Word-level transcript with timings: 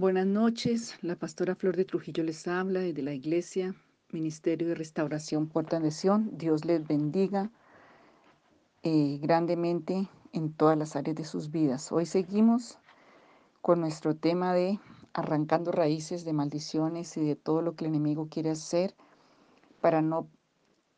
Buenas 0.00 0.26
noches, 0.26 0.96
la 1.02 1.14
pastora 1.14 1.54
Flor 1.54 1.76
de 1.76 1.84
Trujillo 1.84 2.24
les 2.24 2.48
habla 2.48 2.80
desde 2.80 3.02
la 3.02 3.12
iglesia 3.12 3.74
Ministerio 4.12 4.66
de 4.66 4.74
Restauración 4.74 5.46
Puerta 5.46 5.78
de 5.78 5.90
Sion. 5.90 6.38
Dios 6.38 6.64
les 6.64 6.86
bendiga 6.86 7.50
eh, 8.82 9.18
grandemente 9.20 10.08
en 10.32 10.54
todas 10.54 10.78
las 10.78 10.96
áreas 10.96 11.16
de 11.16 11.26
sus 11.26 11.50
vidas. 11.50 11.92
Hoy 11.92 12.06
seguimos 12.06 12.78
con 13.60 13.82
nuestro 13.82 14.16
tema 14.16 14.54
de 14.54 14.80
arrancando 15.12 15.70
raíces 15.70 16.24
de 16.24 16.32
maldiciones 16.32 17.14
y 17.18 17.20
de 17.20 17.36
todo 17.36 17.60
lo 17.60 17.76
que 17.76 17.84
el 17.84 17.90
enemigo 17.90 18.28
quiere 18.30 18.48
hacer 18.48 18.94
para 19.82 20.00
no 20.00 20.28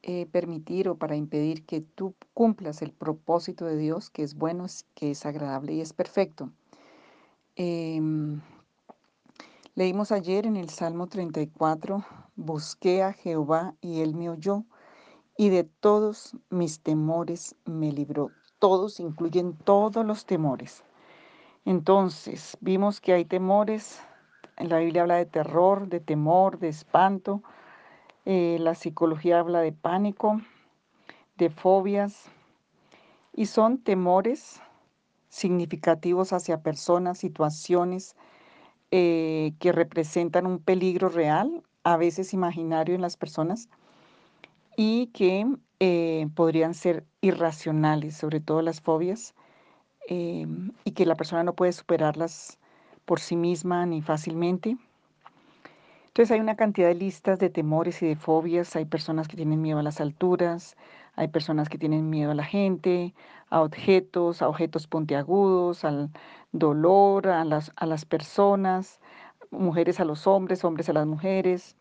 eh, 0.03 0.27
permitir 0.27 0.89
o 0.89 0.95
para 0.95 1.17
impedir 1.17 1.67
que 1.67 1.81
tú 1.81 2.15
cumplas 2.35 2.83
el 2.83 2.93
propósito 2.93 3.65
de 3.65 3.79
Dios, 3.79 4.11
que 4.11 4.23
es 4.23 4.37
bueno, 4.37 4.67
que 4.95 5.11
es 5.11 5.27
agradable 5.27 5.73
y 5.73 5.81
es 5.81 5.93
perfecto. 5.93 6.53
Em, 7.57 8.41
leímos 9.75 10.13
ayer 10.13 10.47
en 10.47 10.57
el 10.57 10.69
Salmo 10.69 11.07
34, 11.07 12.05
busqué 12.37 13.03
a 13.03 13.13
Jehová 13.13 13.75
y 13.81 14.01
él 14.01 14.15
me 14.15 14.29
oyó, 14.29 14.65
y 15.37 15.49
de 15.49 15.65
todos 15.65 16.37
mis 16.51 16.81
temores 16.81 17.57
me 17.65 17.91
libró. 17.91 18.31
Todos 18.59 19.01
incluyen 19.01 19.57
todos 19.57 20.05
los 20.05 20.27
temores. 20.27 20.85
Entonces, 21.65 22.57
vimos 22.61 23.01
que 23.01 23.15
hay 23.15 23.25
temores, 23.25 24.01
la 24.59 24.79
Biblia 24.79 25.03
habla 25.03 25.17
de 25.17 25.27
terror, 25.27 25.89
de 25.89 26.01
temor, 26.01 26.59
de 26.59 26.69
espanto, 26.69 27.43
eh, 28.25 28.59
la 28.61 28.75
psicología 28.75 29.41
habla 29.41 29.61
de 29.61 29.73
pánico, 29.73 30.41
de 31.37 31.49
fobias, 31.51 32.27
y 33.33 33.47
son 33.47 33.79
temores 33.79 34.61
significativos 35.29 36.35
hacia 36.35 36.63
personas, 36.63 37.19
situaciones 37.19 38.17
eh, 38.93 39.55
que 39.59 39.73
representan 39.73 40.47
un 40.47 40.59
peligro 40.59 41.09
real, 41.09 41.63
a 41.83 41.97
veces 41.97 42.35
imaginario 42.35 42.95
en 42.95 43.01
las 43.01 43.17
personas, 43.17 43.71
y 44.77 45.07
que 45.09 45.47
eh, 45.81 46.29
podrían 46.35 46.75
ser 46.75 47.05
irracionales, 47.23 48.17
sobre 48.17 48.41
todo 48.41 48.61
las 48.61 48.83
fobias, 48.83 49.35
em, 50.09 50.73
y 50.85 50.91
que 50.93 51.07
la 51.07 51.15
persona 51.15 51.43
no 51.43 51.55
puede 51.55 51.73
superarlas 51.73 52.59
por 53.07 53.19
sí 53.19 53.35
misma 53.35 53.87
ni 53.87 54.03
fácilmente. 54.03 54.77
Entonces 56.09 56.31
hay 56.31 56.41
una 56.41 56.57
cantidad 56.57 56.89
de 56.89 56.95
listas 56.95 57.39
de 57.39 57.49
temores 57.49 58.03
y 58.03 58.07
de 58.07 58.17
fobias. 58.17 58.77
Hay 58.77 58.85
personas 58.85 59.27
que 59.27 59.37
tienen 59.37 59.63
miedo 59.63 59.79
a 59.79 59.83
las 59.83 60.03
alturas, 60.03 60.77
hay 61.15 61.29
personas 61.29 61.69
que 61.69 61.79
tienen 61.79 62.11
miedo 62.11 62.31
a 62.31 62.35
la 62.35 62.45
gente, 62.45 63.15
a 63.51 63.61
objetos, 63.61 64.43
a 64.43 64.49
objetos 64.49 64.87
puntiagudos, 64.87 65.85
al 65.85 66.11
dolor, 66.53 67.29
a 67.29 67.45
las, 67.45 67.73
a 67.77 67.87
las 67.87 68.05
personas, 68.05 69.01
mujeres 69.51 70.01
a 70.01 70.05
los 70.05 70.27
hombres, 70.27 70.65
hombres 70.65 70.89
a 70.89 70.95
las 70.95 71.07
mujeres, 71.07 71.77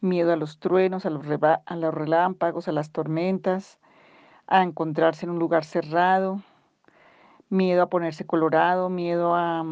miedo 0.00 0.32
a 0.32 0.36
los 0.36 0.58
truenos, 0.58 1.04
a 1.06 1.10
los, 1.10 1.24
a 1.66 1.76
los 1.76 1.94
relámpagos, 1.94 2.68
a 2.68 2.72
las 2.72 2.90
tormentas, 2.90 3.78
a 4.46 4.62
encontrarse 4.62 5.26
en 5.26 5.30
un 5.30 5.38
lugar 5.38 5.64
cerrado, 5.64 6.42
miedo 7.50 7.82
a 7.82 7.90
ponerse 7.90 8.26
colorado, 8.26 8.88
miedo 8.88 9.34
a 9.34 9.64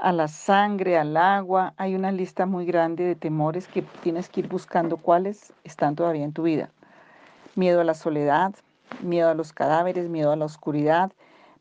a 0.00 0.12
la 0.12 0.28
sangre, 0.28 0.96
al 0.96 1.16
agua. 1.16 1.74
Hay 1.76 1.94
una 1.94 2.12
lista 2.12 2.46
muy 2.46 2.64
grande 2.66 3.04
de 3.04 3.14
temores 3.14 3.66
que 3.68 3.82
tienes 4.02 4.28
que 4.28 4.40
ir 4.40 4.48
buscando 4.48 4.96
cuáles 4.96 5.52
están 5.64 5.96
todavía 5.96 6.24
en 6.24 6.32
tu 6.32 6.44
vida. 6.44 6.70
Miedo 7.58 7.80
a 7.80 7.84
la 7.84 7.94
soledad, 7.94 8.54
miedo 9.02 9.30
a 9.30 9.34
los 9.34 9.52
cadáveres, 9.52 10.08
miedo 10.08 10.30
a 10.30 10.36
la 10.36 10.44
oscuridad, 10.44 11.10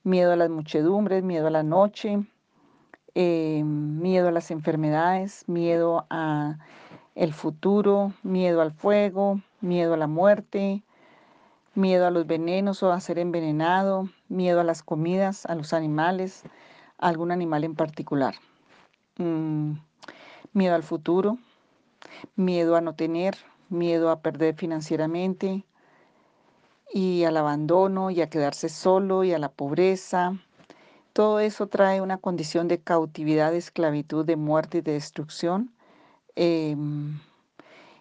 miedo 0.03 0.31
a 0.31 0.35
las 0.35 0.51
muchedumbres, 0.51 1.23
miedo 1.23 1.47
a 1.47 1.49
la 1.49 1.63
noche, 1.63 2.19
eh, 3.15 3.63
miedo 3.63 4.27
a 4.27 4.31
las 4.31 4.51
enfermedades, 4.51 5.43
miedo 5.47 6.05
a 6.11 6.59
el 7.15 7.33
futuro, 7.33 8.13
miedo 8.21 8.61
al 8.61 8.73
fuego, 8.73 9.41
miedo 9.59 9.95
a 9.95 9.97
la 9.97 10.05
muerte, 10.05 10.83
miedo 11.73 12.05
a 12.05 12.11
los 12.11 12.27
venenos 12.27 12.83
o 12.83 12.91
a 12.91 12.99
ser 12.99 13.17
envenenado, 13.17 14.07
miedo 14.29 14.59
a 14.59 14.63
las 14.63 14.83
comidas, 14.83 15.47
a 15.47 15.55
los 15.55 15.73
animales, 15.73 16.43
algún 16.99 17.31
animal 17.31 17.63
en 17.63 17.73
particular. 17.73 18.35
Mm, 19.17 19.71
miedo 20.53 20.75
al 20.75 20.83
futuro, 20.83 21.39
miedo 22.35 22.75
a 22.75 22.81
no 22.81 22.93
tener, 22.93 23.35
miedo 23.69 24.11
a 24.11 24.19
perder 24.19 24.53
financieramente 24.53 25.65
y 26.93 27.23
al 27.23 27.37
abandono 27.37 28.11
y 28.11 28.21
a 28.21 28.29
quedarse 28.29 28.69
solo 28.69 29.23
y 29.23 29.33
a 29.33 29.39
la 29.39 29.49
pobreza. 29.49 30.37
Todo 31.13 31.39
eso 31.39 31.67
trae 31.67 32.01
una 32.01 32.17
condición 32.17 32.67
de 32.67 32.79
cautividad, 32.79 33.51
de 33.51 33.57
esclavitud, 33.57 34.25
de 34.25 34.35
muerte 34.35 34.79
y 34.79 34.81
de 34.81 34.93
destrucción. 34.93 35.71
Em, 36.35 37.19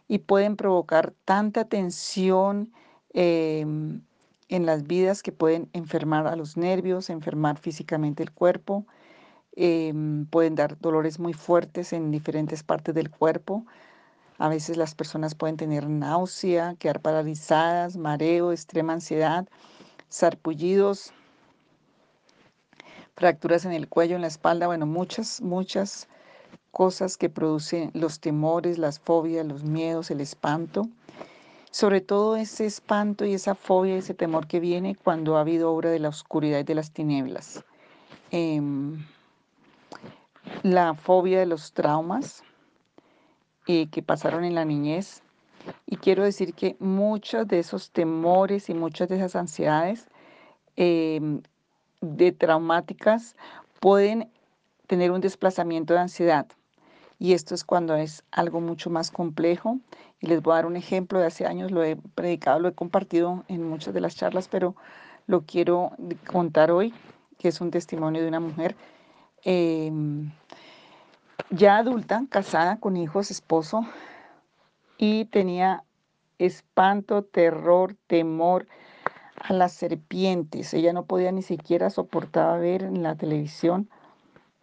y 0.09 0.19
pueden 0.19 0.57
provocar 0.57 1.15
tanta 1.25 1.65
tensión 1.65 2.73
em, 3.15 4.03
en 4.49 4.67
las 4.67 4.87
vidas 4.87 5.23
que 5.23 5.33
pueden 5.33 5.69
enfermar 5.73 6.27
a 6.27 6.37
los 6.37 6.57
nervios, 6.57 7.11
enfermar 7.11 7.59
físicamente 7.59 8.23
el 8.23 8.33
cuerpo, 8.33 8.87
em, 9.57 10.27
pueden 10.27 10.55
dar 10.55 10.79
dolores 10.81 11.19
muy 11.19 11.33
fuertes 11.33 11.93
en 11.93 12.11
diferentes 12.11 12.63
partes 12.63 12.95
del 12.95 13.11
cuerpo. 13.11 13.65
A 14.39 14.49
veces 14.49 14.77
las 14.77 14.95
personas 14.95 15.35
pueden 15.35 15.57
tener 15.57 15.89
náusea, 15.89 16.75
quedar 16.79 17.01
paralizadas, 17.01 17.97
mareo, 17.97 18.53
extrema 18.53 18.93
ansiedad, 18.93 19.49
sarpullidos, 20.09 21.13
fracturas 23.15 23.65
en 23.65 23.73
el 23.73 23.89
cuello, 23.89 24.17
en 24.17 24.23
la 24.23 24.29
espalda, 24.29 24.67
bueno, 24.67 24.87
muchas, 24.87 25.41
muchas 25.41 26.09
cosas 26.71 27.17
que 27.17 27.31
producen 27.31 27.91
los 27.95 28.21
temores, 28.21 28.77
las 28.77 29.01
fobias, 29.01 29.47
los 29.47 29.65
miedos, 29.65 30.11
el 30.11 30.21
espanto 30.21 30.89
sobre 31.77 32.01
todo 32.01 32.37
ese 32.37 32.65
espanto 32.65 33.27
y 33.27 33.35
esa 33.35 33.55
fobia, 33.55 33.99
ese 33.99 34.15
temor 34.15 34.47
que 34.47 34.61
viene 34.61 34.97
cuando 34.97 35.37
ha 35.37 35.43
habido 35.43 35.71
obra 35.71 35.91
de 35.91 35.99
la 35.99 36.09
oscuridad 36.09 36.61
y 36.61 36.63
de 36.63 36.75
las 36.75 36.91
tinieblas. 36.91 37.63
Em, 38.31 39.05
la 40.63 40.95
fobia 40.95 41.39
de 41.39 41.45
los 41.45 41.75
traumas 41.75 42.43
eh, 43.67 43.89
que 43.91 44.03
pasaron 44.03 44.45
en 44.45 44.55
la 44.55 44.65
niñez. 44.65 45.23
Y 45.87 45.97
quiero 45.97 46.23
decir 46.23 46.55
que 46.55 46.77
muchos 46.79 47.49
de 47.49 47.59
esos 47.59 47.91
temores 47.91 48.69
y 48.69 48.75
muchas 48.75 49.09
de 49.09 49.17
esas 49.17 49.35
ansiedades 49.37 50.07
em, 50.77 51.43
de 52.01 52.33
traumáticas 52.33 53.35
pueden 53.81 54.31
tener 54.87 55.11
un 55.11 55.21
desplazamiento 55.21 55.95
de 55.95 56.01
ansiedad. 56.01 56.47
Y 57.19 57.33
esto 57.33 57.55
es 57.55 57.65
cuando 57.65 57.97
es 57.97 58.25
algo 58.31 58.61
mucho 58.61 58.91
más 58.91 59.11
complejo 59.11 59.79
y 60.21 60.27
les 60.27 60.43
voy 60.43 60.53
a 60.53 60.57
dar 60.57 60.67
un 60.67 60.77
ejemplo 60.77 61.19
de 61.19 61.27
hace 61.27 61.47
años, 61.47 61.71
lo 61.71 61.83
he 61.83 61.97
predicado, 61.97 62.61
lo 62.61 62.69
he 62.69 62.75
compartido 62.75 63.45
en 63.49 63.69
muchas 63.69 63.95
de 63.95 64.01
las 64.01 64.17
charlas, 64.17 64.49
pero 64.49 64.77
lo 65.27 65.43
quiero 65.43 65.93
contar 66.31 66.71
hoy, 66.71 66.95
que 67.39 67.49
es 67.49 67.61
un 67.61 67.71
testimonio 67.71 68.23
de 68.23 68.29
una 68.29 68.41
mujer 68.41 68.77
em, 69.43 70.31
ya 71.51 71.79
adulta, 71.79 72.25
casada, 72.29 72.79
con 72.79 72.97
hijos, 72.97 73.31
esposo, 73.31 73.87
y 74.99 75.27
tenía 75.27 75.85
espanto, 76.39 77.23
terror, 77.23 77.97
temor 78.07 78.67
a 79.37 79.53
las 79.53 79.73
serpientes. 79.73 80.75
Ella 80.75 80.93
no 80.93 81.05
podía 81.05 81.33
ni 81.33 81.43
siquiera 81.43 81.91
soportar 81.91 82.61
ver 82.61 82.83
en 82.83 83.03
la 83.03 83.17
televisión 83.17 83.89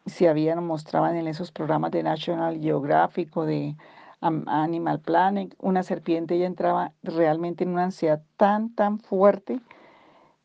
si 0.05 0.27
habían, 0.27 0.65
mostraban 0.65 1.15
en 1.15 1.27
esos 1.27 1.51
programas 1.51 1.91
de 1.91 2.03
National 2.03 2.59
Geographic 2.59 3.35
o 3.37 3.45
de 3.45 3.75
Animal 4.21 4.99
Planet, 4.99 5.55
una 5.59 5.83
serpiente 5.83 6.37
ya 6.37 6.45
entraba 6.45 6.93
realmente 7.03 7.63
en 7.63 7.71
una 7.71 7.85
ansiedad 7.85 8.21
tan, 8.37 8.73
tan 8.73 8.99
fuerte 8.99 9.59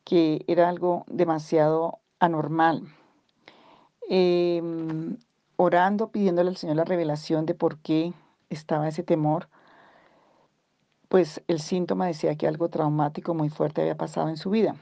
que 0.04 0.44
era 0.48 0.68
algo 0.68 1.04
demasiado 1.06 1.98
anormal. 2.18 2.82
Em, 4.08 5.16
orando, 5.58 6.10
pidiéndole 6.10 6.50
al 6.50 6.56
Señor 6.56 6.76
la 6.76 6.84
revelación 6.84 7.44
de 7.44 7.54
por 7.54 7.78
qué 7.78 8.14
estaba 8.48 8.88
ese 8.88 9.02
temor, 9.02 9.48
pues 11.08 11.42
el 11.48 11.60
síntoma 11.60 12.06
decía 12.06 12.36
que 12.36 12.46
algo 12.46 12.68
traumático 12.70 13.34
muy 13.34 13.50
fuerte 13.50 13.82
había 13.82 13.96
pasado 13.96 14.28
en 14.28 14.36
su 14.36 14.50
vida. 14.50 14.76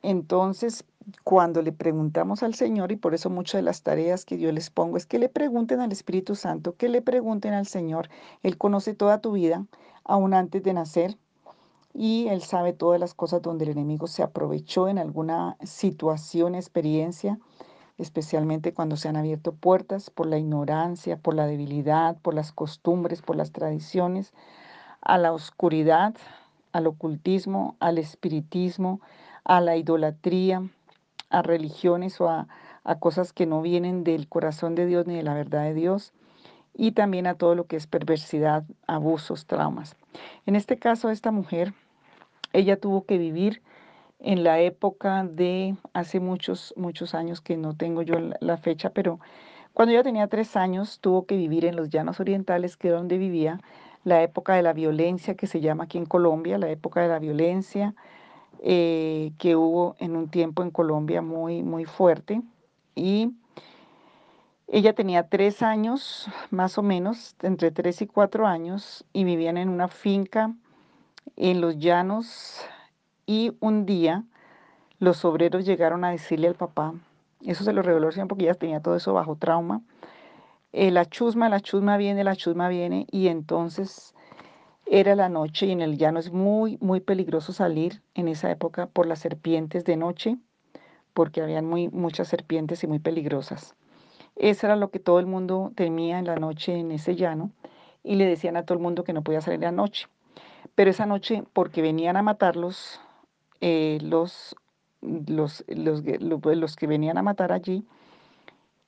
Entonces, 0.00 0.84
cuando 1.22 1.60
le 1.60 1.72
preguntamos 1.72 2.42
al 2.42 2.54
Señor, 2.54 2.92
y 2.92 2.96
por 2.96 3.14
eso 3.14 3.28
muchas 3.28 3.58
de 3.58 3.62
las 3.62 3.82
tareas 3.82 4.24
que 4.24 4.38
yo 4.38 4.50
les 4.52 4.70
pongo 4.70 4.96
es 4.96 5.04
que 5.04 5.18
le 5.18 5.28
pregunten 5.28 5.80
al 5.80 5.92
Espíritu 5.92 6.34
Santo, 6.34 6.74
que 6.76 6.88
le 6.88 7.02
pregunten 7.02 7.52
al 7.52 7.66
Señor. 7.66 8.08
Él 8.42 8.56
conoce 8.56 8.94
toda 8.94 9.20
tu 9.20 9.32
vida, 9.32 9.66
aún 10.04 10.32
antes 10.32 10.62
de 10.62 10.72
nacer, 10.72 11.18
y 11.92 12.28
Él 12.28 12.40
sabe 12.40 12.72
todas 12.72 12.98
las 12.98 13.12
cosas 13.12 13.42
donde 13.42 13.66
el 13.66 13.72
enemigo 13.72 14.06
se 14.06 14.22
aprovechó 14.22 14.88
en 14.88 14.98
alguna 14.98 15.58
situación, 15.62 16.54
experiencia, 16.54 17.38
especialmente 17.98 18.72
cuando 18.72 18.96
se 18.96 19.08
han 19.08 19.16
abierto 19.16 19.52
puertas 19.52 20.10
por 20.10 20.26
la 20.26 20.38
ignorancia, 20.38 21.16
por 21.16 21.34
la 21.34 21.46
debilidad, 21.46 22.16
por 22.22 22.34
las 22.34 22.52
costumbres, 22.52 23.22
por 23.22 23.36
las 23.36 23.52
tradiciones, 23.52 24.32
a 25.00 25.18
la 25.18 25.32
oscuridad, 25.32 26.14
al 26.72 26.86
ocultismo, 26.86 27.76
al 27.80 27.98
espiritismo, 27.98 29.00
a 29.44 29.60
la 29.60 29.76
idolatría, 29.76 30.62
a 31.30 31.42
religiones 31.42 32.20
o 32.20 32.28
a, 32.28 32.46
cosas 33.00 33.34
que 33.34 33.44
no 33.44 33.60
vienen 33.60 34.02
del 34.02 34.28
corazón 34.28 34.74
de 34.74 34.86
Dios 34.86 35.06
ni 35.06 35.16
de 35.16 35.22
la 35.22 35.34
verdad 35.34 35.64
de 35.64 35.74
Dios, 35.74 36.14
y 36.74 36.92
también 36.92 37.26
a 37.26 37.34
todo 37.34 37.54
lo 37.54 37.66
que 37.66 37.76
es 37.76 37.86
perversidad, 37.86 38.64
abusos, 38.86 39.44
traumas. 39.44 39.94
En 40.46 40.56
este 40.56 40.78
caso, 40.78 41.10
esta 41.10 41.30
mujer, 41.30 41.74
ella 42.54 42.80
tuvo 42.80 43.04
que 43.04 43.18
vivir 43.18 43.60
en 44.20 44.44
la 44.44 44.60
época 44.60 45.24
de 45.24 45.76
hace 45.92 46.20
muchos, 46.20 46.74
muchos 46.76 47.14
años 47.14 47.40
que 47.40 47.56
no 47.56 47.76
tengo 47.76 48.02
yo 48.02 48.16
la 48.40 48.56
fecha, 48.56 48.90
pero 48.90 49.20
cuando 49.72 49.92
ella 49.92 50.02
tenía 50.02 50.26
tres 50.26 50.56
años 50.56 50.98
tuvo 51.00 51.26
que 51.26 51.36
vivir 51.36 51.64
en 51.64 51.76
los 51.76 51.88
llanos 51.88 52.18
orientales, 52.20 52.76
que 52.76 52.88
es 52.88 52.94
donde 52.94 53.16
vivía, 53.18 53.60
la 54.04 54.22
época 54.22 54.54
de 54.54 54.62
la 54.62 54.72
violencia 54.72 55.34
que 55.34 55.46
se 55.46 55.60
llama 55.60 55.84
aquí 55.84 55.98
en 55.98 56.06
Colombia, 56.06 56.58
la 56.58 56.70
época 56.70 57.00
de 57.00 57.08
la 57.08 57.18
violencia 57.18 57.94
eh, 58.60 59.32
que 59.38 59.54
hubo 59.54 59.94
en 60.00 60.16
un 60.16 60.28
tiempo 60.28 60.62
en 60.62 60.70
Colombia 60.70 61.22
muy, 61.22 61.62
muy 61.62 61.84
fuerte. 61.84 62.42
Y 62.94 63.32
ella 64.66 64.94
tenía 64.94 65.28
tres 65.28 65.62
años, 65.62 66.26
más 66.50 66.76
o 66.78 66.82
menos, 66.82 67.36
entre 67.42 67.70
tres 67.70 68.02
y 68.02 68.06
cuatro 68.06 68.46
años, 68.46 69.04
y 69.12 69.24
vivían 69.24 69.56
en 69.56 69.68
una 69.68 69.88
finca 69.88 70.52
en 71.36 71.60
los 71.60 71.78
llanos. 71.78 72.60
Y 73.28 73.52
un 73.60 73.84
día 73.84 74.24
los 75.00 75.22
obreros 75.26 75.66
llegaron 75.66 76.02
a 76.02 76.10
decirle 76.10 76.48
al 76.48 76.54
papá, 76.54 76.94
eso 77.44 77.62
se 77.62 77.74
lo 77.74 77.82
reveló 77.82 78.10
siempre 78.10 78.30
porque 78.30 78.44
ella 78.44 78.54
tenía 78.54 78.80
todo 78.80 78.96
eso 78.96 79.12
bajo 79.12 79.36
trauma, 79.36 79.82
eh, 80.72 80.90
la 80.90 81.04
chusma, 81.04 81.50
la 81.50 81.60
chusma 81.60 81.98
viene, 81.98 82.24
la 82.24 82.36
chusma 82.36 82.70
viene, 82.70 83.06
y 83.10 83.28
entonces 83.28 84.14
era 84.86 85.14
la 85.14 85.28
noche 85.28 85.66
y 85.66 85.72
en 85.72 85.82
el 85.82 85.98
llano 85.98 86.18
es 86.18 86.32
muy, 86.32 86.78
muy 86.80 87.00
peligroso 87.00 87.52
salir 87.52 88.00
en 88.14 88.28
esa 88.28 88.50
época 88.50 88.86
por 88.86 89.06
las 89.06 89.18
serpientes 89.18 89.84
de 89.84 89.98
noche, 89.98 90.38
porque 91.12 91.42
habían 91.42 91.66
muy, 91.66 91.90
muchas 91.90 92.28
serpientes 92.28 92.82
y 92.82 92.86
muy 92.86 92.98
peligrosas. 92.98 93.74
Eso 94.36 94.66
era 94.66 94.76
lo 94.76 94.90
que 94.90 95.00
todo 95.00 95.20
el 95.20 95.26
mundo 95.26 95.72
temía 95.74 96.18
en 96.18 96.24
la 96.24 96.36
noche 96.36 96.78
en 96.78 96.92
ese 96.92 97.14
llano 97.14 97.50
y 98.02 98.14
le 98.14 98.24
decían 98.24 98.56
a 98.56 98.62
todo 98.64 98.78
el 98.78 98.82
mundo 98.82 99.04
que 99.04 99.12
no 99.12 99.22
podía 99.22 99.42
salir 99.42 99.60
la 99.60 99.70
noche. 99.70 100.08
Pero 100.74 100.90
esa 100.90 101.04
noche, 101.04 101.44
porque 101.52 101.82
venían 101.82 102.16
a 102.16 102.22
matarlos, 102.22 103.02
eh, 103.60 103.98
los, 104.02 104.56
los, 105.00 105.64
los, 105.68 106.02
los, 106.04 106.76
que 106.76 106.86
venían 106.86 107.18
a 107.18 107.22
matar 107.22 107.52
allí, 107.52 107.84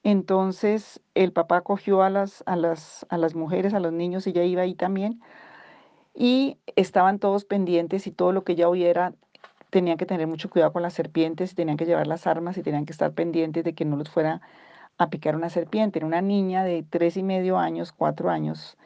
entonces 0.02 1.00
el 1.14 1.32
papá 1.32 1.60
cogió 1.60 2.02
a 2.02 2.10
las, 2.10 2.42
a, 2.46 2.56
las, 2.56 3.06
a 3.10 3.18
las 3.18 3.34
mujeres, 3.34 3.74
a 3.74 3.80
los 3.80 3.92
niños, 3.92 4.26
ella 4.26 4.44
iba 4.44 4.62
ahí 4.62 4.74
también, 4.74 5.20
y 6.14 6.58
estaban 6.76 7.18
todos 7.18 7.44
pendientes 7.44 8.06
y 8.06 8.10
todo 8.10 8.32
lo 8.32 8.44
que 8.44 8.52
ella 8.52 8.68
oyera 8.68 9.14
tenían 9.70 9.96
que 9.96 10.06
tener 10.06 10.26
mucho 10.26 10.50
cuidado 10.50 10.72
con 10.72 10.82
las 10.82 10.94
serpientes, 10.94 11.54
tenían 11.54 11.76
que 11.76 11.86
llevar 11.86 12.06
las 12.06 12.26
armas 12.26 12.58
y 12.58 12.62
tenían 12.62 12.86
que 12.86 12.92
estar 12.92 13.12
pendientes 13.12 13.64
de 13.64 13.74
que 13.74 13.84
no 13.84 13.96
los 13.96 14.10
fuera 14.10 14.40
a 14.98 15.10
picar 15.10 15.36
una 15.36 15.50
serpiente. 15.50 15.98
Era 15.98 16.06
una 16.06 16.20
niña 16.20 16.64
de 16.64 16.84
tres 16.88 17.16
y 17.16 17.22
medio 17.22 17.58
años, 17.58 17.92
cuatro 17.92 18.30
años. 18.30 18.76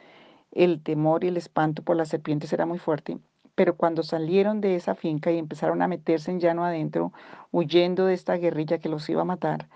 El 0.51 0.81
temor 0.81 1.23
y 1.23 1.27
el 1.27 1.37
espanto 1.37 1.83
por 1.83 1.97
las 1.97 2.09
serpientes 2.09 2.53
era 2.53 2.65
muy 2.65 2.79
fuerte. 2.79 3.17
Pero 3.55 3.75
cuando 3.75 4.03
salieron 4.03 4.61
de 4.61 4.75
esa 4.75 4.95
finca 4.95 5.31
y 5.31 5.37
empezaron 5.37 5.81
a 5.81 5.87
meterse 5.87 6.31
en 6.31 6.39
llano 6.39 6.65
adentro, 6.65 7.13
huyendo 7.51 8.05
de 8.05 8.13
esta 8.13 8.35
guerrilla 8.35 8.77
que 8.79 8.89
los 8.89 9.09
iba 9.09 9.21
a 9.21 9.25
matar, 9.25 9.67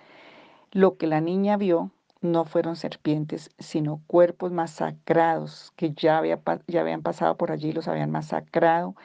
lo 0.71 0.97
que 0.97 1.07
la 1.07 1.21
niña 1.21 1.57
vio 1.57 1.91
no 2.21 2.45
fueron 2.45 2.75
serpientes, 2.75 3.49
sino 3.59 4.01
cuerpos 4.07 4.51
masacrados 4.51 5.71
que 5.75 5.91
ya, 5.93 6.17
había, 6.17 6.41
ya 6.67 6.81
habían 6.81 7.01
pasado 7.01 7.37
por 7.37 7.51
allí, 7.51 7.71
los 7.71 7.87
habían 7.87 8.11
masacrado. 8.11 8.95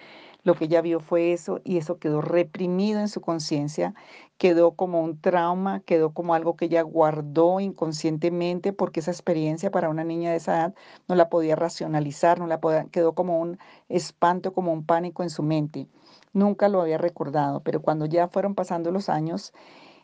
Lo 0.43 0.55
que 0.55 0.67
ella 0.67 0.83
vio 0.83 1.01
fue 1.01 1.33
eso 1.33 1.61
y 1.65 1.79
eso 1.79 1.99
quedó 1.99 2.21
reprimido 2.21 3.01
en 3.01 3.09
su 3.09 3.21
conciencia, 3.21 3.95
quedó 4.39 4.73
como 4.73 5.03
un 5.03 5.21
trauma, 5.21 5.81
quedó 5.81 6.13
como 6.13 6.35
algo 6.35 6.57
que 6.57 6.67
ella 6.67 6.83
guardó 6.83 7.61
inconscientemente 7.61 8.73
porque 8.73 9.01
esa 9.01 9.11
experiencia 9.11 9.71
para 9.71 9.89
una 9.89 10.05
niña 10.05 10.31
de 10.31 10.37
esa 10.37 10.57
edad 10.57 10.75
no 11.09 11.15
la 11.15 11.29
podía 11.29 11.57
racionalizar, 11.57 12.39
no 12.39 12.47
la 12.47 12.61
podía, 12.61 12.87
quedó 12.87 13.15
como 13.15 13.41
un 13.41 13.59
espanto, 13.89 14.53
como 14.53 14.73
un 14.73 14.85
pánico 14.85 15.23
en 15.23 15.31
su 15.31 15.43
mente. 15.43 15.87
Nunca 16.33 16.69
lo 16.69 16.81
había 16.81 16.99
recordado, 16.99 17.61
pero 17.61 17.81
cuando 17.81 18.07
ya 18.07 18.29
fueron 18.29 18.55
pasando 18.55 18.91
los 18.91 19.09
años 19.09 19.53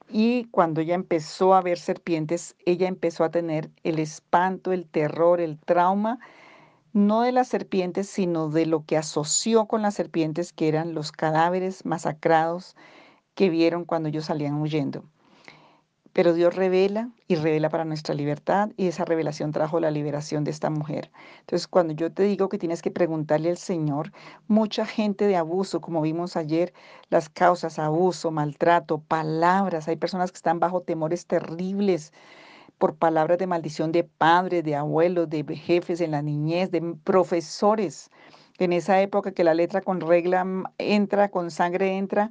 y 0.09 0.45
cuando 0.47 0.81
ella 0.81 0.95
empezó 0.95 1.55
a 1.55 1.63
ver 1.63 1.79
serpientes, 1.79 2.57
ella 2.65 2.89
empezó 2.89 3.25
a 3.25 3.31
tener 3.31 3.71
el 3.85 3.99
espanto, 3.99 4.73
el 4.73 4.87
terror, 4.87 5.41
el 5.41 5.59
trauma 5.59 6.19
no 6.93 7.23
de 7.23 7.33
las 7.33 7.49
serpientes, 7.49 8.09
sino 8.09 8.49
de 8.49 8.67
lo 8.67 8.85
que 8.85 8.97
asoció 8.97 9.67
con 9.67 9.83
las 9.83 9.95
serpientes, 9.95 10.53
que 10.53 10.69
eran 10.69 10.95
los 10.95 11.13
cadáveres 11.13 11.85
masacrados 11.85 12.77
que 13.41 13.49
vieron 13.49 13.87
cuando 13.87 14.11
ellos 14.11 14.27
salían 14.27 14.61
huyendo. 14.61 15.03
Pero 16.13 16.35
Dios 16.35 16.55
revela 16.55 17.09
y 17.27 17.37
revela 17.37 17.71
para 17.71 17.87
nuestra 17.87 18.15
libertad 18.15 18.69
y 18.77 18.87
esa 18.87 19.07
revelación 19.07 19.51
trajo 19.51 19.81
la 19.81 19.91
liberación 19.91 20.45
de 20.45 20.51
esta 20.51 20.69
mujer. 20.69 21.11
Entonces, 21.39 21.67
cuando 21.67 21.95
yo 21.95 22.13
te 22.13 22.25
digo 22.25 22.51
que 22.51 22.59
tienes 22.59 22.83
que 22.83 22.91
preguntarle 22.91 23.49
al 23.49 23.57
Señor, 23.57 24.13
mucha 24.47 24.85
gente 24.85 25.27
de 25.27 25.37
abuso, 25.37 25.81
como 25.81 26.03
vimos 26.03 26.37
ayer, 26.37 26.75
las 27.09 27.31
causas, 27.31 27.79
abuso, 27.79 28.31
maltrato, 28.31 28.99
palabras, 28.99 29.89
hay 29.89 29.97
personas 29.97 30.33
que 30.33 30.37
están 30.37 30.61
bajo 30.61 30.83
temores 30.83 31.25
terribles 31.25 32.13
por 32.77 32.97
palabras 32.97 33.39
de 33.39 33.47
maldición 33.47 33.91
de 33.91 34.05
padres, 34.05 34.65
de 34.65 34.77
abuelos, 34.77 35.31
de 35.31 35.45
jefes 35.57 36.03
en 36.03 36.11
la 36.11 36.21
niñez, 36.21 36.71
de 36.71 36.95
profesores. 37.05 38.11
En 38.59 38.75
esa 38.75 39.01
época 39.01 39.33
que 39.33 39.45
la 39.45 39.55
letra 39.55 39.81
con 39.81 40.03
regla 40.03 40.47
entra, 40.77 41.31
con 41.31 41.51
sangre 41.51 41.97
entra, 41.97 42.31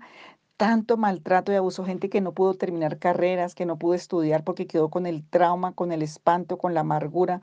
tanto 0.60 0.98
maltrato 0.98 1.54
y 1.54 1.56
abuso, 1.56 1.86
gente 1.86 2.10
que 2.10 2.20
no 2.20 2.34
pudo 2.34 2.54
terminar 2.54 3.00
carreras, 3.00 3.56
que 3.56 3.66
no 3.66 3.80
pudo 3.80 3.94
estudiar 3.94 4.44
porque 4.44 4.68
quedó 4.68 4.90
con 4.90 5.06
el 5.06 5.24
trauma, 5.24 5.72
con 5.72 5.94
el 5.94 6.02
espanto, 6.02 6.58
con 6.58 6.74
la 6.74 6.82
amargura, 6.82 7.40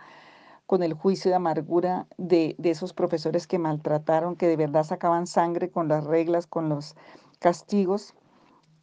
con 0.67 0.83
el 0.83 0.93
juicio 0.93 1.31
de 1.31 1.37
amargura 1.37 2.07
de, 2.19 2.57
de 2.59 2.71
esos 2.71 2.93
profesores 2.93 3.47
que 3.47 3.59
maltrataron, 3.59 4.37
que 4.37 4.47
de 4.49 4.59
verdad 4.59 4.85
sacaban 4.85 5.27
sangre 5.27 5.71
con 5.71 5.89
las 5.89 6.05
reglas, 6.05 6.47
con 6.47 6.69
los 6.69 6.95
castigos. 7.39 8.13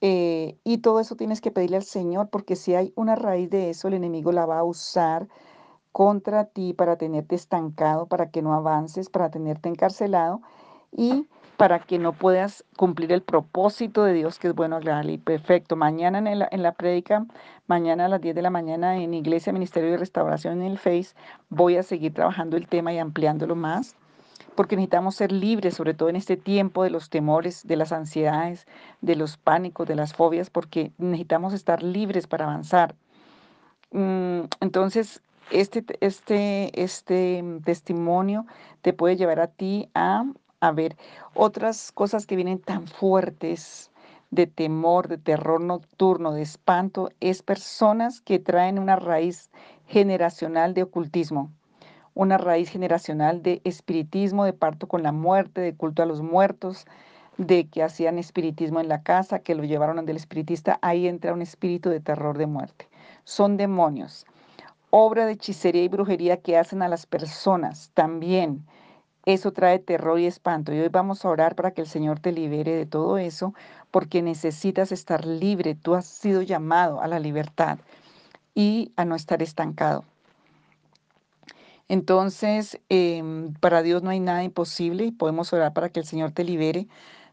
Eh, 0.01 0.57
y 0.63 0.79
todo 0.79 0.99
eso 0.99 1.15
tienes 1.15 1.39
que 1.39 1.51
pedirle 1.51 1.77
al 1.77 1.83
Señor, 1.83 2.29
porque 2.31 2.55
si 2.55 2.73
hay 2.73 2.91
una 2.95 3.15
raíz 3.15 3.51
de 3.51 3.69
eso, 3.69 3.87
el 3.87 3.93
enemigo 3.93 4.31
la 4.31 4.47
va 4.47 4.57
a 4.57 4.63
usar 4.63 5.27
contra 5.91 6.45
ti 6.45 6.73
para 6.73 6.97
tenerte 6.97 7.35
estancado, 7.35 8.07
para 8.07 8.31
que 8.31 8.41
no 8.41 8.55
avances, 8.55 9.11
para 9.11 9.29
tenerte 9.29 9.69
encarcelado 9.69 10.41
y 10.91 11.27
para 11.63 11.79
que 11.79 11.97
no 11.97 12.11
puedas 12.11 12.65
cumplir 12.75 13.13
el 13.13 13.21
propósito 13.21 14.03
de 14.03 14.11
Dios 14.11 14.37
que 14.37 14.49
es 14.49 14.53
bueno, 14.53 14.75
agradable 14.75 15.13
y 15.13 15.17
perfecto. 15.17 15.77
Mañana 15.77 16.17
en 16.17 16.39
la, 16.39 16.49
en 16.51 16.61
la 16.61 16.73
prédica, 16.73 17.25
mañana 17.67 18.03
a 18.03 18.07
las 18.09 18.19
10 18.19 18.35
de 18.35 18.41
la 18.41 18.49
mañana 18.49 18.97
en 18.97 19.13
Iglesia 19.13 19.53
Ministerio 19.53 19.91
de 19.91 19.95
Restauración 19.95 20.61
en 20.61 20.71
el 20.71 20.77
Face, 20.77 21.15
voy 21.47 21.77
a 21.77 21.83
seguir 21.83 22.13
trabajando 22.13 22.57
el 22.57 22.67
tema 22.67 22.91
y 22.91 22.97
ampliándolo 22.97 23.55
más 23.55 23.95
porque 24.55 24.75
necesitamos 24.75 25.15
ser 25.15 25.31
libres, 25.31 25.75
sobre 25.75 25.93
todo 25.93 26.09
en 26.09 26.17
este 26.17 26.35
tiempo 26.35 26.83
de 26.83 26.89
los 26.89 27.09
temores, 27.09 27.65
de 27.65 27.77
las 27.77 27.93
ansiedades, 27.93 28.67
de 28.99 29.15
los 29.15 29.37
pánicos, 29.37 29.87
de 29.87 29.95
las 29.95 30.13
fobias, 30.13 30.49
porque 30.49 30.91
necesitamos 30.97 31.53
estar 31.53 31.81
libres 31.81 32.27
para 32.27 32.43
avanzar. 32.43 32.93
Mm, 33.91 34.41
entonces, 34.59 35.21
este, 35.49 35.85
este, 36.01 36.83
este 36.83 37.41
testimonio 37.63 38.45
te 38.81 38.91
puede 38.91 39.15
llevar 39.15 39.39
a 39.39 39.47
ti 39.47 39.89
a, 39.95 40.25
a 40.63 40.71
ver 40.71 40.95
otras 41.33 41.91
cosas 41.91 42.25
que 42.25 42.35
vienen 42.35 42.59
tan 42.59 42.87
fuertes 42.87 43.91
de 44.31 44.47
temor, 44.47 45.07
de 45.07 45.17
terror 45.17 45.61
nocturno, 45.61 46.31
de 46.31 46.41
espanto, 46.41 47.09
es 47.19 47.43
personas 47.43 48.21
que 48.21 48.39
traen 48.39 48.79
una 48.79 48.95
raíz 48.95 49.51
generacional 49.87 50.73
de 50.73 50.83
ocultismo 50.83 51.51
una 52.15 52.37
raíz 52.37 52.69
generacional 52.69 53.41
de 53.41 53.61
espiritismo, 53.63 54.45
de 54.45 54.53
parto 54.53 54.87
con 54.87 55.01
la 55.01 55.11
muerte, 55.11 55.61
de 55.61 55.75
culto 55.75 56.03
a 56.03 56.05
los 56.05 56.21
muertos, 56.21 56.85
de 57.37 57.67
que 57.67 57.81
hacían 57.81 58.19
espiritismo 58.19 58.79
en 58.79 58.87
la 58.87 59.01
casa, 59.01 59.39
que 59.39 59.55
lo 59.55 59.63
llevaron 59.63 60.05
del 60.05 60.17
espiritista, 60.17 60.77
ahí 60.81 61.07
entra 61.07 61.33
un 61.33 61.41
espíritu 61.41 61.89
de 61.89 61.99
terror 61.99 62.37
de 62.37 62.45
muerte. 62.45 62.87
Son 63.23 63.57
demonios. 63.57 64.25
Obra 64.91 65.25
de 65.25 65.33
hechicería 65.33 65.83
y 65.83 65.87
brujería 65.87 66.37
que 66.37 66.57
hacen 66.57 66.83
a 66.83 66.87
las 66.87 67.07
personas 67.07 67.89
también. 67.95 68.63
Eso 69.25 69.53
trae 69.53 69.79
terror 69.79 70.19
y 70.19 70.25
espanto. 70.25 70.73
Y 70.73 70.79
hoy 70.79 70.89
vamos 70.89 71.23
a 71.23 71.29
orar 71.29 71.55
para 71.55 71.71
que 71.71 71.81
el 71.81 71.87
Señor 71.87 72.19
te 72.19 72.33
libere 72.33 72.75
de 72.75 72.85
todo 72.85 73.17
eso, 73.17 73.53
porque 73.89 74.21
necesitas 74.21 74.91
estar 74.91 75.25
libre. 75.25 75.75
Tú 75.75 75.95
has 75.95 76.05
sido 76.05 76.41
llamado 76.41 77.01
a 77.01 77.07
la 77.07 77.19
libertad 77.19 77.79
y 78.53 78.91
a 78.97 79.05
no 79.05 79.15
estar 79.15 79.41
estancado. 79.41 80.03
Entonces, 81.87 82.79
em, 82.89 83.53
para 83.55 83.81
Dios 83.81 84.03
no 84.03 84.09
hay 84.09 84.19
nada 84.19 84.43
imposible 84.43 85.05
y 85.05 85.11
podemos 85.11 85.53
orar 85.53 85.73
para 85.73 85.89
que 85.89 85.99
el 85.99 86.05
Señor 86.05 86.31
te 86.31 86.43
libere 86.43 86.87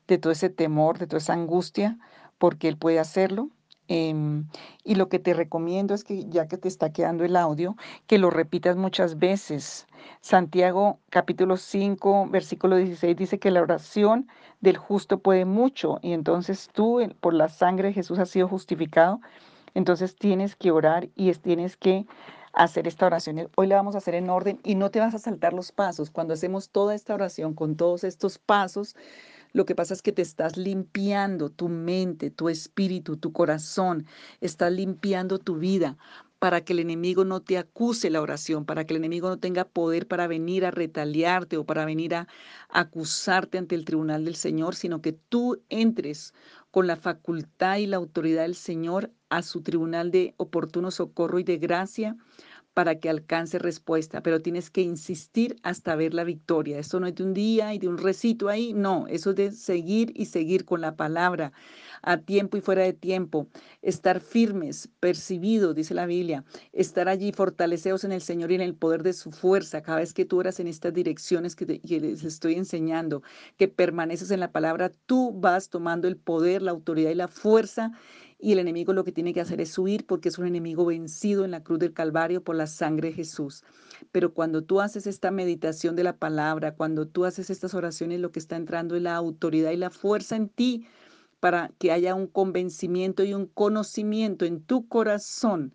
de 0.06 0.18
todo 0.18 0.32
ese 0.32 0.50
temor, 0.50 0.98
de 0.98 1.06
toda 1.06 1.18
esa 1.18 1.34
angustia, 1.34 1.98
porque 2.38 2.68
Él 2.68 2.76
puede 2.76 2.98
hacerlo. 2.98 3.48
Em, 3.92 4.46
y 4.84 4.94
lo 4.94 5.08
que 5.08 5.18
te 5.18 5.34
recomiendo 5.34 5.94
es 5.94 6.04
que 6.04 6.24
ya 6.26 6.46
que 6.46 6.56
te 6.56 6.68
está 6.68 6.92
quedando 6.92 7.24
el 7.24 7.34
audio, 7.34 7.76
que 8.06 8.18
lo 8.18 8.30
repitas 8.30 8.76
muchas 8.76 9.18
veces. 9.18 9.88
Santiago 10.20 11.00
capítulo 11.10 11.56
5, 11.56 12.28
versículo 12.30 12.76
16 12.76 13.16
dice 13.16 13.40
que 13.40 13.50
la 13.50 13.62
oración 13.62 14.28
del 14.60 14.76
justo 14.76 15.18
puede 15.18 15.44
mucho 15.44 15.98
y 16.02 16.12
entonces 16.12 16.70
tú 16.72 17.00
por 17.20 17.34
la 17.34 17.48
sangre 17.48 17.88
de 17.88 17.94
Jesús 17.94 18.20
has 18.20 18.30
sido 18.30 18.46
justificado 18.48 19.20
Entonces 19.74 20.16
tienes 20.16 20.54
que 20.56 20.70
orar 20.70 21.08
y 21.16 21.32
tienes 21.34 21.76
que 21.76 22.06
hacer 22.52 22.86
esta 22.88 23.06
oración. 23.06 23.48
Hoy 23.56 23.66
la 23.68 23.76
vamos 23.76 23.96
a 23.96 23.98
hacer 23.98 24.14
en 24.14 24.30
orden 24.30 24.60
y 24.64 24.76
no 24.76 24.90
te 24.90 25.00
vas 25.00 25.14
a 25.14 25.18
saltar 25.18 25.52
los 25.52 25.72
pasos. 25.72 26.10
Cuando 26.12 26.34
hacemos 26.34 26.70
toda 26.70 26.94
esta 26.94 27.14
oración 27.14 27.54
con 27.54 27.76
todos 27.76 28.04
estos 28.04 28.38
pasos, 28.38 28.96
lo 29.52 29.64
que 29.64 29.74
pasa 29.74 29.94
es 29.94 30.02
que 30.02 30.12
te 30.12 30.22
estás 30.22 30.56
limpiando 30.56 31.50
tu 31.50 31.68
mente, 31.68 32.30
tu 32.30 32.48
espíritu, 32.48 33.16
tu 33.16 33.32
corazón, 33.32 34.06
estás 34.40 34.72
limpiando 34.72 35.38
tu 35.38 35.56
vida 35.56 35.96
para 36.38 36.62
que 36.62 36.72
el 36.72 36.78
enemigo 36.78 37.26
no 37.26 37.40
te 37.40 37.58
acuse 37.58 38.08
la 38.08 38.22
oración, 38.22 38.64
para 38.64 38.86
que 38.86 38.94
el 38.94 38.98
enemigo 38.98 39.28
no 39.28 39.38
tenga 39.38 39.66
poder 39.66 40.08
para 40.08 40.26
venir 40.26 40.64
a 40.64 40.70
retaliarte 40.70 41.58
o 41.58 41.66
para 41.66 41.84
venir 41.84 42.14
a 42.14 42.28
acusarte 42.70 43.58
ante 43.58 43.74
el 43.74 43.84
tribunal 43.84 44.24
del 44.24 44.36
Señor, 44.36 44.74
sino 44.74 45.02
que 45.02 45.12
tú 45.12 45.62
entres 45.68 46.32
con 46.70 46.86
la 46.86 46.96
facultad 46.96 47.76
y 47.76 47.86
la 47.86 47.98
autoridad 47.98 48.42
del 48.42 48.54
Señor 48.54 49.10
a 49.28 49.42
su 49.42 49.60
tribunal 49.62 50.10
de 50.10 50.34
oportuno 50.38 50.90
socorro 50.90 51.38
y 51.38 51.44
de 51.44 51.58
gracia 51.58 52.16
para 52.74 53.00
que 53.00 53.10
alcance 53.10 53.58
respuesta, 53.58 54.22
pero 54.22 54.40
tienes 54.40 54.70
que 54.70 54.82
insistir 54.82 55.56
hasta 55.62 55.96
ver 55.96 56.14
la 56.14 56.24
victoria. 56.24 56.78
Esto 56.78 57.00
no 57.00 57.06
es 57.06 57.14
de 57.14 57.24
un 57.24 57.34
día 57.34 57.74
y 57.74 57.78
de 57.78 57.88
un 57.88 57.98
recito 57.98 58.48
ahí, 58.48 58.72
no, 58.72 59.06
eso 59.08 59.30
es 59.30 59.36
de 59.36 59.52
seguir 59.52 60.12
y 60.14 60.26
seguir 60.26 60.64
con 60.64 60.80
la 60.80 60.96
palabra 60.96 61.52
a 62.02 62.18
tiempo 62.18 62.56
y 62.56 62.60
fuera 62.60 62.82
de 62.82 62.92
tiempo, 62.92 63.48
estar 63.82 64.20
firmes, 64.20 64.88
percibidos, 65.00 65.74
dice 65.74 65.94
la 65.94 66.06
Biblia, 66.06 66.44
estar 66.72 67.08
allí 67.08 67.32
fortaleceos 67.32 68.04
en 68.04 68.12
el 68.12 68.22
Señor 68.22 68.52
y 68.52 68.54
en 68.54 68.60
el 68.60 68.74
poder 68.74 69.02
de 69.02 69.12
su 69.12 69.32
fuerza, 69.32 69.82
cada 69.82 69.98
vez 69.98 70.14
que 70.14 70.24
tú 70.24 70.40
eras 70.40 70.60
en 70.60 70.66
estas 70.66 70.94
direcciones 70.94 71.56
que, 71.56 71.80
que 71.80 72.00
les 72.00 72.24
estoy 72.24 72.54
enseñando, 72.54 73.22
que 73.56 73.68
permaneces 73.68 74.30
en 74.30 74.40
la 74.40 74.52
palabra, 74.52 74.90
tú 75.06 75.32
vas 75.34 75.68
tomando 75.68 76.08
el 76.08 76.16
poder, 76.16 76.62
la 76.62 76.70
autoridad 76.70 77.10
y 77.10 77.14
la 77.14 77.28
fuerza 77.28 77.92
y 78.40 78.52
el 78.52 78.58
enemigo 78.58 78.92
lo 78.92 79.04
que 79.04 79.12
tiene 79.12 79.34
que 79.34 79.40
hacer 79.40 79.60
es 79.60 79.76
huir 79.78 80.06
porque 80.06 80.28
es 80.28 80.38
un 80.38 80.46
enemigo 80.46 80.86
vencido 80.86 81.44
en 81.44 81.50
la 81.50 81.62
cruz 81.62 81.78
del 81.78 81.92
Calvario 81.92 82.42
por 82.42 82.56
la 82.56 82.66
sangre 82.66 83.08
de 83.08 83.14
Jesús. 83.14 83.64
Pero 84.12 84.32
cuando 84.32 84.62
tú 84.62 84.80
haces 84.80 85.06
esta 85.06 85.30
meditación 85.30 85.96
de 85.96 86.04
la 86.04 86.16
palabra, 86.16 86.74
cuando 86.74 87.06
tú 87.06 87.24
haces 87.24 87.50
estas 87.50 87.74
oraciones, 87.74 88.20
lo 88.20 88.32
que 88.32 88.38
está 88.38 88.56
entrando 88.56 88.96
es 88.96 89.02
la 89.02 89.14
autoridad 89.14 89.72
y 89.72 89.76
la 89.76 89.90
fuerza 89.90 90.36
en 90.36 90.48
ti 90.48 90.86
para 91.40 91.70
que 91.78 91.92
haya 91.92 92.14
un 92.14 92.26
convencimiento 92.26 93.24
y 93.24 93.34
un 93.34 93.46
conocimiento 93.46 94.44
en 94.44 94.62
tu 94.62 94.88
corazón. 94.88 95.74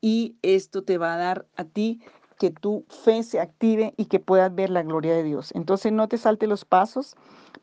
Y 0.00 0.36
esto 0.42 0.82
te 0.82 0.98
va 0.98 1.14
a 1.14 1.18
dar 1.18 1.46
a 1.56 1.64
ti 1.64 2.00
que 2.38 2.50
tu 2.50 2.84
fe 2.88 3.22
se 3.22 3.38
active 3.38 3.94
y 3.96 4.06
que 4.06 4.18
puedas 4.18 4.52
ver 4.52 4.70
la 4.70 4.82
gloria 4.82 5.14
de 5.14 5.22
Dios. 5.22 5.52
Entonces 5.54 5.92
no 5.92 6.08
te 6.08 6.18
salte 6.18 6.48
los 6.48 6.64
pasos, 6.64 7.14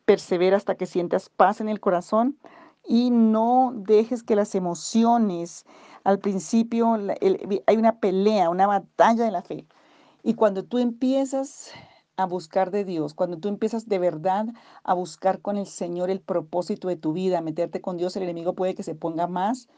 persevera 0.05 0.55
hasta 0.55 0.75
que 0.75 0.86
sientas 0.86 1.29
paz 1.29 1.60
en 1.60 1.67
el 1.67 1.81
corazón 1.81 2.38
y 2.88 3.12
no 3.12 3.74
dejes 3.75 4.24
que 4.24 4.36
las 4.36 4.55
emociones, 4.55 5.65
al 6.03 6.19
principio 6.19 6.98
hay 7.65 7.77
una 7.77 8.00
pelea, 8.00 8.50
una 8.50 8.67
batalla 8.67 9.25
de 9.25 9.31
la 9.31 9.41
fe. 9.41 9.67
Y 10.24 10.33
cuando 10.33 10.63
tú 10.63 10.77
empiezas 10.79 11.71
a 12.17 12.25
buscar 12.25 12.71
de 12.71 12.83
Dios, 12.86 13.13
cuando 13.13 13.38
tú 13.38 13.48
empiezas 13.48 13.88
de 13.88 14.00
verdad 14.00 14.48
a 14.83 14.93
buscar 14.93 15.41
con 15.41 15.57
el 15.57 15.67
Señor 15.67 16.09
el 16.09 16.21
propósito 16.21 16.88
de 16.88 16.98
tu 16.98 17.13
vida, 17.13 17.39
a 17.39 17.41
meterte 17.41 17.81
con 17.81 17.98
Dios, 17.98 18.15
el 18.15 18.24
enemigo 18.24 18.55
puede 18.55 18.75
que 18.75 18.83
se 18.83 18.95
ponga 18.95 19.27
más 19.27 19.69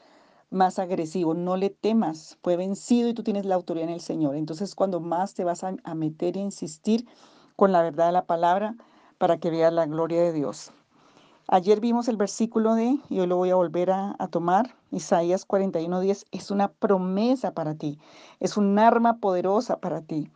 más 0.51 0.79
agresivo, 0.79 1.34
no 1.34 1.55
le 1.58 1.70
temas, 1.70 2.38
fue 2.43 2.58
vencido 2.58 3.10
y 3.10 3.13
tú 3.13 3.24
tienes 3.24 3.46
la 3.46 3.55
autoridad 3.55 3.88
en 3.88 3.93
el 3.93 4.01
Señor. 4.01 4.36
Entonces 4.36 4.75
cuando 4.75 5.00
más 5.00 5.34
te 5.34 5.43
vas 5.46 5.63
a, 5.63 5.75
a 5.84 5.96
meter 5.96 6.38
e 6.38 6.41
insistir 6.41 7.08
con 7.55 7.72
la 7.72 7.81
verdad 7.81 8.08
de 8.08 8.12
la 8.12 8.25
palabra 8.25 8.75
para 9.17 9.39
que 9.39 9.50
veas 9.50 9.74
la 9.74 9.86
gloria 9.86 10.22
de 10.22 10.34
Dios. 10.34 10.72
Ayer 11.53 11.81
vimos 11.81 12.08
el 12.08 12.15
versículo 12.15 12.75
de, 12.75 12.98
y 13.10 13.20
hoy 13.20 13.27
lo 13.27 13.36
voy 13.36 13.50
a 13.50 13.55
volver 13.55 13.91
a, 13.91 14.15
tomar, 14.29 14.74
Isaías 14.89 15.46
41:10, 15.46 16.25
es 16.31 16.50
una 16.50 16.70
promesa 16.70 17.53
para 17.53 17.75
ti, 17.75 18.00
es 18.39 18.55
un 18.55 18.79
arma 18.79 19.17
poderosa 19.17 19.81
para 19.81 20.01
ti. 20.01 20.31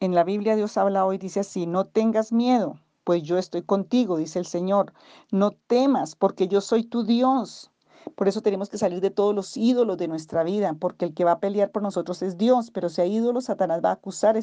En 0.00 0.14
la 0.14 0.24
Biblia 0.24 0.56
Dios 0.56 0.78
habla 0.78 1.04
hoy, 1.04 1.18
dice 1.18 1.40
así, 1.40 1.66
no 1.66 1.84
tengas 1.84 2.32
miedo, 2.32 2.80
pues 3.04 3.24
yo 3.24 3.36
estoy 3.36 3.60
contigo, 3.60 4.16
dice 4.16 4.38
el 4.38 4.46
Señor. 4.46 4.94
No 5.30 5.50
temas, 5.50 6.16
porque 6.16 6.48
yo 6.48 6.62
soy 6.62 6.82
tu 6.82 7.04
Dios. 7.04 7.70
Por 8.14 8.26
eso 8.26 8.40
tenemos 8.40 8.70
que 8.70 8.78
salir 8.78 9.02
de 9.02 9.10
todos 9.10 9.34
los 9.34 9.54
ídolos 9.54 9.98
de 9.98 10.08
nuestra 10.08 10.44
vida, 10.44 10.74
porque 10.80 11.04
el 11.04 11.12
que 11.12 11.24
va 11.24 11.32
a 11.32 11.40
pelear 11.40 11.70
por 11.72 11.82
nosotros 11.82 12.22
es 12.22 12.38
Dios, 12.38 12.70
pero 12.70 12.88
si 12.88 13.02
hay 13.02 13.14
ídolos, 13.14 13.44
Satanás 13.44 13.82
va 13.84 13.90
a 13.90 13.94
acusar 14.00 14.40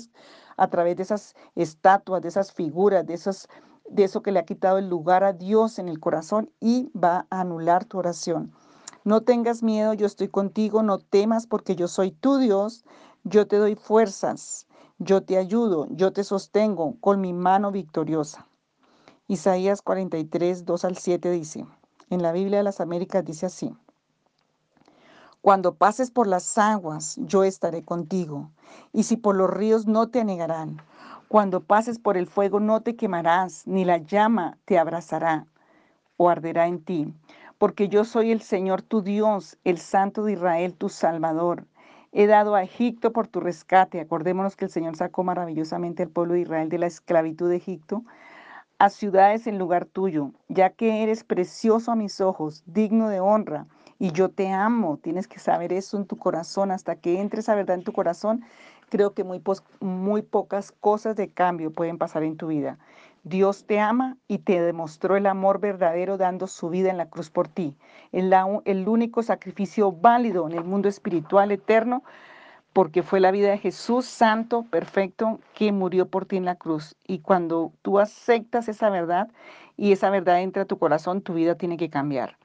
a 0.56 0.68
través 0.70 0.98
de 0.98 1.02
esas 1.02 1.36
estatuas, 1.56 2.22
de 2.22 2.28
esas 2.28 2.52
figuras, 2.52 3.08
de 3.08 3.16
esas 3.16 3.48
de 3.90 4.04
eso 4.04 4.22
que 4.22 4.32
le 4.32 4.40
ha 4.40 4.46
quitado 4.46 4.78
el 4.78 4.90
lugar 4.90 5.24
a 5.24 5.34
Dios 5.34 5.80
en 5.80 5.88
el 5.88 6.00
corazón 6.00 6.52
y 6.60 6.90
va 6.98 7.28
a 7.30 7.42
anular 7.42 7.86
tu 7.86 7.98
oración. 7.98 8.54
No 9.04 9.22
tengas 9.22 9.62
miedo, 9.62 9.94
yo 9.94 10.06
estoy 10.08 10.30
contigo, 10.30 10.82
no 10.82 11.00
temas 11.00 11.46
porque 11.46 11.76
yo 11.76 11.88
soy 11.88 12.12
tu 12.12 12.38
Dios, 12.38 12.84
yo 13.24 13.48
te 13.48 13.58
doy 13.58 13.76
fuerzas, 13.76 14.68
yo 14.98 15.24
te 15.24 15.38
ayudo, 15.38 15.88
yo 15.92 16.12
te 16.14 16.24
sostengo 16.24 16.96
con 17.00 17.22
mi 17.22 17.34
mano 17.34 17.72
victoriosa. 17.72 18.48
Isaías 19.28 19.82
43, 19.82 20.66
2 20.66 20.86
al 20.86 20.98
7 20.98 21.32
dice, 21.32 21.66
en 22.10 22.22
la 22.22 22.32
Biblia 22.32 22.60
de 22.60 22.64
las 22.64 22.82
Américas 22.82 23.26
dice 23.26 23.48
así, 23.48 23.76
cuando 25.42 25.76
pases 25.76 26.10
por 26.10 26.26
las 26.26 26.58
aguas, 26.58 27.18
yo 27.20 27.44
estaré 27.44 27.84
contigo, 27.84 28.50
y 28.94 29.04
si 29.04 29.18
por 29.18 29.36
los 29.36 29.50
ríos 29.50 29.86
no 29.86 30.08
te 30.10 30.22
anegarán 30.22 30.82
cuando 31.28 31.62
pases 31.62 32.00
por 32.00 32.18
el 32.18 32.28
fuego 32.28 32.60
no 32.60 32.82
te 32.82 32.96
quemarás, 32.96 33.66
ni 33.68 33.86
la 33.86 33.98
llama 33.98 34.58
te 34.66 34.78
abrazará 34.78 35.46
o 36.18 36.30
arderá 36.30 36.68
en 36.68 36.84
ti, 36.84 37.14
porque 37.58 37.90
yo 37.90 38.06
soy 38.06 38.32
el 38.32 38.42
Señor 38.42 38.82
tu 38.82 39.02
Dios, 39.02 39.58
el 39.64 39.78
Santo 39.78 40.24
de 40.24 40.34
Israel, 40.34 40.76
tu 40.76 40.90
Salvador. 40.90 41.66
He 42.12 42.28
dado 42.28 42.56
a 42.56 42.64
Egipto 42.64 43.12
por 43.12 43.28
tu 43.28 43.42
rescate. 43.42 44.00
Acordémonos 44.00 44.56
que 44.56 44.66
el 44.66 44.72
Señor 44.72 44.96
sacó 44.96 45.24
maravillosamente 45.26 46.04
al 46.04 46.10
pueblo 46.10 46.36
de 46.36 46.42
Israel 46.42 46.70
de 46.70 46.78
la 46.78 46.88
esclavitud 46.88 47.50
de 47.50 47.58
Egipto 47.58 48.04
a 48.80 48.90
ciudades 48.90 49.48
en 49.48 49.58
lugar 49.58 49.86
tuyo, 49.86 50.32
ya 50.48 50.70
que 50.70 51.04
eres 51.04 51.24
precioso 51.24 51.92
a 51.92 51.96
mis 51.96 52.22
ojos, 52.22 52.64
digno 52.66 53.10
de 53.10 53.20
honra, 53.20 53.68
y 54.00 54.12
yo 54.12 54.30
te 54.30 54.50
amo. 54.50 54.98
Tienes 54.98 55.28
que 55.28 55.40
saber 55.40 55.72
eso 55.72 55.98
en 55.98 56.06
tu 56.06 56.18
corazón. 56.18 56.72
Hasta 56.72 56.96
que 56.96 57.22
entres 57.22 57.48
a 57.48 57.56
verdad 57.56 57.78
en 57.78 57.84
tu 57.84 57.94
corazón, 57.94 58.44
creo 58.90 59.14
que 59.14 59.24
muy, 59.24 59.42
muy 59.80 60.22
pocas 60.22 60.72
cosas 60.72 61.16
de 61.16 61.30
cambio 61.30 61.72
pueden 61.72 61.98
pasar 61.98 62.24
en 62.24 62.38
tu 62.38 62.48
vida. 62.48 62.78
Dios 63.24 63.66
te 63.66 63.80
ama 63.80 64.18
y 64.28 64.38
te 64.40 64.62
demostró 64.62 65.18
el 65.18 65.26
amor 65.26 65.60
verdadero 65.60 66.18
dando 66.18 66.46
su 66.46 66.70
vida 66.70 66.92
en 66.92 66.98
la 66.98 67.10
cruz 67.10 67.30
por 67.32 67.48
ti. 67.48 67.76
El 68.12 68.88
único 68.88 69.24
sacrificio 69.24 69.92
válido 69.92 70.48
en 70.48 70.56
el 70.56 70.64
mundo 70.64 70.88
espiritual 70.88 71.52
eterno 71.52 72.04
porque 72.76 73.04
fue 73.04 73.22
la 73.22 73.32
vida 73.32 73.50
de 73.50 73.58
Jesús 73.58 74.06
santo, 74.06 74.64
perfecto, 74.70 75.40
que 75.54 75.72
murió 75.72 76.08
por 76.08 76.26
ti 76.26 76.36
en 76.36 76.44
la 76.44 76.56
cruz. 76.56 76.98
Y 77.08 77.20
cuando 77.20 77.72
tú 77.82 78.00
aceptas 78.00 78.68
esa 78.68 78.90
verdad 78.90 79.30
y 79.78 79.94
esa 79.94 80.10
verdad 80.10 80.42
entra 80.42 80.64
a 80.64 80.66
tu 80.66 80.78
corazón, 80.78 81.22
tu 81.22 81.34
vida 81.34 81.56
tiene 81.56 81.78
que 81.78 81.90
cambiar. 81.90 82.38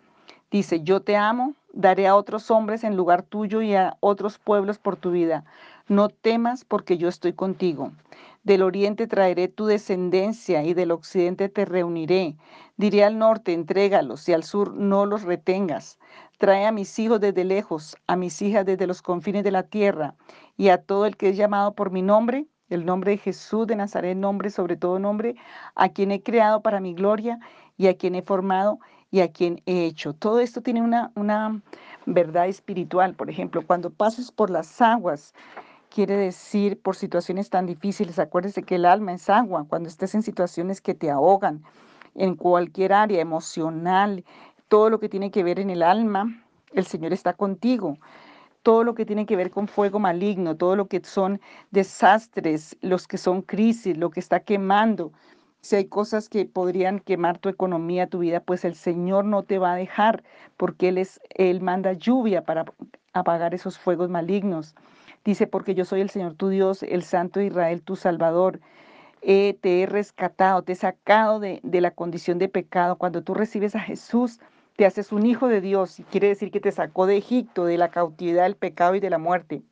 Dice, 0.52 0.82
yo 0.82 1.00
te 1.00 1.16
amo, 1.16 1.54
daré 1.72 2.06
a 2.06 2.14
otros 2.14 2.50
hombres 2.50 2.84
en 2.84 2.96
lugar 2.96 3.22
tuyo 3.22 3.60
y 3.60 3.74
a 3.74 3.96
otros 3.98 4.38
pueblos 4.38 4.78
por 4.78 4.96
tu 4.96 5.10
vida. 5.10 5.44
No 5.90 6.08
temas 6.08 6.64
porque 6.64 6.98
yo 6.98 7.08
estoy 7.08 7.32
contigo. 7.32 7.90
Del 8.44 8.62
oriente 8.62 9.08
traeré 9.08 9.48
tu 9.48 9.66
descendencia 9.66 10.62
y 10.62 10.72
del 10.72 10.92
occidente 10.92 11.48
te 11.48 11.64
reuniré. 11.64 12.36
Diré 12.76 13.02
al 13.02 13.18
norte, 13.18 13.52
entrégalos 13.52 14.28
y 14.28 14.32
al 14.32 14.44
sur 14.44 14.72
no 14.72 15.04
los 15.04 15.24
retengas. 15.24 15.98
Trae 16.38 16.64
a 16.64 16.70
mis 16.70 16.96
hijos 17.00 17.18
desde 17.18 17.42
lejos, 17.42 17.96
a 18.06 18.14
mis 18.14 18.40
hijas 18.40 18.64
desde 18.64 18.86
los 18.86 19.02
confines 19.02 19.42
de 19.42 19.50
la 19.50 19.64
tierra 19.64 20.14
y 20.56 20.68
a 20.68 20.80
todo 20.80 21.06
el 21.06 21.16
que 21.16 21.30
es 21.30 21.36
llamado 21.36 21.74
por 21.74 21.90
mi 21.90 22.02
nombre, 22.02 22.46
el 22.68 22.86
nombre 22.86 23.10
de 23.10 23.18
Jesús 23.18 23.66
de 23.66 23.74
Nazaret, 23.74 24.16
nombre 24.16 24.50
sobre 24.50 24.76
todo 24.76 25.00
nombre, 25.00 25.34
a 25.74 25.88
quien 25.88 26.12
he 26.12 26.22
creado 26.22 26.62
para 26.62 26.78
mi 26.78 26.94
gloria 26.94 27.40
y 27.76 27.88
a 27.88 27.96
quien 27.96 28.14
he 28.14 28.22
formado 28.22 28.78
y 29.10 29.22
a 29.22 29.32
quien 29.32 29.60
he 29.66 29.86
hecho. 29.86 30.12
Todo 30.14 30.38
esto 30.38 30.60
tiene 30.60 30.82
una, 30.82 31.10
una 31.16 31.60
verdad 32.06 32.46
espiritual. 32.46 33.16
Por 33.16 33.28
ejemplo, 33.28 33.66
cuando 33.66 33.90
pases 33.90 34.30
por 34.30 34.50
las 34.50 34.80
aguas, 34.80 35.34
quiere 35.90 36.16
decir 36.16 36.80
por 36.80 36.96
situaciones 36.96 37.50
tan 37.50 37.66
difíciles. 37.66 38.18
Acuérdese 38.18 38.62
que 38.62 38.76
el 38.76 38.86
alma 38.86 39.12
es 39.12 39.28
agua. 39.28 39.66
Cuando 39.68 39.88
estés 39.88 40.14
en 40.14 40.22
situaciones 40.22 40.80
que 40.80 40.94
te 40.94 41.10
ahogan, 41.10 41.62
en 42.14 42.36
cualquier 42.36 42.92
área 42.92 43.20
emocional, 43.20 44.24
todo 44.68 44.88
lo 44.88 45.00
que 45.00 45.08
tiene 45.08 45.30
que 45.30 45.42
ver 45.42 45.58
en 45.60 45.68
el 45.68 45.82
alma, 45.82 46.42
el 46.72 46.86
Señor 46.86 47.12
está 47.12 47.34
contigo. 47.34 47.98
Todo 48.62 48.84
lo 48.84 48.94
que 48.94 49.06
tiene 49.06 49.26
que 49.26 49.36
ver 49.36 49.50
con 49.50 49.68
fuego 49.68 49.98
maligno, 49.98 50.56
todo 50.56 50.76
lo 50.76 50.86
que 50.86 51.02
son 51.02 51.40
desastres, 51.70 52.76
los 52.80 53.08
que 53.08 53.18
son 53.18 53.42
crisis, 53.42 53.96
lo 53.96 54.10
que 54.10 54.20
está 54.20 54.40
quemando. 54.40 55.12
Si 55.62 55.76
hay 55.76 55.86
cosas 55.86 56.28
que 56.28 56.46
podrían 56.46 57.00
quemar 57.00 57.38
tu 57.38 57.48
economía, 57.48 58.06
tu 58.06 58.20
vida, 58.20 58.40
pues 58.40 58.64
el 58.64 58.74
Señor 58.74 59.24
no 59.24 59.42
te 59.42 59.58
va 59.58 59.72
a 59.72 59.76
dejar, 59.76 60.22
porque 60.56 60.88
Él 60.88 60.98
es, 60.98 61.20
Él 61.30 61.60
manda 61.60 61.92
lluvia 61.94 62.44
para 62.44 62.64
apagar 63.12 63.54
esos 63.54 63.78
fuegos 63.78 64.08
malignos. 64.08 64.74
Dice, 65.24 65.46
porque 65.46 65.74
yo 65.74 65.84
soy 65.84 66.00
el 66.00 66.10
Señor 66.10 66.34
tu 66.34 66.48
Dios, 66.48 66.82
el 66.82 67.02
Santo 67.02 67.40
de 67.40 67.46
Israel, 67.46 67.82
tu 67.82 67.96
Salvador. 67.96 68.60
te 69.20 69.82
he 69.82 69.86
rescatado, 69.86 70.62
te 70.62 70.72
he 70.72 70.76
sacado 70.76 71.40
de, 71.40 71.60
de 71.62 71.80
la 71.80 71.90
condición 71.90 72.38
de 72.38 72.48
pecado. 72.48 72.96
Cuando 72.96 73.22
tú 73.22 73.34
recibes 73.34 73.74
a 73.74 73.80
Jesús, 73.80 74.40
te 74.80 74.86
haces 74.86 75.12
un 75.12 75.26
hijo 75.26 75.48
de 75.48 75.60
Dios 75.60 76.00
y 76.00 76.04
quiere 76.04 76.28
decir 76.28 76.50
que 76.50 76.58
te 76.58 76.72
sacó 76.72 77.04
de 77.04 77.18
Egipto, 77.18 77.66
de 77.66 77.76
la 77.76 77.90
cautividad 77.90 78.44
del 78.44 78.56
pecado 78.56 78.94
y 78.94 79.00
de 79.00 79.10
la 79.10 79.18
muerte. 79.18 79.62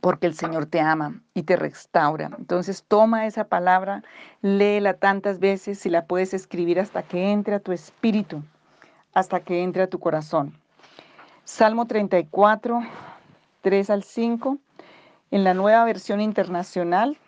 Porque 0.00 0.28
el 0.28 0.34
Señor 0.34 0.66
te 0.66 0.78
ama 0.78 1.20
y 1.34 1.42
te 1.42 1.56
restaura. 1.56 2.30
Entonces 2.38 2.84
toma 2.86 3.26
esa 3.26 3.48
palabra, 3.48 4.04
léela 4.42 4.94
tantas 4.94 5.40
veces 5.40 5.84
y 5.86 5.90
la 5.90 6.06
puedes 6.06 6.34
escribir 6.34 6.78
hasta 6.78 7.02
que 7.02 7.32
entre 7.32 7.56
a 7.56 7.58
tu 7.58 7.72
espíritu, 7.72 8.44
hasta 9.12 9.40
que 9.40 9.64
entre 9.64 9.82
a 9.82 9.88
tu 9.88 9.98
corazón. 9.98 10.56
Salmo 11.44 11.86
34, 11.86 12.82
3 13.62 13.90
al 13.90 14.04
5. 14.04 14.58
En 15.32 15.42
la 15.42 15.54
nueva 15.54 15.84
versión 15.84 16.20
internacional, 16.20 17.18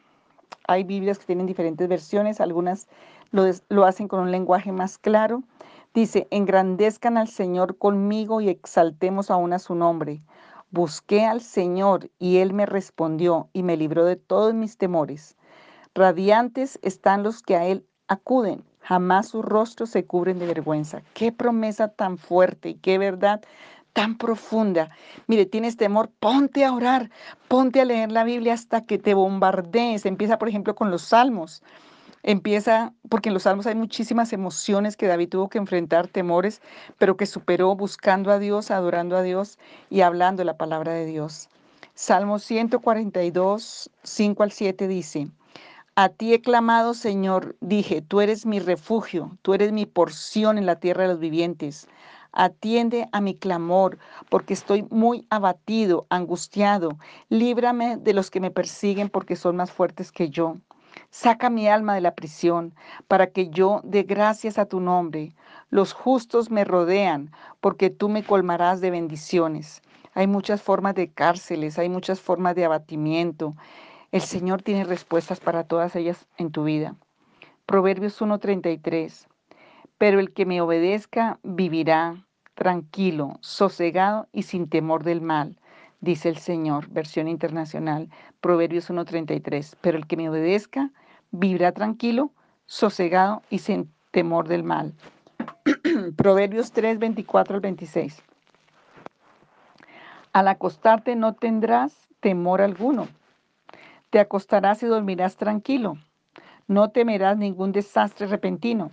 hay 0.68 0.84
Biblias 0.84 1.18
que 1.18 1.26
tienen 1.26 1.46
diferentes 1.46 1.88
versiones, 1.88 2.40
algunas 2.40 2.86
lo, 3.32 3.84
hacen 3.84 4.06
con 4.06 4.20
un 4.20 4.30
lenguaje 4.30 4.70
más 4.70 4.98
claro. 4.98 5.42
Dice, 5.94 6.28
engrandezcan 6.30 7.18
al 7.18 7.26
Señor 7.26 7.76
conmigo 7.76 8.40
y 8.40 8.48
exaltemos 8.48 9.32
aún 9.32 9.52
a 9.52 9.58
su 9.58 9.74
nombre. 9.74 10.22
Busqué 10.70 11.24
al 11.24 11.40
Señor 11.40 12.08
y 12.20 12.36
Él 12.38 12.52
me 12.52 12.66
respondió 12.66 13.48
y 13.52 13.64
me 13.64 13.76
libró 13.76 14.04
de 14.04 14.16
todos 14.16 14.54
mis 14.54 14.78
temores. 14.78 15.36
Radiantes 15.92 16.78
están 16.82 17.24
los 17.24 17.42
que 17.42 17.56
a 17.56 17.66
Él 17.66 17.84
acuden, 18.06 18.64
jamás 18.80 19.28
sus 19.28 19.44
rostros 19.44 19.90
se 19.90 20.04
cubren 20.04 20.38
de 20.38 20.46
vergüenza. 20.46 21.02
Qué 21.14 21.32
promesa 21.32 21.88
tan 21.88 22.16
fuerte 22.16 22.70
y 22.70 22.74
qué 22.74 22.98
verdad 22.98 23.42
tan 23.94 24.18
profunda. 24.18 24.90
Mire, 25.26 25.46
tienes 25.46 25.78
temor, 25.78 26.10
ponte 26.20 26.64
a 26.66 26.72
orar, 26.74 27.10
ponte 27.48 27.80
a 27.80 27.86
leer 27.86 28.12
la 28.12 28.24
Biblia 28.24 28.52
hasta 28.52 28.84
que 28.84 28.98
te 28.98 29.14
bombardees. 29.14 30.04
Empieza, 30.04 30.38
por 30.38 30.50
ejemplo, 30.50 30.74
con 30.74 30.90
los 30.90 31.02
salmos. 31.02 31.62
Empieza, 32.22 32.92
porque 33.08 33.28
en 33.28 33.34
los 33.34 33.44
salmos 33.44 33.66
hay 33.66 33.74
muchísimas 33.74 34.32
emociones 34.32 34.96
que 34.96 35.06
David 35.06 35.28
tuvo 35.28 35.48
que 35.48 35.58
enfrentar, 35.58 36.08
temores, 36.08 36.60
pero 36.98 37.16
que 37.16 37.26
superó 37.26 37.76
buscando 37.76 38.30
a 38.32 38.38
Dios, 38.38 38.70
adorando 38.70 39.16
a 39.16 39.22
Dios 39.22 39.58
y 39.90 40.00
hablando 40.00 40.42
la 40.42 40.56
palabra 40.56 40.92
de 40.92 41.06
Dios. 41.06 41.48
Salmo 41.94 42.38
142, 42.40 43.90
5 44.02 44.42
al 44.42 44.50
7 44.50 44.88
dice, 44.88 45.28
A 45.94 46.08
ti 46.08 46.34
he 46.34 46.40
clamado, 46.40 46.94
Señor, 46.94 47.56
dije, 47.60 48.02
tú 48.02 48.20
eres 48.20 48.46
mi 48.46 48.58
refugio, 48.58 49.38
tú 49.42 49.54
eres 49.54 49.70
mi 49.70 49.86
porción 49.86 50.58
en 50.58 50.66
la 50.66 50.80
tierra 50.80 51.02
de 51.02 51.10
los 51.10 51.20
vivientes. 51.20 51.86
Atiende 52.36 53.08
a 53.12 53.20
mi 53.20 53.36
clamor, 53.36 53.96
porque 54.28 54.54
estoy 54.54 54.86
muy 54.90 55.24
abatido, 55.30 56.06
angustiado. 56.10 56.98
Líbrame 57.28 57.96
de 57.96 58.12
los 58.12 58.28
que 58.28 58.40
me 58.40 58.50
persiguen, 58.50 59.08
porque 59.08 59.36
son 59.36 59.54
más 59.54 59.70
fuertes 59.70 60.10
que 60.10 60.30
yo. 60.30 60.56
Saca 61.10 61.48
mi 61.48 61.68
alma 61.68 61.94
de 61.94 62.00
la 62.00 62.16
prisión, 62.16 62.74
para 63.06 63.28
que 63.28 63.50
yo 63.50 63.80
dé 63.84 64.02
gracias 64.02 64.58
a 64.58 64.66
tu 64.66 64.80
nombre. 64.80 65.32
Los 65.70 65.92
justos 65.92 66.50
me 66.50 66.64
rodean, 66.64 67.30
porque 67.60 67.88
tú 67.88 68.08
me 68.08 68.24
colmarás 68.24 68.80
de 68.80 68.90
bendiciones. 68.90 69.80
Hay 70.14 70.26
muchas 70.26 70.60
formas 70.60 70.96
de 70.96 71.12
cárceles, 71.12 71.78
hay 71.78 71.88
muchas 71.88 72.20
formas 72.20 72.56
de 72.56 72.64
abatimiento. 72.64 73.54
El 74.10 74.22
Señor 74.22 74.62
tiene 74.62 74.82
respuestas 74.82 75.38
para 75.38 75.64
todas 75.64 75.94
ellas 75.94 76.26
en 76.36 76.50
tu 76.50 76.64
vida. 76.64 76.96
Proverbios 77.66 78.20
1:33 78.20 79.28
pero 80.04 80.20
el 80.20 80.34
que 80.34 80.44
me 80.44 80.60
obedezca 80.60 81.38
vivirá 81.42 82.26
tranquilo, 82.52 83.38
sosegado 83.40 84.28
y 84.32 84.42
sin 84.42 84.68
temor 84.68 85.02
del 85.02 85.22
mal, 85.22 85.58
dice 86.02 86.28
el 86.28 86.36
Señor, 86.36 86.88
versión 86.90 87.26
internacional, 87.26 88.10
Proverbios 88.42 88.90
1.33. 88.90 89.76
Pero 89.80 89.96
el 89.96 90.06
que 90.06 90.18
me 90.18 90.28
obedezca 90.28 90.90
vivirá 91.30 91.72
tranquilo, 91.72 92.32
sosegado 92.66 93.40
y 93.48 93.60
sin 93.60 93.90
temor 94.10 94.46
del 94.46 94.62
mal. 94.62 94.92
Proverbios 96.18 96.70
3, 96.72 96.98
24 96.98 97.54
al 97.54 97.60
26. 97.62 98.22
Al 100.34 100.48
acostarte 100.48 101.16
no 101.16 101.32
tendrás 101.32 101.96
temor 102.20 102.60
alguno. 102.60 103.08
Te 104.10 104.20
acostarás 104.20 104.82
y 104.82 104.86
dormirás 104.86 105.36
tranquilo. 105.36 105.96
No 106.68 106.90
temerás 106.90 107.38
ningún 107.38 107.72
desastre 107.72 108.26
repentino 108.26 108.90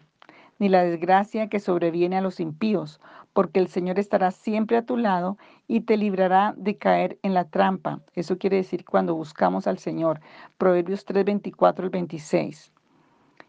ni 0.62 0.70
la 0.70 0.84
desgracia 0.84 1.50
que 1.50 1.60
sobreviene 1.60 2.18
a 2.18 2.22
los 2.22 2.40
impíos, 2.40 3.02
porque 3.34 3.60
el 3.60 3.68
Señor 3.68 3.98
estará 3.98 4.30
siempre 4.30 4.78
a 4.78 4.86
tu 4.86 4.96
lado 4.96 5.40
y 5.68 5.82
te 5.82 5.98
librará 5.98 6.54
de 6.56 6.78
caer 6.78 7.18
en 7.24 7.34
la 7.34 7.46
trampa. 7.46 8.00
Eso 8.14 8.38
quiere 8.38 8.58
decir 8.58 8.86
cuando 8.86 9.16
buscamos 9.16 9.66
al 9.66 9.80
Señor. 9.80 10.22
Proverbios 10.60 11.04
3, 11.06 11.26
24 11.26 11.86
al 11.86 11.90
26. 11.90 12.72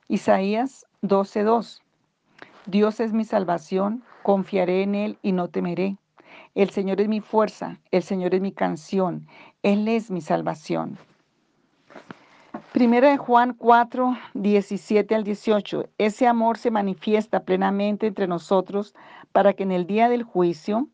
Isaías 0.09 0.87
12, 1.03 1.42
2. 1.42 1.83
Dios 2.64 2.98
es 2.98 3.12
mi 3.12 3.25
salvación, 3.25 4.03
confiaré 4.22 4.83
en 4.83 4.94
Él 4.94 5.18
y 5.20 5.33
no 5.33 5.48
temeré. 5.48 5.98
El 6.55 6.70
Señor 6.70 6.98
es 7.03 7.09
mi 7.09 7.20
fuerza, 7.20 7.79
el 7.90 8.03
Señor 8.03 8.35
es 8.35 8.40
mi 8.40 8.53
canción, 8.53 9.27
Él 9.62 9.87
es 9.87 10.11
mi 10.11 10.22
salvación. 10.22 10.96
Primera 12.72 13.11
de 13.11 13.18
Juan 13.18 13.52
4, 13.52 14.16
17 14.32 15.14
al 15.14 15.24
18. 15.24 15.90
Ese 15.98 16.26
amor 16.26 16.56
se 16.56 16.70
manifiesta 16.70 17.40
plenamente 17.40 18.06
entre 18.06 18.26
nosotros 18.26 18.94
para 19.30 19.52
que 19.52 19.64
en 19.64 19.72
el 19.72 19.87
día 19.87 20.08
del 20.08 20.22
juicio 20.22 20.88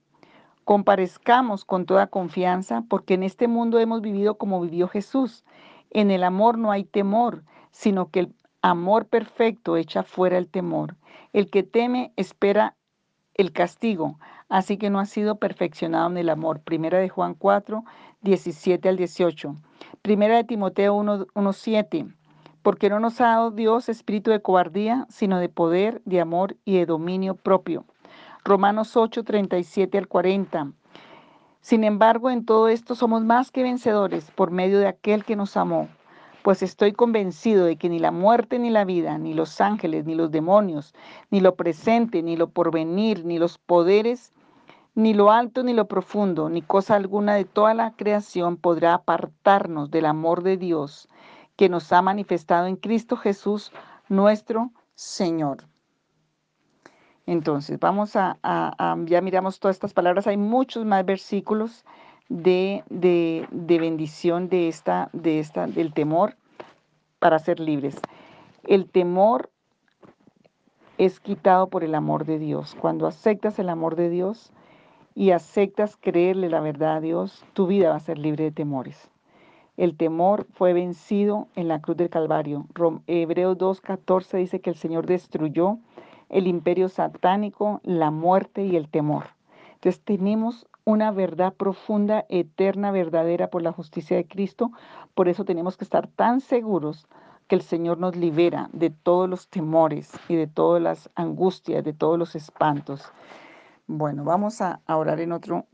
comparezcamos 0.65 1.65
con 1.65 1.87
toda 1.87 2.09
confianza, 2.09 2.83
porque 2.89 3.15
en 3.15 3.23
este 3.23 3.47
mundo 3.47 3.79
hemos 3.79 4.01
vivido 4.01 4.39
como 4.39 4.61
vivió 4.61 4.89
Jesús. 4.89 5.45
En 5.91 6.11
el 6.11 6.25
amor 6.25 6.59
no 6.59 6.73
hay 6.73 6.83
temor, 6.83 7.45
sino 7.71 8.11
que 8.11 8.21
el 8.21 8.35
amor 8.61 9.07
perfecto 9.07 9.77
echa 9.77 10.03
fuera 10.03 10.37
el 10.37 10.49
temor. 10.49 10.97
El 11.33 11.49
que 11.49 11.63
teme 11.63 12.13
espera 12.17 12.75
el 13.35 13.53
castigo, 13.53 14.19
así 14.49 14.79
que 14.79 14.91
no 14.91 14.99
ha 14.99 15.07
sido 15.07 15.37
perfeccionado 15.37 16.11
en 16.11 16.17
el 16.17 16.29
amor. 16.29 16.59
Primera 16.59 16.99
de 16.99 17.09
Juan 17.09 17.35
4, 17.35 17.85
17 18.23 18.89
al 18.89 18.97
18. 18.97 19.55
Primera 20.03 20.37
de 20.37 20.45
Timoteo 20.45 20.97
1.7, 20.97 22.15
porque 22.63 22.89
no 22.89 23.01
nos 23.01 23.21
ha 23.21 23.29
dado 23.29 23.51
Dios 23.51 23.89
espíritu 23.89 24.31
de 24.31 24.41
cobardía, 24.41 25.07
sino 25.09 25.39
de 25.39 25.49
poder, 25.49 26.01
de 26.05 26.21
amor 26.21 26.57
y 26.65 26.77
de 26.77 26.87
dominio 26.87 27.35
propio. 27.35 27.85
Romanos 28.45 28.97
8, 28.97 29.25
37 29.25 29.99
al 29.99 30.09
40. 30.09 30.73
Sin 31.61 31.85
embargo, 31.85 32.31
en 32.31 32.47
todo 32.47 32.69
esto 32.69 32.95
somos 32.95 33.25
más 33.25 33.51
que 33.51 33.63
vencedores 33.63 34.31
por 34.31 34.51
medio 34.51 34.79
de 34.79 34.87
aquel 34.87 35.25
que 35.25 35.37
nos 35.37 35.57
amó, 35.57 35.89
pues 36.43 36.63
estoy 36.63 36.93
convencido 36.93 37.67
de 37.67 37.77
que 37.77 37.89
ni 37.89 37.99
la 37.99 38.13
muerte 38.13 38.59
ni 38.59 38.71
la 38.71 38.85
vida, 38.85 39.19
ni 39.19 39.35
los 39.35 39.61
ángeles, 39.61 40.07
ni 40.07 40.15
los 40.15 40.31
demonios, 40.31 40.95
ni 41.31 41.41
lo 41.41 41.57
presente, 41.57 42.23
ni 42.23 42.37
lo 42.37 42.49
porvenir, 42.49 43.25
ni 43.25 43.39
los 43.39 43.59
poderes, 43.59 44.33
ni 44.99 45.15
lo 45.15 45.31
alto 45.31 45.63
ni 45.63 45.75
lo 45.75 45.87
profundo, 45.87 46.49
ni 46.49 46.61
cosa 46.61 46.97
alguna 46.97 47.37
de 47.37 47.45
toda 47.45 47.73
la 47.73 47.93
creación 47.93 48.57
podrá 48.57 48.95
apartarnos 48.95 49.93
del 49.93 50.07
amor 50.07 50.43
de 50.43 50.57
Dios 50.57 51.09
que 51.55 51.69
nos 51.69 51.93
ha 51.93 52.03
manifestado 52.03 52.67
en 52.67 52.75
Cristo 52.75 53.17
Jesús, 53.17 53.71
nuestro 54.09 54.73
Señor. 54.97 55.59
Entonces, 57.27 57.79
vamos 57.79 58.17
a, 58.17 58.39
ya 59.05 59.21
miramos 59.21 59.61
todas 59.61 59.77
estas 59.77 59.95
palabras, 59.95 60.27
hay 60.27 60.37
muchos 60.37 60.85
más 60.85 61.05
versículos 61.05 61.85
de, 62.29 62.83
de, 62.91 63.47
de 63.53 63.79
bendición 63.79 64.49
de 64.49 64.67
esta, 64.67 65.11
de 65.13 65.39
esta, 65.39 65.69
del 65.69 65.93
temor 65.93 66.35
para 67.21 67.39
ser 67.39 67.61
libres. 67.61 68.01
El 68.65 68.91
temor 68.91 69.49
es 70.97 71.21
quitado 71.21 71.69
por 71.69 71.85
el 71.85 71.95
amor 71.95 72.25
de 72.25 72.41
Dios. 72.41 72.77
Cuando 72.81 73.07
aceptas 73.07 73.61
el 73.61 73.69
amor 73.69 73.95
de 73.95 74.11
Dios, 74.11 74.53
y 75.19 75.33
aceptas 75.33 75.97
creerle 75.97 76.49
la 76.49 76.61
verdad 76.61 76.99
a 76.99 77.01
Dios, 77.01 77.45
tu 77.53 77.67
vida 77.67 77.91
va 77.91 77.97
a 77.97 78.01
ser 78.01 78.19
libre 78.19 78.45
de 78.45 78.53
temores. 78.53 79.11
El 79.77 79.97
temor 79.97 80.47
fue 80.53 80.73
vencido 80.73 81.49
en 81.57 81.67
la 81.67 81.81
cruz 81.81 81.97
del 81.97 82.09
Calvario. 82.09 82.67
Hebreos 83.09 83.59
2.14 83.59 84.39
dice 84.39 84.61
que 84.61 84.71
el 84.71 84.77
Señor 84.77 85.07
destruyó 85.07 85.79
el 86.29 86.47
imperio 86.47 86.89
satánico, 86.89 87.81
la 87.83 88.13
muerte 88.13 88.65
y 88.65 88.77
el 88.77 88.89
temor. 88.89 89.25
Entonces 89.75 90.01
tenemos 90.05 90.69
una 90.85 91.11
verdad 91.11 91.53
profunda, 91.53 92.25
eterna, 92.29 92.93
verdadera 92.93 93.51
por 93.51 93.63
la 93.63 93.73
justicia 93.73 94.17
de 94.17 94.29
Cristo. 94.29 94.71
Por 95.17 95.29
eso 95.29 95.45
tenemos 95.45 95.77
que 95.77 95.83
estar 95.83 96.07
tan 96.07 96.41
seguros 96.41 97.09
que 97.49 97.57
el 97.57 97.63
Señor 97.63 97.99
nos 97.99 98.15
libera 98.15 98.71
de 98.73 98.91
todos 98.91 99.29
los 99.29 99.49
temores 99.49 100.13
y 100.29 100.37
de 100.37 100.47
todas 100.47 100.81
las 100.81 101.11
angustias, 101.17 101.83
de 101.83 101.93
todos 101.93 102.17
los 102.21 102.37
espantos. 102.37 103.13
Bueno, 103.89 104.23
vamos 104.23 104.61
a 104.61 104.81
orar 104.87 105.19
en 105.21 105.33
otro. 105.33 105.67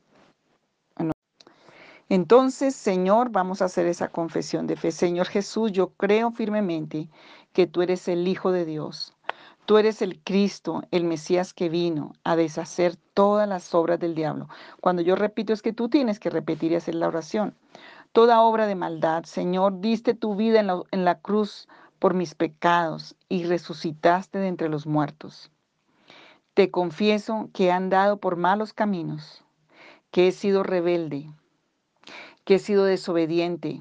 Entonces, 2.09 2.77
Señor, 2.77 3.31
vamos 3.31 3.61
a 3.61 3.65
hacer 3.65 3.87
esa 3.87 4.09
confesión 4.09 4.69
de 4.69 4.77
fe. 4.77 4.93
Señor 4.93 5.27
Jesús, 5.27 5.73
yo 5.73 5.89
creo 5.95 6.31
firmemente 6.31 7.09
que 7.53 7.67
tú 7.67 7.83
eres 7.83 8.07
el 8.07 8.29
Hijo 8.29 8.53
de 8.53 8.65
Dios. 8.65 9.15
Tú 9.67 9.79
eres 9.79 10.01
el 10.01 10.21
Cristo, 10.23 10.83
el 10.93 11.03
Mesías 11.03 11.53
que 11.55 11.69
vino 11.69 12.13
a 12.23 12.37
deshacer 12.37 12.95
todas 13.15 13.49
las 13.49 13.75
obras 13.75 13.99
del 13.99 14.15
diablo. 14.15 14.49
Cuando 14.81 15.03
yo 15.03 15.17
repito 15.17 15.53
es 15.53 15.61
que 15.61 15.73
tú 15.73 15.89
tienes 15.89 16.21
que 16.21 16.31
repetir 16.31 16.71
y 16.71 16.77
hacer 16.77 16.95
la 16.95 17.09
oración. 17.09 17.57
Toda 18.13 18.43
obra 18.43 18.69
de 18.69 18.77
maldad, 18.77 19.25
Señor, 19.25 19.81
diste 19.81 20.15
tu 20.15 20.37
vida 20.37 20.61
en 20.61 20.69
la, 20.69 20.83
en 20.93 21.05
la 21.05 21.19
cruz 21.19 21.67
por 21.99 22.15
mis 22.15 22.37
pecados 22.37 23.17
y 23.29 23.43
resucitaste 23.43 24.39
de 24.39 24.47
entre 24.47 24.69
los 24.69 24.87
muertos. 24.87 25.51
Te 26.55 26.71
confieso 26.71 27.51
que 27.53 27.65
he 27.65 27.73
andado 27.73 28.19
por 28.19 28.37
malos 28.37 28.73
caminos, 28.73 29.43
que 30.13 30.29
he 30.29 30.33
sido 30.33 30.63
rebelde, 30.63 31.29
que 32.45 32.55
he 32.55 32.59
sido 32.61 32.85
desobediente, 32.85 33.81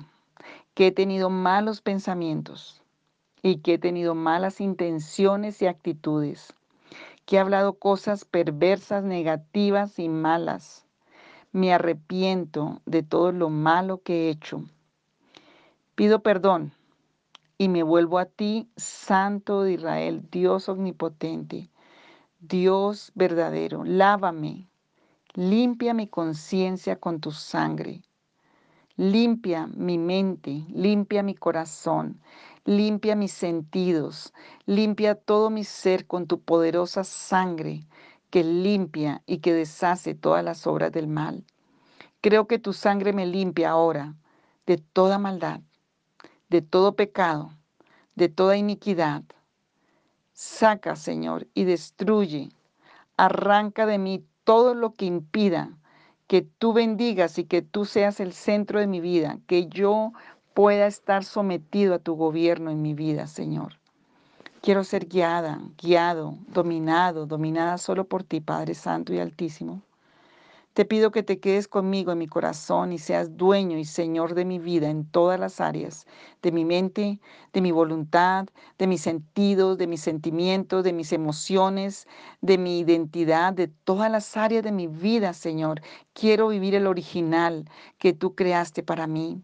que 0.74 0.88
he 0.88 0.92
tenido 0.92 1.30
malos 1.30 1.82
pensamientos 1.82 2.82
y 3.44 3.58
que 3.58 3.76
he 3.76 3.78
tenido 3.78 4.16
malas 4.16 4.60
intenciones 4.60 5.62
y 5.62 5.68
actitudes, 5.68 6.56
que 7.28 7.36
he 7.36 7.40
hablado 7.40 7.74
cosas 7.74 8.26
perversas, 8.26 9.04
negativas 9.04 10.00
y 10.00 10.10
malas. 10.10 10.88
Me 11.52 11.76
arrepiento 11.76 12.82
de 12.88 13.04
todo 13.04 13.32
lo 13.32 13.52
malo 13.52 14.02
que 14.02 14.26
he 14.26 14.30
hecho. 14.32 14.64
Pido 15.94 16.24
perdón 16.24 16.74
y 17.60 17.70
me 17.70 17.84
vuelvo 17.84 18.18
a 18.18 18.26
ti, 18.26 18.68
Santo 18.78 19.62
de 19.62 19.74
Israel, 19.74 20.28
Dios 20.32 20.70
omnipotente, 20.70 21.70
Dios 22.46 23.14
verdadero. 23.16 23.86
Lávame, 23.86 24.68
limpia 25.34 25.94
mi 25.94 26.08
conciencia 26.08 26.98
con 26.98 27.22
tu 27.22 27.32
sangre. 27.32 28.02
Limpia 28.98 29.68
mi 29.68 29.98
mente, 29.98 30.66
limpia 30.68 31.24
mi 31.24 31.36
corazón, 31.36 32.20
limpia 32.66 33.16
mis 33.16 33.32
sentidos, 33.32 34.34
limpia 34.66 35.16
todo 35.16 35.50
mi 35.50 35.64
ser 35.64 36.06
con 36.06 36.28
tu 36.28 36.42
poderosa 36.42 37.06
sangre 37.06 37.88
que 38.30 38.44
limpia 38.44 39.24
y 39.26 39.38
que 39.38 39.54
deshace 39.54 40.14
todas 40.14 40.44
las 40.44 40.68
obras 40.68 40.92
del 40.92 41.08
mal. 41.08 41.46
Creo 42.20 42.46
que 42.46 42.60
tu 42.60 42.74
sangre 42.74 43.14
me 43.14 43.26
limpia 43.26 43.70
ahora 43.70 44.16
de 44.68 44.78
toda 44.78 45.18
maldad, 45.18 45.62
de 46.50 46.62
todo 46.62 46.98
pecado, 46.98 47.54
de 48.16 48.28
toda 48.28 48.58
iniquidad. 48.58 49.24
Saca, 50.34 50.96
Señor, 50.96 51.48
y 51.54 51.64
destruye, 51.64 52.50
arranca 53.18 53.86
de 53.86 53.98
mí 53.98 54.26
todo 54.44 54.74
lo 54.74 54.94
que 54.94 55.06
impida 55.06 55.78
que 56.28 56.42
tú 56.42 56.74
bendigas 56.74 57.38
y 57.38 57.44
que 57.46 57.62
tú 57.62 57.86
seas 57.86 58.20
el 58.20 58.34
centro 58.34 58.80
de 58.80 58.88
mi 58.88 59.00
vida, 59.00 59.38
que 59.46 59.68
yo 59.68 60.12
pueda 60.54 60.88
estar 60.88 61.24
sometido 61.24 61.94
a 61.94 62.00
tu 62.00 62.16
gobierno 62.16 62.72
en 62.72 62.82
mi 62.82 62.94
vida, 62.94 63.28
Señor. 63.28 63.78
Quiero 64.62 64.84
ser 64.84 65.08
guiada, 65.08 65.62
guiado, 65.78 66.38
dominado, 66.48 67.26
dominada 67.26 67.78
solo 67.78 68.06
por 68.06 68.24
ti, 68.24 68.40
Padre 68.40 68.74
Santo 68.74 69.14
y 69.14 69.20
Altísimo. 69.20 69.82
Te 70.74 70.86
pido 70.86 71.12
que 71.12 71.22
te 71.24 71.40
quedes 71.40 71.68
conmigo 71.68 72.12
en 72.12 72.18
mi 72.18 72.28
corazón 72.28 72.94
y 72.94 72.98
seas 72.98 73.38
dueño 73.38 73.78
y 73.78 73.86
señor 73.86 74.34
de 74.34 74.44
mi 74.46 74.58
vida 74.58 74.90
en 74.90 75.06
todas 75.06 75.40
las 75.40 75.62
áreas, 75.62 76.08
de 76.42 76.52
mi 76.52 76.66
mente, 76.66 77.20
de 77.54 77.62
mi 77.62 77.72
voluntad, 77.72 78.48
de 78.80 78.88
mis 78.88 79.02
sentidos, 79.02 79.78
de 79.78 79.86
mis 79.88 80.02
sentimientos, 80.02 80.84
de 80.84 80.94
mis 80.94 81.14
emociones, 81.14 82.08
de 82.42 82.58
mi 82.58 82.80
identidad, 82.80 83.54
de 83.54 83.68
todas 83.68 84.10
las 84.12 84.36
áreas 84.36 84.64
de 84.64 84.72
mi 84.72 84.88
vida, 84.88 85.34
Señor. 85.34 85.82
Quiero 86.14 86.48
vivir 86.48 86.74
el 86.76 86.88
original 86.88 87.70
que 88.00 88.14
tú 88.14 88.34
creaste 88.34 88.82
para 88.82 89.06
mí. 89.06 89.44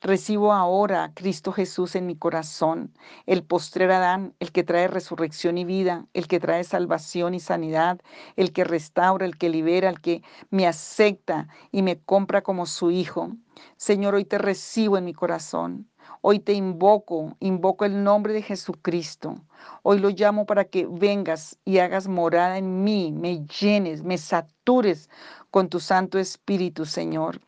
Recibo 0.00 0.52
ahora 0.52 1.04
a 1.04 1.14
Cristo 1.14 1.52
Jesús 1.52 1.94
en 1.94 2.06
mi 2.06 2.16
corazón, 2.16 2.92
el 3.26 3.42
postrer 3.42 3.90
Adán, 3.90 4.34
el 4.38 4.52
que 4.52 4.64
trae 4.64 4.88
resurrección 4.88 5.56
y 5.56 5.64
vida, 5.64 6.06
el 6.12 6.28
que 6.28 6.40
trae 6.40 6.64
salvación 6.64 7.34
y 7.34 7.40
sanidad, 7.40 8.00
el 8.36 8.52
que 8.52 8.64
restaura, 8.64 9.24
el 9.24 9.38
que 9.38 9.48
libera, 9.48 9.88
el 9.88 10.00
que 10.00 10.22
me 10.50 10.66
acepta 10.66 11.48
y 11.72 11.82
me 11.82 11.98
compra 12.00 12.42
como 12.42 12.66
su 12.66 12.90
hijo. 12.90 13.32
Señor, 13.76 14.14
hoy 14.14 14.24
te 14.24 14.38
recibo 14.38 14.98
en 14.98 15.04
mi 15.04 15.14
corazón. 15.14 15.88
Hoy 16.20 16.38
te 16.38 16.52
invoco, 16.52 17.36
invoco 17.40 17.84
el 17.84 18.02
nombre 18.02 18.32
de 18.32 18.42
Jesucristo. 18.42 19.36
Hoy 19.82 19.98
lo 20.00 20.10
llamo 20.10 20.46
para 20.46 20.64
que 20.64 20.86
vengas 20.86 21.58
y 21.64 21.78
hagas 21.78 22.08
morada 22.08 22.58
en 22.58 22.82
mí, 22.84 23.12
me 23.12 23.46
llenes, 23.46 24.02
me 24.02 24.18
satures 24.18 25.08
con 25.50 25.68
tu 25.68 25.80
Santo 25.80 26.18
Espíritu, 26.18 26.84
Señor. 26.84 27.40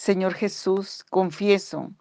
Señor 0.00 0.32
Jesús, 0.32 1.04
confieso 1.10 1.92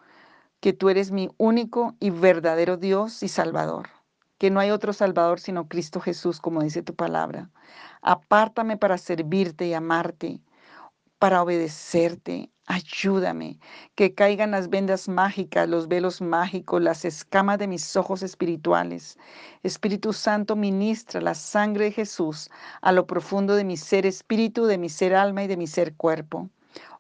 que 0.62 0.72
tú 0.72 0.88
eres 0.88 1.12
mi 1.12 1.28
único 1.36 1.98
y 2.00 2.12
verdadero 2.12 2.78
Dios 2.78 3.24
y 3.24 3.28
Salvador, 3.28 3.90
que 4.38 4.50
no 4.50 4.62
hay 4.62 4.72
otro 4.72 4.94
Salvador 4.94 5.42
sino 5.42 5.68
Cristo 5.68 6.00
Jesús, 6.00 6.40
como 6.40 6.64
dice 6.64 6.82
tu 6.82 6.96
palabra. 6.96 7.50
Apártame 8.02 8.78
para 8.78 8.98
servirte 8.98 9.68
y 9.68 9.74
amarte, 9.74 10.40
para 11.18 11.42
obedecerte. 11.44 12.50
Ayúdame, 12.68 13.60
que 13.96 14.16
caigan 14.16 14.52
las 14.52 14.70
vendas 14.70 15.10
mágicas, 15.10 15.68
los 15.68 15.90
velos 15.90 16.22
mágicos, 16.22 16.82
las 16.82 17.04
escamas 17.04 17.60
de 17.60 17.68
mis 17.68 17.98
ojos 17.98 18.24
espirituales. 18.24 19.18
Espíritu 19.62 20.14
Santo, 20.14 20.56
ministra 20.56 21.20
la 21.20 21.36
sangre 21.36 21.84
de 21.86 21.92
Jesús 21.92 22.50
a 22.82 22.94
lo 22.94 23.06
profundo 23.06 23.56
de 23.58 23.66
mi 23.66 23.76
ser 23.76 24.06
espíritu, 24.06 24.68
de 24.68 24.78
mi 24.78 24.88
ser 24.88 25.16
alma 25.16 25.44
y 25.44 25.48
de 25.48 25.58
mi 25.58 25.68
ser 25.68 25.96
cuerpo. 25.96 26.50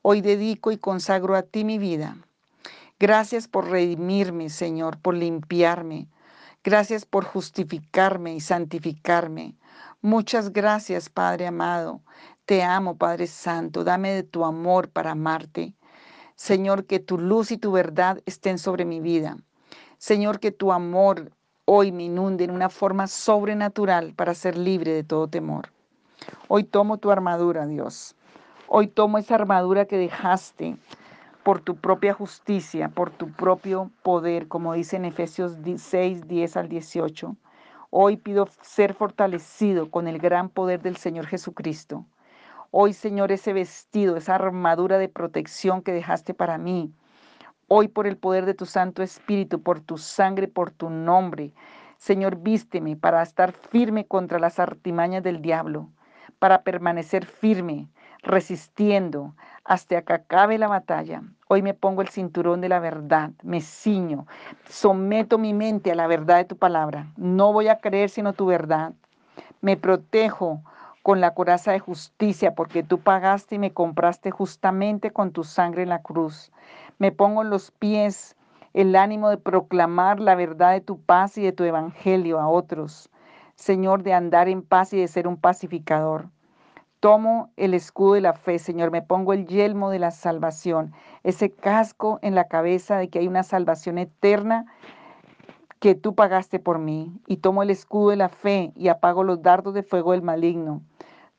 Hoy 0.01 0.21
dedico 0.21 0.71
y 0.71 0.77
consagro 0.77 1.35
a 1.35 1.41
ti 1.41 1.63
mi 1.63 1.77
vida. 1.77 2.17
Gracias 2.99 3.47
por 3.47 3.69
redimirme, 3.69 4.49
Señor, 4.49 4.99
por 4.99 5.15
limpiarme. 5.15 6.07
Gracias 6.63 7.05
por 7.05 7.23
justificarme 7.23 8.35
y 8.35 8.41
santificarme. 8.41 9.55
Muchas 10.01 10.51
gracias, 10.51 11.09
Padre 11.09 11.47
amado. 11.47 12.01
Te 12.45 12.63
amo, 12.63 12.97
Padre 12.97 13.27
Santo. 13.27 13.83
Dame 13.83 14.11
de 14.13 14.23
tu 14.23 14.43
amor 14.43 14.89
para 14.89 15.11
amarte. 15.11 15.73
Señor, 16.35 16.85
que 16.85 16.99
tu 16.99 17.17
luz 17.17 17.51
y 17.51 17.57
tu 17.57 17.71
verdad 17.71 18.21
estén 18.25 18.57
sobre 18.57 18.85
mi 18.85 18.99
vida. 18.99 19.37
Señor, 19.97 20.39
que 20.39 20.51
tu 20.51 20.71
amor 20.71 21.31
hoy 21.65 21.91
me 21.91 22.03
inunde 22.03 22.45
en 22.45 22.51
una 22.51 22.69
forma 22.69 23.07
sobrenatural 23.07 24.13
para 24.13 24.33
ser 24.33 24.57
libre 24.57 24.91
de 24.91 25.03
todo 25.03 25.27
temor. 25.27 25.69
Hoy 26.47 26.63
tomo 26.63 26.97
tu 26.97 27.11
armadura, 27.11 27.67
Dios. 27.67 28.15
Hoy 28.71 28.85
tomo 28.85 29.17
esa 29.17 29.33
armadura 29.33 29.85
que 29.85 29.97
dejaste 29.97 30.77
por 31.41 31.59
tu 31.59 31.77
propia 31.77 32.13
justicia, 32.13 32.89
por 32.89 33.09
tu 33.09 33.31
propio 33.31 33.89
poder, 34.03 34.47
como 34.47 34.73
dice 34.73 34.95
en 34.95 35.05
Efesios 35.05 35.57
6, 35.75 36.27
10 36.27 36.55
al 36.55 36.69
18. 36.69 37.35
Hoy 37.89 38.17
pido 38.17 38.47
ser 38.61 38.93
fortalecido 38.93 39.89
con 39.89 40.07
el 40.07 40.19
gran 40.19 40.49
poder 40.49 40.83
del 40.83 40.97
Señor 40.97 41.25
Jesucristo. 41.25 42.05
Hoy, 42.69 42.93
Señor, 42.93 43.31
ese 43.31 43.53
vestido, 43.53 44.17
esa 44.17 44.35
armadura 44.35 44.99
de 44.99 45.09
protección 45.09 45.81
que 45.81 45.91
dejaste 45.91 46.35
para 46.35 46.59
mí. 46.59 46.93
Hoy, 47.69 47.87
por 47.87 48.05
el 48.05 48.17
poder 48.17 48.45
de 48.45 48.53
tu 48.53 48.67
Santo 48.67 49.01
Espíritu, 49.01 49.63
por 49.63 49.79
tu 49.79 49.97
sangre, 49.97 50.47
por 50.47 50.69
tu 50.69 50.91
nombre. 50.91 51.53
Señor, 51.97 52.35
vísteme 52.35 52.95
para 52.95 53.23
estar 53.23 53.51
firme 53.51 54.05
contra 54.05 54.37
las 54.37 54.59
artimañas 54.59 55.23
del 55.23 55.41
diablo, 55.41 55.89
para 56.37 56.61
permanecer 56.61 57.25
firme, 57.25 57.87
resistiendo 58.21 59.33
hasta 59.63 60.01
que 60.01 60.13
acabe 60.13 60.57
la 60.57 60.67
batalla. 60.67 61.21
Hoy 61.47 61.61
me 61.61 61.73
pongo 61.73 62.01
el 62.01 62.09
cinturón 62.09 62.61
de 62.61 62.69
la 62.69 62.79
verdad, 62.79 63.31
me 63.43 63.61
ciño, 63.61 64.27
someto 64.67 65.37
mi 65.37 65.53
mente 65.53 65.91
a 65.91 65.95
la 65.95 66.07
verdad 66.07 66.37
de 66.37 66.45
tu 66.45 66.57
palabra. 66.57 67.07
No 67.17 67.53
voy 67.53 67.67
a 67.67 67.79
creer 67.79 68.09
sino 68.09 68.33
tu 68.33 68.45
verdad. 68.45 68.93
Me 69.61 69.77
protejo 69.77 70.61
con 71.03 71.21
la 71.21 71.33
coraza 71.33 71.71
de 71.71 71.79
justicia 71.79 72.55
porque 72.55 72.83
tú 72.83 72.99
pagaste 72.99 73.55
y 73.55 73.59
me 73.59 73.73
compraste 73.73 74.31
justamente 74.31 75.11
con 75.11 75.31
tu 75.31 75.43
sangre 75.43 75.83
en 75.83 75.89
la 75.89 76.01
cruz. 76.01 76.51
Me 76.97 77.11
pongo 77.11 77.41
en 77.41 77.49
los 77.49 77.71
pies 77.71 78.35
el 78.73 78.95
ánimo 78.95 79.29
de 79.29 79.37
proclamar 79.37 80.19
la 80.19 80.35
verdad 80.35 80.73
de 80.73 80.81
tu 80.81 80.99
paz 80.99 81.37
y 81.37 81.43
de 81.43 81.51
tu 81.51 81.63
evangelio 81.63 82.39
a 82.39 82.47
otros. 82.47 83.09
Señor, 83.55 84.03
de 84.03 84.13
andar 84.13 84.47
en 84.47 84.61
paz 84.61 84.93
y 84.93 84.99
de 84.99 85.07
ser 85.07 85.27
un 85.27 85.37
pacificador. 85.37 86.27
Tomo 86.99 87.51
el 87.55 87.73
escudo 87.73 88.13
de 88.13 88.21
la 88.21 88.33
fe, 88.33 88.59
Señor, 88.59 88.91
me 88.91 89.01
pongo 89.01 89.33
el 89.33 89.47
yelmo 89.47 89.89
de 89.89 89.99
la 89.99 90.11
salvación, 90.11 90.93
ese 91.23 91.51
casco 91.51 92.19
en 92.21 92.35
la 92.35 92.47
cabeza 92.47 92.97
de 92.97 93.09
que 93.09 93.19
hay 93.19 93.27
una 93.27 93.43
salvación 93.43 93.97
eterna 93.97 94.65
que 95.79 95.95
tú 95.95 96.13
pagaste 96.13 96.59
por 96.59 96.77
mí. 96.77 97.13
Y 97.25 97.37
tomo 97.37 97.63
el 97.63 97.69
escudo 97.69 98.09
de 98.09 98.17
la 98.17 98.29
fe 98.29 98.73
y 98.75 98.89
apago 98.89 99.23
los 99.23 99.41
dardos 99.41 99.73
de 99.73 99.83
fuego 99.83 100.11
del 100.11 100.21
maligno. 100.21 100.81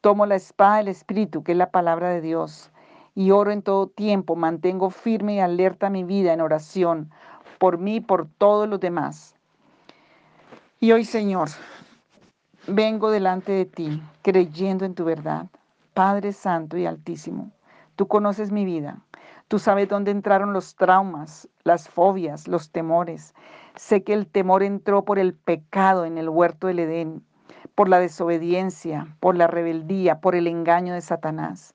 Tomo 0.01 0.25
la 0.25 0.37
espada 0.37 0.79
del 0.79 0.89
Espíritu, 0.89 1.43
que 1.43 1.53
es 1.53 1.59
la 1.59 1.71
palabra 1.71 2.09
de 2.09 2.23
Dios, 2.23 2.71
y 3.15 3.33
oro 3.33 3.51
en 3.51 3.61
todo 3.61 3.87
tiempo, 3.87 4.37
mantengo 4.37 4.89
firme 4.89 5.35
y 5.35 5.41
alerta 5.41 5.91
mi 5.91 6.05
vida 6.05 6.33
en 6.33 6.41
oración 6.41 7.11
por 7.59 7.77
mí 7.77 7.97
y 7.97 8.01
por 8.01 8.27
todos 8.39 8.67
los 8.67 8.81
demás. 8.81 9.35
Y 10.81 10.93
hoy, 10.93 11.05
Señor, 11.05 11.51
Vengo 12.73 13.11
delante 13.11 13.51
de 13.51 13.65
ti 13.65 14.01
creyendo 14.23 14.85
en 14.85 14.95
tu 14.95 15.05
verdad. 15.05 15.47
Padre 15.93 16.33
Santo 16.33 16.77
y 16.77 16.87
Altísimo, 16.87 17.51
tú 17.97 18.07
conoces 18.07 18.53
mi 18.53 18.65
vida. 18.65 19.01
Tú 19.49 19.59
sabes 19.59 19.89
dónde 19.89 20.13
entraron 20.13 20.53
los 20.53 20.77
traumas, 20.77 21.49
las 21.65 21.89
fobias, 21.89 22.47
los 22.47 22.71
temores. 22.71 23.35
Sé 23.75 24.05
que 24.05 24.13
el 24.13 24.29
temor 24.29 24.63
entró 24.63 25.05
por 25.05 25.19
el 25.19 25.35
pecado 25.35 26.05
en 26.05 26.17
el 26.17 26.29
huerto 26.29 26.69
del 26.69 26.79
Edén, 26.79 27.25
por 27.75 27.89
la 27.89 27.99
desobediencia, 27.99 29.17
por 29.19 29.37
la 29.37 29.49
rebeldía, 29.49 30.21
por 30.21 30.37
el 30.37 30.47
engaño 30.47 30.95
de 30.95 31.01
Satanás. 31.01 31.75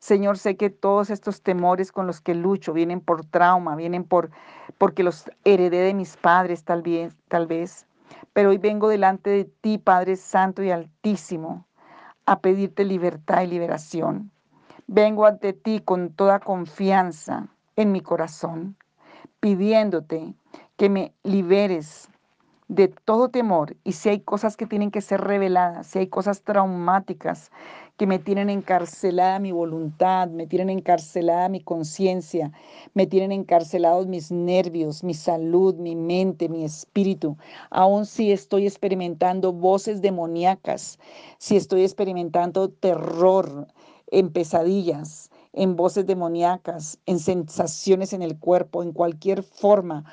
Señor, 0.00 0.38
sé 0.38 0.56
que 0.56 0.70
todos 0.70 1.10
estos 1.10 1.42
temores 1.42 1.92
con 1.92 2.08
los 2.08 2.20
que 2.20 2.34
lucho 2.34 2.72
vienen 2.72 3.00
por 3.00 3.24
trauma, 3.24 3.76
vienen 3.76 4.02
por 4.02 4.30
porque 4.76 5.04
los 5.04 5.30
heredé 5.44 5.82
de 5.82 5.94
mis 5.94 6.16
padres 6.16 6.64
tal 6.64 6.82
vez, 6.82 7.14
tal 7.28 7.46
vez. 7.46 7.86
Pero 8.32 8.50
hoy 8.50 8.58
vengo 8.58 8.88
delante 8.88 9.30
de 9.30 9.44
ti, 9.44 9.78
Padre 9.78 10.16
Santo 10.16 10.62
y 10.62 10.70
Altísimo, 10.70 11.66
a 12.26 12.40
pedirte 12.40 12.84
libertad 12.84 13.42
y 13.42 13.46
liberación. 13.48 14.30
Vengo 14.86 15.26
ante 15.26 15.52
ti 15.52 15.80
con 15.80 16.12
toda 16.12 16.40
confianza 16.40 17.48
en 17.76 17.92
mi 17.92 18.00
corazón, 18.00 18.76
pidiéndote 19.40 20.34
que 20.76 20.88
me 20.88 21.14
liberes 21.22 22.08
de 22.74 22.88
todo 22.88 23.28
temor 23.28 23.76
y 23.84 23.92
si 23.92 24.08
hay 24.08 24.20
cosas 24.20 24.56
que 24.56 24.66
tienen 24.66 24.90
que 24.90 25.02
ser 25.02 25.20
reveladas, 25.20 25.86
si 25.88 25.98
hay 25.98 26.06
cosas 26.06 26.40
traumáticas 26.40 27.50
que 27.98 28.06
me 28.06 28.18
tienen 28.18 28.48
encarcelada 28.48 29.38
mi 29.38 29.52
voluntad, 29.52 30.28
me 30.28 30.46
tienen 30.46 30.70
encarcelada 30.70 31.50
mi 31.50 31.60
conciencia, 31.60 32.50
me 32.94 33.06
tienen 33.06 33.30
encarcelados 33.30 34.06
mis 34.06 34.32
nervios, 34.32 35.04
mi 35.04 35.12
salud, 35.12 35.74
mi 35.74 35.94
mente, 35.94 36.48
mi 36.48 36.64
espíritu. 36.64 37.36
Aún 37.70 38.06
si 38.06 38.32
estoy 38.32 38.66
experimentando 38.66 39.52
voces 39.52 40.00
demoníacas, 40.00 40.98
si 41.36 41.56
estoy 41.56 41.82
experimentando 41.82 42.70
terror 42.70 43.66
en 44.10 44.32
pesadillas, 44.32 45.30
en 45.52 45.76
voces 45.76 46.06
demoníacas, 46.06 46.98
en 47.06 47.18
sensaciones 47.18 48.12
en 48.12 48.22
el 48.22 48.38
cuerpo, 48.38 48.82
en 48.82 48.92
cualquier 48.92 49.42
forma. 49.42 50.04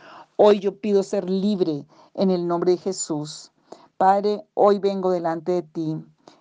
Hoy 0.42 0.62
yo 0.62 0.80
pido 0.80 1.04
ser 1.04 1.30
libre 1.30 1.86
en 2.14 2.32
el 2.32 2.48
nombre 2.48 2.72
de 2.72 2.78
Jesús. 2.78 3.52
Padre, 3.98 4.48
hoy 4.54 4.80
vengo 4.80 5.12
delante 5.12 5.52
de 5.52 5.64
ti 5.64 5.98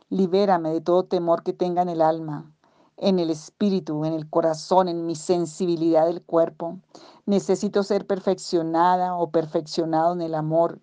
Libérame 0.09 0.71
de 0.71 0.81
todo 0.81 1.03
temor 1.03 1.43
que 1.43 1.53
tenga 1.53 1.83
en 1.83 1.89
el 1.89 2.01
alma, 2.01 2.49
en 2.97 3.19
el 3.19 3.29
espíritu, 3.29 4.05
en 4.05 4.13
el 4.13 4.31
corazón, 4.31 4.87
en 4.87 5.05
mi 5.05 5.17
sensibilidad 5.17 6.07
del 6.07 6.23
cuerpo. 6.23 6.79
Necesito 7.27 7.83
ser 7.83 8.07
perfeccionada 8.07 9.17
o 9.17 9.31
perfeccionado 9.31 10.13
en 10.13 10.21
el 10.21 10.37
amor 10.37 10.79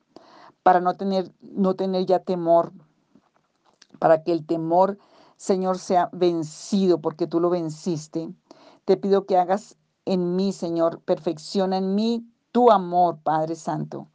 para 0.62 0.82
no 0.82 0.95
tener, 0.95 1.32
no 1.39 1.73
tener 1.75 2.06
ya 2.06 2.19
temor, 2.19 2.73
para 3.97 4.23
que 4.23 4.34
el 4.34 4.45
temor, 4.45 4.97
Señor, 5.38 5.78
sea 5.78 6.10
vencido 6.12 6.99
porque 6.99 7.28
tú 7.28 7.39
lo 7.39 7.49
venciste. 7.49 8.28
Te 8.84 8.97
pido 8.97 9.25
que 9.25 9.38
hagas 9.38 9.78
en 10.04 10.36
mí, 10.36 10.51
Señor, 10.51 10.99
perfecciona 10.99 11.78
en 11.78 11.95
mí 11.95 12.25
tu 12.56 12.72
amor, 12.72 13.20
Padre 13.22 13.54
Santo. 13.58 14.08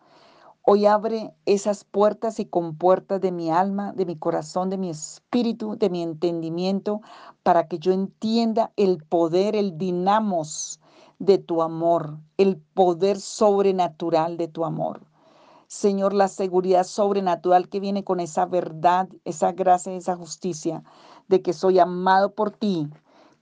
Hoy 0.62 0.86
abre 0.86 1.34
esas 1.44 1.84
puertas 1.84 2.40
y 2.40 2.46
compuertas 2.46 3.20
de 3.20 3.32
mi 3.32 3.50
alma, 3.50 3.92
de 3.92 4.06
mi 4.06 4.16
corazón, 4.16 4.70
de 4.70 4.78
mi 4.78 4.88
espíritu, 4.88 5.76
de 5.76 5.90
mi 5.90 6.02
entendimiento, 6.02 7.02
para 7.42 7.68
que 7.68 7.78
yo 7.78 7.92
entienda 7.92 8.72
el 8.76 9.04
poder, 9.04 9.56
el 9.56 9.76
dinamos 9.76 10.80
de 11.18 11.36
tu 11.36 11.60
amor, 11.60 12.16
el 12.38 12.56
poder 12.56 13.20
sobrenatural 13.20 14.38
de 14.38 14.48
tu 14.48 14.64
amor. 14.64 15.02
Señor, 15.66 16.14
la 16.14 16.28
seguridad 16.28 16.84
sobrenatural 16.84 17.68
que 17.68 17.78
viene 17.78 18.04
con 18.04 18.20
esa 18.20 18.46
verdad, 18.46 19.06
esa 19.26 19.52
gracia, 19.52 19.92
esa 19.92 20.16
justicia, 20.16 20.82
de 21.28 21.42
que 21.42 21.52
soy 21.52 21.78
amado 21.78 22.34
por 22.34 22.52
ti, 22.52 22.88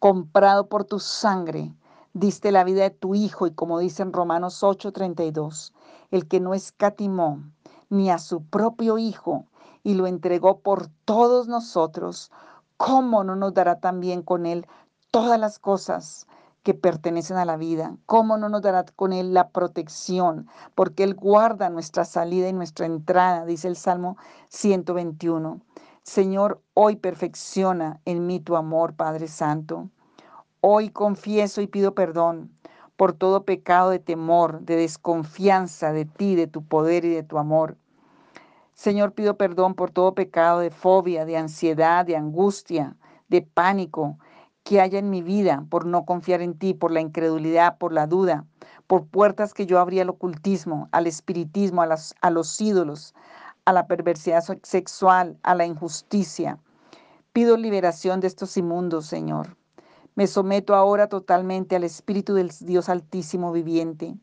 comprado 0.00 0.68
por 0.68 0.84
tu 0.84 0.98
sangre, 0.98 1.72
diste 2.12 2.52
la 2.52 2.64
vida 2.64 2.82
de 2.82 2.90
tu 2.90 3.14
Hijo 3.14 3.46
y 3.46 3.52
como 3.52 3.78
dice 3.78 4.02
en 4.02 4.12
Romanos 4.12 4.62
8:32, 4.62 5.72
el 6.10 6.26
que 6.28 6.40
no 6.40 6.54
escatimó 6.54 7.42
ni 7.90 8.10
a 8.10 8.18
su 8.18 8.42
propio 8.42 8.98
Hijo 8.98 9.46
y 9.82 9.94
lo 9.94 10.06
entregó 10.06 10.60
por 10.60 10.88
todos 11.04 11.48
nosotros, 11.48 12.30
¿cómo 12.76 13.24
no 13.24 13.36
nos 13.36 13.54
dará 13.54 13.80
también 13.80 14.22
con 14.22 14.46
él 14.46 14.66
todas 15.10 15.38
las 15.38 15.58
cosas? 15.58 16.26
que 16.62 16.74
pertenecen 16.74 17.38
a 17.38 17.46
la 17.46 17.56
vida, 17.56 17.96
cómo 18.04 18.36
no 18.36 18.50
nos 18.50 18.60
dará 18.60 18.84
con 18.84 19.14
Él 19.14 19.32
la 19.32 19.48
protección, 19.48 20.48
porque 20.74 21.02
Él 21.02 21.14
guarda 21.14 21.70
nuestra 21.70 22.04
salida 22.04 22.46
y 22.46 22.52
nuestra 22.52 22.84
entrada, 22.84 23.46
dice 23.46 23.68
el 23.68 23.76
Salmo 23.76 24.18
121. 24.50 25.62
Señor, 26.02 26.60
hoy 26.74 26.96
perfecciona 26.96 28.02
en 28.04 28.26
mí 28.26 28.40
tu 28.40 28.54
amor, 28.54 28.94
Padre 28.96 29.28
Santo. 29.28 29.88
Hoy 30.60 30.90
confieso 30.90 31.60
y 31.60 31.68
pido 31.68 31.94
perdón 31.94 32.50
por 32.96 33.12
todo 33.12 33.44
pecado 33.44 33.90
de 33.90 34.00
temor, 34.00 34.60
de 34.62 34.74
desconfianza 34.74 35.92
de 35.92 36.04
ti, 36.04 36.34
de 36.34 36.48
tu 36.48 36.64
poder 36.64 37.04
y 37.04 37.10
de 37.10 37.22
tu 37.22 37.38
amor. 37.38 37.76
Señor, 38.74 39.12
pido 39.12 39.36
perdón 39.36 39.74
por 39.74 39.92
todo 39.92 40.14
pecado 40.14 40.58
de 40.58 40.72
fobia, 40.72 41.24
de 41.24 41.36
ansiedad, 41.36 42.04
de 42.04 42.16
angustia, 42.16 42.96
de 43.28 43.42
pánico 43.42 44.18
que 44.64 44.80
haya 44.80 44.98
en 44.98 45.10
mi 45.10 45.22
vida 45.22 45.64
por 45.70 45.86
no 45.86 46.04
confiar 46.04 46.42
en 46.42 46.58
ti, 46.58 46.74
por 46.74 46.90
la 46.90 47.00
incredulidad, 47.00 47.78
por 47.78 47.92
la 47.92 48.08
duda, 48.08 48.44
por 48.88 49.06
puertas 49.06 49.54
que 49.54 49.64
yo 49.64 49.78
abría 49.78 50.02
al 50.02 50.10
ocultismo, 50.10 50.88
al 50.90 51.06
espiritismo, 51.06 51.82
a, 51.82 51.96
a 52.20 52.30
los 52.30 52.60
ídolos, 52.60 53.14
a 53.64 53.72
la 53.72 53.86
perversidad 53.86 54.42
sexual, 54.64 55.38
a 55.44 55.54
la 55.54 55.66
injusticia. 55.66 56.58
Pido 57.32 57.56
liberación 57.56 58.18
de 58.18 58.26
estos 58.26 58.56
inmundos, 58.56 59.06
Señor. 59.06 59.57
Me 60.18 60.26
someto 60.26 60.74
ahora 60.74 61.09
totalmente 61.09 61.76
al 61.76 61.85
Espíritu 61.85 62.35
del 62.35 62.50
Dios 62.59 62.88
Altísimo 62.88 63.52
viviente 63.52 64.16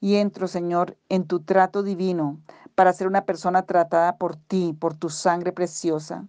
y 0.00 0.16
entro, 0.16 0.48
Señor, 0.48 0.96
en 1.08 1.28
tu 1.28 1.38
trato 1.38 1.84
divino 1.84 2.40
para 2.74 2.92
ser 2.92 3.06
una 3.06 3.24
persona 3.24 3.62
tratada 3.62 4.16
por 4.16 4.34
ti, 4.34 4.76
por 4.76 4.96
tu 4.96 5.10
sangre 5.10 5.52
preciosa. 5.52 6.26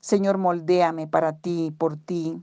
Señor, 0.00 0.38
moldéame 0.38 1.06
para 1.06 1.34
ti, 1.34 1.74
por 1.76 1.98
ti. 1.98 2.42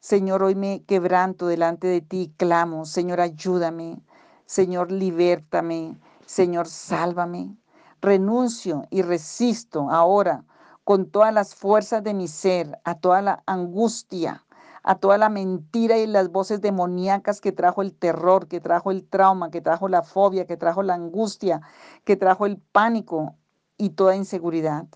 Señor, 0.00 0.42
hoy 0.42 0.54
me 0.54 0.82
quebranto 0.84 1.46
delante 1.46 1.88
de 1.88 2.00
ti, 2.00 2.32
clamo, 2.38 2.86
Señor, 2.86 3.20
ayúdame. 3.20 4.00
Señor, 4.46 4.90
libértame. 4.90 5.94
Señor, 6.24 6.68
sálvame. 6.68 7.54
Renuncio 8.00 8.86
y 8.88 9.02
resisto 9.02 9.90
ahora 9.90 10.46
con 10.84 11.10
todas 11.10 11.34
las 11.34 11.54
fuerzas 11.54 12.02
de 12.02 12.14
mi 12.14 12.28
ser 12.28 12.80
a 12.84 12.94
toda 12.94 13.20
la 13.20 13.42
angustia, 13.44 14.42
a 14.82 14.96
toda 14.96 15.18
la 15.18 15.28
mentira 15.28 15.98
y 15.98 16.06
las 16.06 16.30
voces 16.30 16.60
demoníacas 16.60 17.40
que 17.40 17.52
trajo 17.52 17.82
el 17.82 17.94
terror, 17.94 18.48
que 18.48 18.60
trajo 18.60 18.90
el 18.90 19.04
trauma, 19.04 19.50
que 19.50 19.60
trajo 19.60 19.88
la 19.88 20.02
fobia, 20.02 20.46
que 20.46 20.56
trajo 20.56 20.82
la 20.82 20.94
angustia, 20.94 21.60
que 22.04 22.16
trajo 22.16 22.46
el 22.46 22.58
pánico 22.58 23.36
y 23.78 23.90
toda 23.90 24.16
inseguridad. 24.16 24.86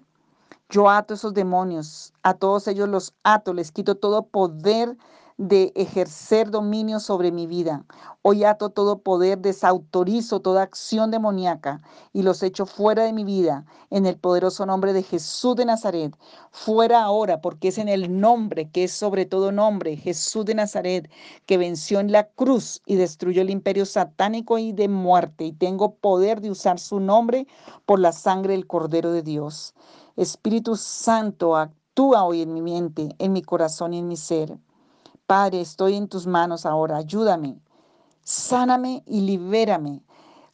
Yo 0.69 0.91
ato 0.91 1.15
esos 1.15 1.35
demonios, 1.35 2.13
a 2.23 2.35
todos 2.35 2.67
ellos 2.67 2.89
los 2.89 3.15
ato, 3.23 3.55
les 3.55 3.71
quito 3.71 3.97
todo 3.97 4.27
poder 4.27 4.97
de 5.39 5.71
ejercer 5.77 6.51
dominio 6.51 6.99
sobre 6.99 7.31
mi 7.31 7.47
vida. 7.47 7.85
Hoy 8.23 8.45
ato 8.45 8.71
todo 8.71 9.01
poder, 9.03 9.39
desautorizo 9.39 10.41
toda 10.41 10.63
acción 10.63 11.11
demoníaca 11.11 11.83
y 12.15 12.23
los 12.23 12.43
echo 12.43 12.65
fuera 12.65 13.05
de 13.05 13.13
mi 13.13 13.23
vida 13.25 13.67
en 13.91 14.07
el 14.07 14.17
poderoso 14.17 14.65
nombre 14.65 14.95
de 14.95 15.03
Jesús 15.03 15.55
de 15.57 15.67
Nazaret. 15.67 16.17
Fuera 16.51 17.03
ahora, 17.03 17.43
porque 17.43 17.69
es 17.69 17.77
en 17.77 17.89
el 17.89 18.19
nombre 18.19 18.71
que 18.71 18.85
es 18.85 18.93
sobre 18.93 19.27
todo 19.27 19.53
nombre, 19.53 19.97
Jesús 19.97 20.47
de 20.47 20.55
Nazaret, 20.55 21.11
que 21.45 21.59
venció 21.59 22.01
en 22.01 22.13
la 22.13 22.29
cruz 22.29 22.81
y 22.87 22.97
destruyó 22.97 23.43
el 23.43 23.51
imperio 23.51 23.85
satánico 23.85 24.57
y 24.57 24.73
de 24.73 24.89
muerte. 24.89 25.45
Y 25.45 25.53
tengo 25.53 25.97
poder 25.97 26.41
de 26.41 26.51
usar 26.51 26.79
su 26.79 26.99
nombre 26.99 27.47
por 27.85 28.01
la 28.01 28.13
sangre 28.13 28.55
del 28.55 28.67
Cordero 28.67 29.13
de 29.13 29.23
Dios. 29.23 29.75
Espíritu 30.17 30.77
Santo, 30.77 31.57
actúa 31.57 32.25
hoy 32.25 32.41
en 32.41 32.55
mi 32.55 32.63
mente, 32.63 33.15
en 33.19 33.33
mi 33.35 33.43
corazón 33.43 33.93
y 33.93 33.99
en 33.99 34.09
mi 34.09 34.17
ser. 34.17 34.59
Padre, 35.27 35.61
estoy 35.61 35.97
en 35.97 36.07
tus 36.07 36.25
manos 36.29 36.67
ahora, 36.67 36.99
ayúdame, 36.99 37.59
sáname 38.23 39.03
y 39.07 39.23
libérame. 39.23 40.01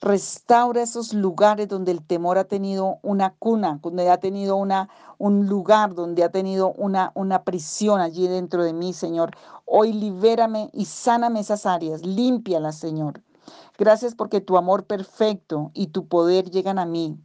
Restaura 0.01 0.83
esos 0.83 1.13
lugares 1.13 1.69
donde 1.69 1.93
el 1.93 2.03
temor 2.03 2.39
ha 2.39 2.45
tenido 2.45 2.99
una 3.03 3.35
cuna, 3.35 3.79
donde 3.83 4.09
ha 4.09 4.17
tenido 4.17 4.57
una, 4.57 4.89
un 5.19 5.47
lugar, 5.47 5.95
donde 5.95 6.25
ha 6.25 6.31
tenido 6.31 6.73
una, 6.73 7.13
una 7.15 7.45
prisión 7.45 8.01
allí 8.01 8.27
dentro 8.29 8.65
de 8.65 8.73
mí, 8.73 8.95
Señor. 8.95 9.37
Hoy 9.67 9.93
libérame 9.93 10.71
y 10.73 10.87
sáname 10.87 11.41
esas 11.41 11.67
áreas, 11.67 12.05
límpialas, 12.05 12.77
Señor. 12.77 13.23
Gracias 13.79 14.15
porque 14.15 14.41
tu 14.41 14.57
amor 14.57 14.87
perfecto 14.87 15.71
y 15.75 15.89
tu 15.89 16.09
poder 16.09 16.51
llegan 16.51 16.79
a 16.79 16.87
mí. 16.87 17.19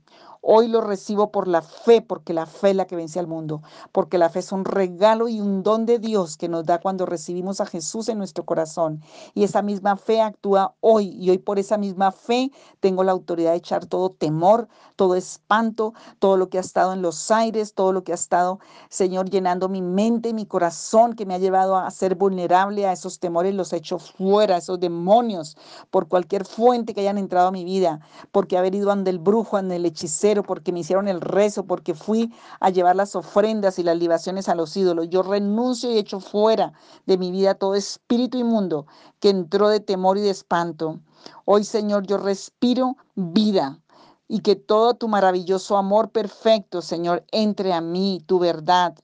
Hoy 0.50 0.70
lo 0.70 0.80
recibo 0.80 1.30
por 1.30 1.50
la 1.50 1.62
fe, 1.62 2.02
porque 2.02 2.34
la 2.34 2.46
fe 2.46 2.70
es 2.70 2.76
la 2.78 2.88
que 2.88 2.96
vence 2.96 3.20
al 3.20 3.28
mundo, 3.28 3.62
porque 3.92 4.18
la 4.18 4.30
fe 4.30 4.40
es 4.40 4.54
un 4.54 4.64
regalo 4.64 5.28
y 5.28 5.42
un 5.42 5.62
don 5.62 5.86
de 5.86 6.00
Dios 6.00 6.38
que 6.38 6.48
nos 6.48 6.64
da 6.64 6.80
cuando 6.80 7.06
recibimos 7.06 7.60
a 7.60 7.66
Jesús 7.66 8.08
en 8.08 8.18
nuestro 8.18 8.46
corazón. 8.46 9.02
Y 9.34 9.44
esa 9.44 9.62
misma 9.62 9.98
fe 9.98 10.22
actúa 10.22 10.74
hoy 10.80 11.10
y 11.20 11.32
hoy 11.32 11.38
por 11.38 11.60
esa 11.60 11.78
misma 11.78 12.14
fe 12.14 12.50
tengo 12.80 13.04
la 13.04 13.12
autoridad 13.12 13.52
de 13.52 13.58
echar 13.58 13.88
todo 13.88 14.12
temor, 14.12 14.70
todo 14.96 15.16
espanto, 15.16 15.94
todo 16.20 16.38
lo 16.38 16.48
que 16.48 16.60
ha 16.60 16.62
estado 16.62 16.94
en 16.94 17.02
los 17.02 17.30
aires, 17.30 17.74
todo 17.74 17.92
lo 17.92 18.06
que 18.06 18.14
ha 18.14 18.16
estado, 18.16 18.60
Señor, 18.88 19.30
llenando 19.30 19.68
mi 19.68 19.82
mente 19.82 20.34
mi 20.34 20.46
corazón, 20.46 21.14
que 21.14 21.26
me 21.26 21.34
ha 21.34 21.40
llevado 21.40 21.76
a 21.76 21.92
ser 21.92 22.16
vulnerable 22.16 22.86
a 22.86 22.94
esos 22.94 23.20
temores, 23.20 23.54
los 23.54 23.74
echo 23.74 24.00
fuera, 24.00 24.56
esos 24.56 24.80
demonios, 24.80 25.58
por 25.92 26.08
cualquier 26.08 26.46
fuente 26.46 26.94
que 26.94 27.02
hayan 27.02 27.18
entrado 27.18 27.50
a 27.50 27.52
mi 27.52 27.66
vida, 27.66 28.00
porque 28.32 28.58
haber 28.58 28.76
ido 28.76 28.92
ante 28.92 29.10
el 29.10 29.20
brujo, 29.20 29.58
ante 29.58 29.76
el 29.76 29.86
hechicero, 29.86 30.37
porque 30.44 30.72
me 30.72 30.80
hicieron 30.82 31.08
el 31.08 31.22
rezo, 31.22 31.66
porque 31.66 31.94
fui 31.94 32.34
a 32.60 32.70
llevar 32.70 32.96
las 32.96 33.16
ofrendas 33.16 33.80
y 33.80 33.84
las 33.84 33.98
libaciones 33.98 34.50
a 34.50 34.56
los 34.56 34.76
ídolos. 34.78 35.10
Yo 35.10 35.24
renuncio 35.24 35.92
y 35.92 35.98
echo 35.98 36.20
fuera 36.20 36.74
de 37.06 37.18
mi 37.18 37.32
vida 37.32 37.56
todo 37.56 37.76
espíritu 37.76 38.38
inmundo 38.38 38.88
que 39.20 39.30
entró 39.30 39.70
de 39.70 39.80
temor 39.80 40.18
y 40.18 40.22
de 40.22 40.30
espanto. 40.30 41.00
Hoy, 41.46 41.64
Señor, 41.64 42.06
yo 42.08 42.18
respiro 42.18 42.98
vida 43.16 43.80
y 44.28 44.40
que 44.40 44.56
todo 44.56 44.94
tu 44.96 45.08
maravilloso 45.08 45.78
amor 45.78 46.12
perfecto, 46.12 46.82
Señor, 46.82 47.26
entre 47.32 47.74
a 47.74 47.82
mí, 47.82 48.22
tu 48.26 48.40
verdad, 48.40 48.96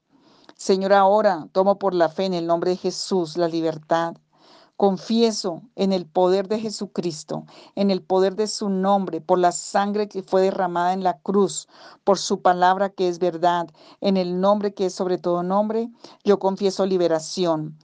Señor, 0.56 0.94
ahora 0.94 1.48
tomo 1.52 1.80
por 1.80 1.94
la 1.94 2.10
fe 2.10 2.26
en 2.26 2.34
el 2.34 2.48
nombre 2.48 2.72
de 2.72 2.78
Jesús 2.78 3.38
la 3.38 3.48
libertad. 3.48 4.16
Confieso 4.76 5.62
en 5.76 5.94
el 5.94 6.06
poder 6.06 6.48
de 6.48 6.60
Jesucristo, 6.60 7.46
en 7.76 7.92
el 7.92 8.02
poder 8.02 8.36
de 8.36 8.48
su 8.48 8.70
nombre, 8.70 9.22
por 9.22 9.38
la 9.38 9.52
sangre 9.52 10.10
que 10.10 10.24
fue 10.24 10.42
derramada 10.42 10.94
en 10.94 11.04
la 11.04 11.20
cruz, 11.20 11.68
por 12.04 12.18
su 12.18 12.42
palabra 12.42 12.90
que 12.90 13.08
es 13.08 13.20
verdad, 13.20 13.70
en 14.02 14.18
el 14.18 14.42
nombre 14.42 14.74
que 14.74 14.88
es 14.88 14.94
sobre 14.94 15.18
todo 15.20 15.44
nombre, 15.44 15.90
yo 16.24 16.40
confieso 16.40 16.86
liberación. 16.86 17.78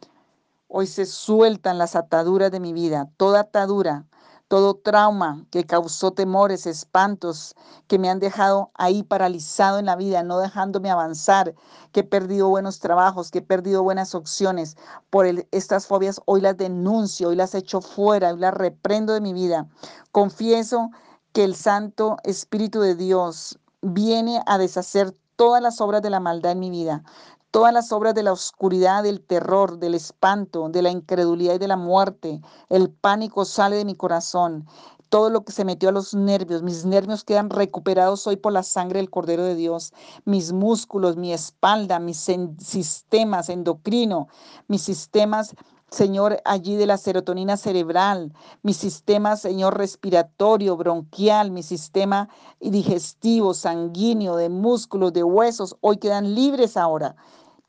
Hoy 0.67 0.87
se 0.87 1.05
sueltan 1.05 1.77
las 1.77 1.95
ataduras 1.95 2.51
de 2.51 2.59
mi 2.59 2.73
vida, 2.73 3.09
toda 3.17 3.41
atadura 3.41 4.08
todo 4.49 4.73
trauma 4.73 5.45
que 5.51 5.63
causó 5.63 6.11
temores, 6.11 6.65
espantos, 6.65 7.55
que 7.87 7.99
me 7.99 8.09
han 8.09 8.19
dejado 8.19 8.71
ahí 8.73 9.03
paralizado 9.03 9.77
en 9.77 9.85
la 9.85 9.95
vida, 9.95 10.23
no 10.23 10.39
dejándome 10.39 10.89
avanzar, 10.89 11.53
que 11.91 12.01
he 12.01 12.03
perdido 12.03 12.49
buenos 12.49 12.79
trabajos, 12.79 13.29
que 13.29 13.37
he 13.37 13.43
perdido 13.43 13.83
buenas 13.83 14.15
opciones 14.15 14.75
por 15.11 15.27
estas 15.51 15.85
fobias, 15.85 16.19
hoy 16.25 16.41
las 16.41 16.57
denuncio, 16.57 17.29
hoy 17.29 17.35
las 17.35 17.53
echo 17.53 17.79
fuera, 17.79 18.33
hoy 18.33 18.39
las 18.39 18.55
reprendo 18.55 19.13
de 19.13 19.21
mi 19.21 19.33
vida. 19.33 19.67
Confieso 20.11 20.89
que 21.31 21.43
el 21.43 21.55
Santo 21.55 22.17
Espíritu 22.23 22.81
de 22.81 22.95
Dios 22.95 23.59
viene 23.83 24.41
a 24.47 24.57
deshacer 24.57 25.13
todas 25.35 25.61
las 25.61 25.79
obras 25.79 26.01
de 26.01 26.09
la 26.09 26.19
maldad 26.19 26.53
en 26.53 26.59
mi 26.59 26.71
vida 26.71 27.03
todas 27.51 27.73
las 27.73 27.91
obras 27.91 28.13
de 28.13 28.23
la 28.23 28.31
oscuridad, 28.31 29.03
del 29.03 29.21
terror, 29.21 29.79
del 29.79 29.95
espanto, 29.95 30.69
de 30.69 30.81
la 30.81 30.91
incredulidad 30.91 31.55
y 31.55 31.59
de 31.59 31.67
la 31.67 31.77
muerte. 31.77 32.41
El 32.69 32.89
pánico 32.89 33.45
sale 33.45 33.75
de 33.77 33.85
mi 33.85 33.95
corazón. 33.95 34.65
Todo 35.09 35.31
lo 35.31 35.43
que 35.43 35.51
se 35.51 35.65
metió 35.65 35.89
a 35.89 35.91
los 35.91 36.13
nervios, 36.13 36.61
mis 36.61 36.85
nervios 36.85 37.23
quedan 37.23 37.49
recuperados 37.49 38.27
hoy 38.27 38.35
por 38.35 38.53
la 38.53 38.61
sangre 38.61 38.99
del 38.99 39.09
Cordero 39.09 39.43
de 39.43 39.55
Dios. 39.55 39.91
Mis 40.25 40.53
músculos, 40.53 41.17
mi 41.17 41.33
espalda, 41.33 41.97
mis 41.97 42.29
sistemas 42.59 43.49
endocrino, 43.49 44.27
mis 44.67 44.83
sistemas 44.83 45.55
Señor, 45.91 46.39
allí 46.45 46.75
de 46.75 46.85
la 46.85 46.97
serotonina 46.97 47.57
cerebral, 47.57 48.31
mi 48.61 48.75
sistema, 48.75 49.35
Señor, 49.35 49.75
respiratorio, 49.75 50.77
bronquial, 50.77 51.49
mi 51.49 51.63
sistema 51.63 52.29
digestivo, 52.59 53.55
sanguíneo, 53.55 54.35
de 54.35 54.49
músculos, 54.49 55.13
de 55.13 55.23
huesos, 55.23 55.75
hoy 55.81 55.97
quedan 55.97 56.35
libres 56.35 56.77
ahora 56.77 57.15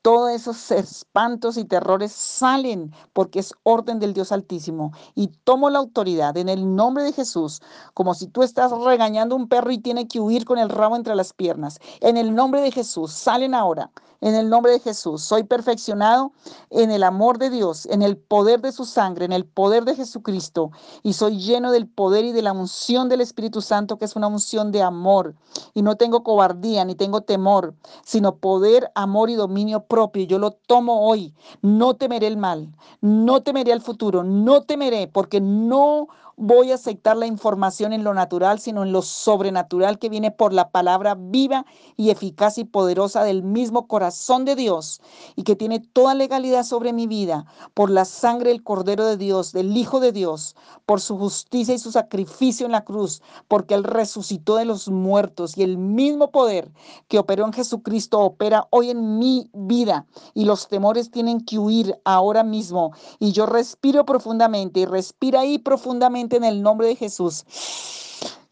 todos 0.02 0.30
esos 0.30 0.70
espantos 0.70 1.56
y 1.56 1.64
terrores 1.64 2.12
salen 2.12 2.94
porque 3.12 3.38
es 3.38 3.54
orden 3.64 3.98
del 3.98 4.14
Dios 4.14 4.32
Altísimo. 4.32 4.92
Y 5.14 5.28
tomo 5.44 5.70
la 5.70 5.78
autoridad 5.78 6.36
en 6.36 6.48
el 6.48 6.74
nombre 6.74 7.04
de 7.04 7.12
Jesús, 7.12 7.60
como 7.94 8.14
si 8.14 8.26
tú 8.26 8.42
estás 8.42 8.72
regañando 8.72 9.34
a 9.34 9.38
un 9.38 9.48
perro 9.48 9.70
y 9.70 9.78
tiene 9.78 10.08
que 10.08 10.20
huir 10.20 10.44
con 10.44 10.58
el 10.58 10.70
rabo 10.70 10.96
entre 10.96 11.14
las 11.14 11.32
piernas. 11.32 11.78
En 12.00 12.16
el 12.16 12.34
nombre 12.34 12.60
de 12.60 12.70
Jesús, 12.70 13.12
salen 13.12 13.54
ahora. 13.54 13.90
En 14.22 14.34
el 14.34 14.50
nombre 14.50 14.72
de 14.72 14.80
Jesús, 14.80 15.22
soy 15.22 15.44
perfeccionado 15.44 16.32
en 16.68 16.90
el 16.90 17.04
amor 17.04 17.38
de 17.38 17.48
Dios, 17.48 17.86
en 17.86 18.02
el 18.02 18.18
poder 18.18 18.60
de 18.60 18.70
su 18.70 18.84
sangre, 18.84 19.24
en 19.24 19.32
el 19.32 19.46
poder 19.46 19.86
de 19.86 19.96
Jesucristo. 19.96 20.72
Y 21.02 21.14
soy 21.14 21.38
lleno 21.38 21.72
del 21.72 21.88
poder 21.88 22.26
y 22.26 22.32
de 22.32 22.42
la 22.42 22.52
unción 22.52 23.08
del 23.08 23.22
Espíritu 23.22 23.62
Santo, 23.62 23.96
que 23.96 24.04
es 24.04 24.16
una 24.16 24.26
unción 24.26 24.72
de 24.72 24.82
amor. 24.82 25.34
Y 25.72 25.80
no 25.80 25.96
tengo 25.96 26.22
cobardía 26.22 26.84
ni 26.84 26.94
tengo 26.94 27.22
temor, 27.22 27.74
sino 28.04 28.36
poder, 28.36 28.92
amor 28.94 29.30
y 29.30 29.36
dominio 29.36 29.86
propio. 29.90 30.24
Yo 30.24 30.38
lo 30.38 30.52
tomo 30.52 31.06
hoy. 31.06 31.34
No 31.60 31.96
temeré 31.96 32.28
el 32.28 32.38
mal, 32.38 32.74
no 33.02 33.42
temeré 33.42 33.72
el 33.72 33.82
futuro, 33.82 34.24
no 34.24 34.62
temeré 34.62 35.08
porque 35.08 35.42
no 35.42 36.08
voy 36.36 36.72
a 36.72 36.76
aceptar 36.76 37.16
la 37.16 37.26
información 37.26 37.92
en 37.92 38.04
lo 38.04 38.14
natural, 38.14 38.60
sino 38.60 38.82
en 38.82 38.92
lo 38.92 39.02
sobrenatural 39.02 39.98
que 39.98 40.08
viene 40.08 40.30
por 40.30 40.52
la 40.52 40.70
palabra 40.70 41.16
viva 41.18 41.66
y 41.96 42.10
eficaz 42.10 42.58
y 42.58 42.64
poderosa 42.64 43.24
del 43.24 43.42
mismo 43.42 43.86
corazón 43.86 44.44
de 44.44 44.56
Dios 44.56 45.00
y 45.36 45.42
que 45.42 45.56
tiene 45.56 45.80
toda 45.80 46.14
legalidad 46.14 46.64
sobre 46.64 46.92
mi 46.92 47.06
vida 47.06 47.46
por 47.74 47.90
la 47.90 48.04
sangre 48.04 48.50
del 48.50 48.62
Cordero 48.62 49.04
de 49.06 49.16
Dios, 49.16 49.52
del 49.52 49.76
Hijo 49.76 50.00
de 50.00 50.12
Dios, 50.12 50.56
por 50.86 51.00
su 51.00 51.18
justicia 51.18 51.74
y 51.74 51.78
su 51.78 51.92
sacrificio 51.92 52.66
en 52.66 52.72
la 52.72 52.84
cruz, 52.84 53.22
porque 53.48 53.74
Él 53.74 53.84
resucitó 53.84 54.56
de 54.56 54.64
los 54.64 54.88
muertos 54.88 55.56
y 55.56 55.62
el 55.62 55.78
mismo 55.78 56.30
poder 56.30 56.70
que 57.08 57.18
operó 57.18 57.44
en 57.46 57.52
Jesucristo 57.52 58.20
opera 58.20 58.66
hoy 58.70 58.90
en 58.90 59.18
mi 59.18 59.50
vida 59.52 60.06
y 60.34 60.44
los 60.44 60.68
temores 60.68 61.10
tienen 61.10 61.40
que 61.40 61.58
huir 61.58 61.94
ahora 62.04 62.42
mismo. 62.42 62.92
Y 63.18 63.32
yo 63.32 63.46
respiro 63.46 64.04
profundamente 64.04 64.80
y 64.80 64.86
respira 64.86 65.40
ahí 65.40 65.58
profundamente 65.58 66.29
en 66.36 66.44
el 66.44 66.62
nombre 66.62 66.88
de 66.88 66.96
Jesús. 66.96 67.44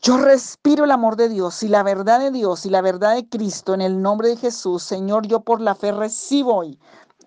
Yo 0.01 0.17
respiro 0.17 0.85
el 0.85 0.91
amor 0.93 1.17
de 1.17 1.29
Dios 1.29 1.63
y 1.63 1.69
la 1.69 1.83
verdad 1.83 2.21
de 2.21 2.31
Dios 2.31 2.65
y 2.65 2.71
la 2.71 2.81
verdad 2.81 3.15
de 3.15 3.29
Cristo 3.29 3.75
en 3.75 3.81
el 3.81 4.01
nombre 4.01 4.29
de 4.29 4.37
Jesús. 4.37 4.83
Señor, 4.83 5.27
yo 5.27 5.41
por 5.41 5.61
la 5.61 5.75
fe 5.75 5.93
recibo 5.93 6.55
hoy 6.55 6.79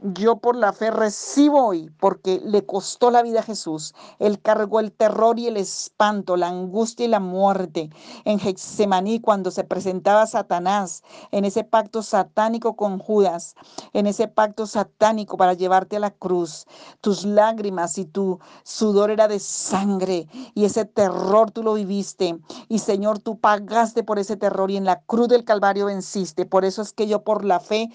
yo 0.02 0.38
por 0.38 0.56
la 0.56 0.74
fe 0.74 0.92
recibo 0.92 1.68
hoy, 1.68 1.92
porque 2.00 2.42
le 2.44 2.66
costó 2.66 3.12
la 3.12 3.22
vida 3.22 3.42
a 3.42 3.44
Jesús. 3.44 3.94
Él 4.20 4.42
cargó 4.42 4.80
el 4.80 4.92
terror 4.92 5.38
y 5.38 5.48
el 5.48 5.58
espanto, 5.58 6.38
la 6.38 6.48
angustia 6.48 7.06
y 7.06 7.10
la 7.10 7.20
muerte. 7.20 7.90
En 8.26 8.40
Getsemaní, 8.40 9.20
cuando 9.20 9.52
se 9.52 9.64
presentaba 9.64 10.26
Satanás, 10.26 11.04
en 11.32 11.46
ese 11.46 11.64
pacto 11.64 12.02
satánico 12.02 12.76
con 12.76 12.98
Judas, 12.98 13.56
en 13.94 14.08
ese 14.08 14.28
pacto 14.28 14.66
satánico 14.66 15.38
para 15.38 15.54
llevarte 15.54 15.98
a 15.98 16.00
la 16.00 16.12
cruz, 16.12 16.66
tus 17.02 17.24
lágrimas 17.24 17.98
y 17.98 18.06
tu 18.06 18.40
sudor 18.64 19.12
era 19.12 19.28
de 19.28 19.40
sangre 19.40 20.28
y 20.56 20.66
ese 20.66 20.86
terror 20.86 21.52
tú 21.52 21.64
lo 21.64 21.76
viviste. 21.76 22.40
Y 22.68 22.80
Señor, 22.80 23.20
tú 23.20 23.40
pagaste 23.40 24.04
por 24.04 24.20
ese 24.20 24.36
terror 24.36 24.72
y 24.72 24.78
en 24.78 24.86
la 24.86 25.02
cruz 25.02 25.28
del 25.28 25.44
Calvario 25.44 25.86
venciste. 25.86 26.46
Por 26.46 26.66
eso 26.66 26.82
es 26.82 26.92
que 26.94 27.08
yo 27.08 27.24
por 27.24 27.46
la 27.46 27.60
fe 27.60 27.90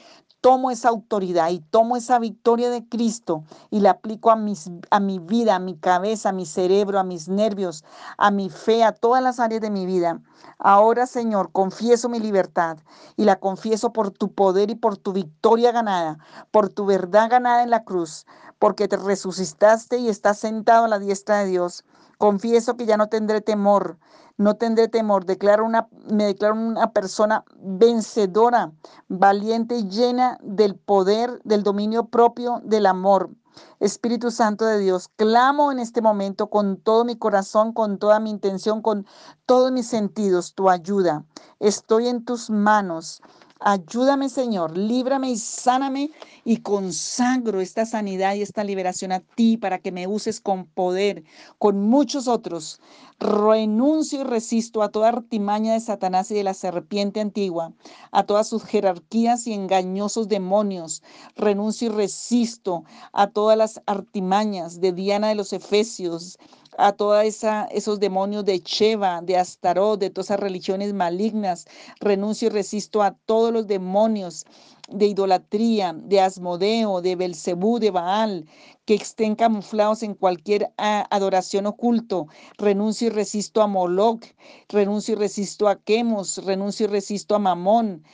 tomo 0.47 0.71
esa 0.71 0.91
autoridad 0.91 1.51
y 1.51 1.59
tomo 1.59 1.97
esa 1.97 2.21
victoria 2.21 2.71
de 2.71 2.89
Cristo 2.89 3.43
y 3.69 3.81
la 3.81 3.91
aplico 3.91 4.31
a, 4.31 4.37
mis, 4.37 4.71
a 4.91 5.01
mi 5.01 5.19
vida, 5.19 5.57
a 5.57 5.59
mi 5.59 5.75
cabeza, 5.77 6.29
a 6.29 6.33
mi 6.33 6.47
cerebro, 6.47 7.01
a 7.01 7.03
mis 7.03 7.29
nervios, 7.29 7.85
a 8.17 8.31
mi 8.31 8.49
fe, 8.49 8.85
a 8.85 8.93
todas 8.93 9.21
las 9.21 9.41
áreas 9.41 9.61
de 9.61 9.71
mi 9.71 9.87
vida. 9.87 10.21
Ahora, 10.61 11.09
Señor, 11.09 11.51
confieso 11.51 12.09
mi 12.09 12.21
libertad 12.21 12.79
y 13.17 13.25
la 13.25 13.41
confieso 13.41 13.93
por 13.93 14.13
tu 14.13 14.35
poder 14.35 14.71
y 14.71 14.77
por 14.77 14.97
tu 14.97 15.13
victoria 15.13 15.73
ganada, 15.73 16.19
por 16.53 16.69
tu 16.69 16.87
verdad 16.87 17.29
ganada 17.29 17.65
en 17.65 17.71
la 17.71 17.83
cruz, 17.83 18.25
porque 18.61 18.87
te 18.87 18.99
resucitaste 18.99 19.99
y 19.99 20.09
estás 20.09 20.39
sentado 20.39 20.85
a 20.85 20.89
la 20.89 21.01
diestra 21.01 21.41
de 21.41 21.47
Dios. 21.47 21.85
Confieso 22.19 22.77
que 22.77 22.87
ya 22.87 22.97
no 22.97 23.09
tendré 23.09 23.41
temor, 23.41 23.99
no 24.39 24.55
tendré 24.57 24.89
temor. 24.89 25.27
Declaro 25.27 25.65
una, 25.65 25.89
me 26.11 26.25
declaro 26.25 26.55
una 26.55 26.93
persona 26.93 27.45
vencedora, 27.59 28.73
valiente 29.09 29.77
y 29.77 29.89
llena 29.89 30.39
del 30.43 30.77
poder, 30.77 31.41
del 31.45 31.63
dominio 31.63 32.07
propio, 32.07 32.61
del 32.65 32.87
amor. 32.87 33.31
Espíritu 33.81 34.31
Santo 34.31 34.67
de 34.67 34.79
Dios, 34.79 35.09
clamo 35.17 35.73
en 35.73 35.79
este 35.79 36.03
momento 36.03 36.49
con 36.49 36.77
todo 36.77 37.05
mi 37.05 37.17
corazón, 37.17 37.73
con 37.73 37.99
toda 37.99 38.21
mi 38.21 38.31
intención, 38.31 38.83
con 38.83 39.07
todos 39.47 39.73
mis 39.73 39.87
sentidos, 39.87 40.55
tu 40.55 40.69
ayuda. 40.69 41.25
Estoy 41.59 42.09
en 42.09 42.25
tus 42.25 42.51
manos. 42.51 43.23
Ayúdame, 43.61 44.29
Señor, 44.29 44.77
líbrame 44.77 45.31
y 45.31 45.39
sáname 45.39 46.11
y 46.45 46.59
consagro 46.59 47.63
esta 47.63 47.87
sanidad 47.87 48.35
y 48.35 48.43
esta 48.43 48.63
liberación 48.65 49.13
a 49.13 49.21
ti 49.21 49.57
para 49.57 49.79
que 49.79 49.93
me 49.93 50.07
uses 50.07 50.43
con 50.43 50.67
poder, 50.67 51.25
con 51.59 51.81
muchos 51.89 52.29
otros. 52.29 52.81
Renuncio 53.19 54.21
y 54.21 54.25
resisto 54.25 54.83
a 54.83 54.91
toda 54.91 55.09
artimaña 55.09 55.73
de 55.73 55.81
Satanás 55.81 56.31
y 56.31 56.35
de 56.35 56.45
la 56.45 56.53
serpiente 56.53 57.21
antigua, 57.21 57.73
a 58.11 58.25
todas 58.25 58.47
sus 58.47 58.63
jerarquías 58.63 59.47
y 59.47 59.55
engañosos 59.55 60.29
demonios. 60.29 61.03
Renuncio 61.35 61.89
y 61.89 61.93
resisto 61.93 62.85
a 63.15 63.29
todas 63.29 63.57
las 63.57 63.81
artimañas 63.87 64.83
de 64.83 64.93
Diana 64.93 65.29
de 65.29 65.35
los 65.35 65.55
Efesios, 65.55 66.39
a 66.79 66.93
todos 66.93 67.25
esos 67.71 68.01
demonios 68.01 68.45
de 68.45 68.63
Cheva, 68.63 69.21
de 69.23 69.37
Astarot, 69.37 69.99
de 69.99 70.11
todas 70.11 70.27
esas 70.27 70.41
religiones 70.41 70.93
malignas. 70.93 71.67
Renuncio 72.01 72.49
y 72.49 72.51
resisto 72.51 73.03
a 73.03 73.13
todos 73.27 73.53
los 73.53 73.67
demonios 73.67 74.45
de 74.89 75.07
idolatría, 75.07 75.93
de 75.95 76.21
Asmodeo, 76.21 77.01
de 77.01 77.17
Belcebú, 77.17 77.79
de 77.79 77.91
Baal, 77.91 78.47
que 78.85 78.95
estén 78.95 79.35
camuflados 79.35 80.03
en 80.03 80.15
cualquier 80.15 80.73
ah, 80.79 81.07
adoración 81.11 81.67
oculto. 81.67 82.29
Renuncio 82.57 83.09
y 83.09 83.11
resisto 83.11 83.63
a 83.63 83.67
Moloch, 83.67 84.25
renuncio 84.69 85.15
y 85.15 85.19
resisto 85.19 85.69
a 85.69 85.77
Quemos, 85.77 86.45
renuncio 86.45 86.85
y 86.87 86.89
resisto 86.89 87.35
a 87.35 87.39
Mamón. 87.39 88.05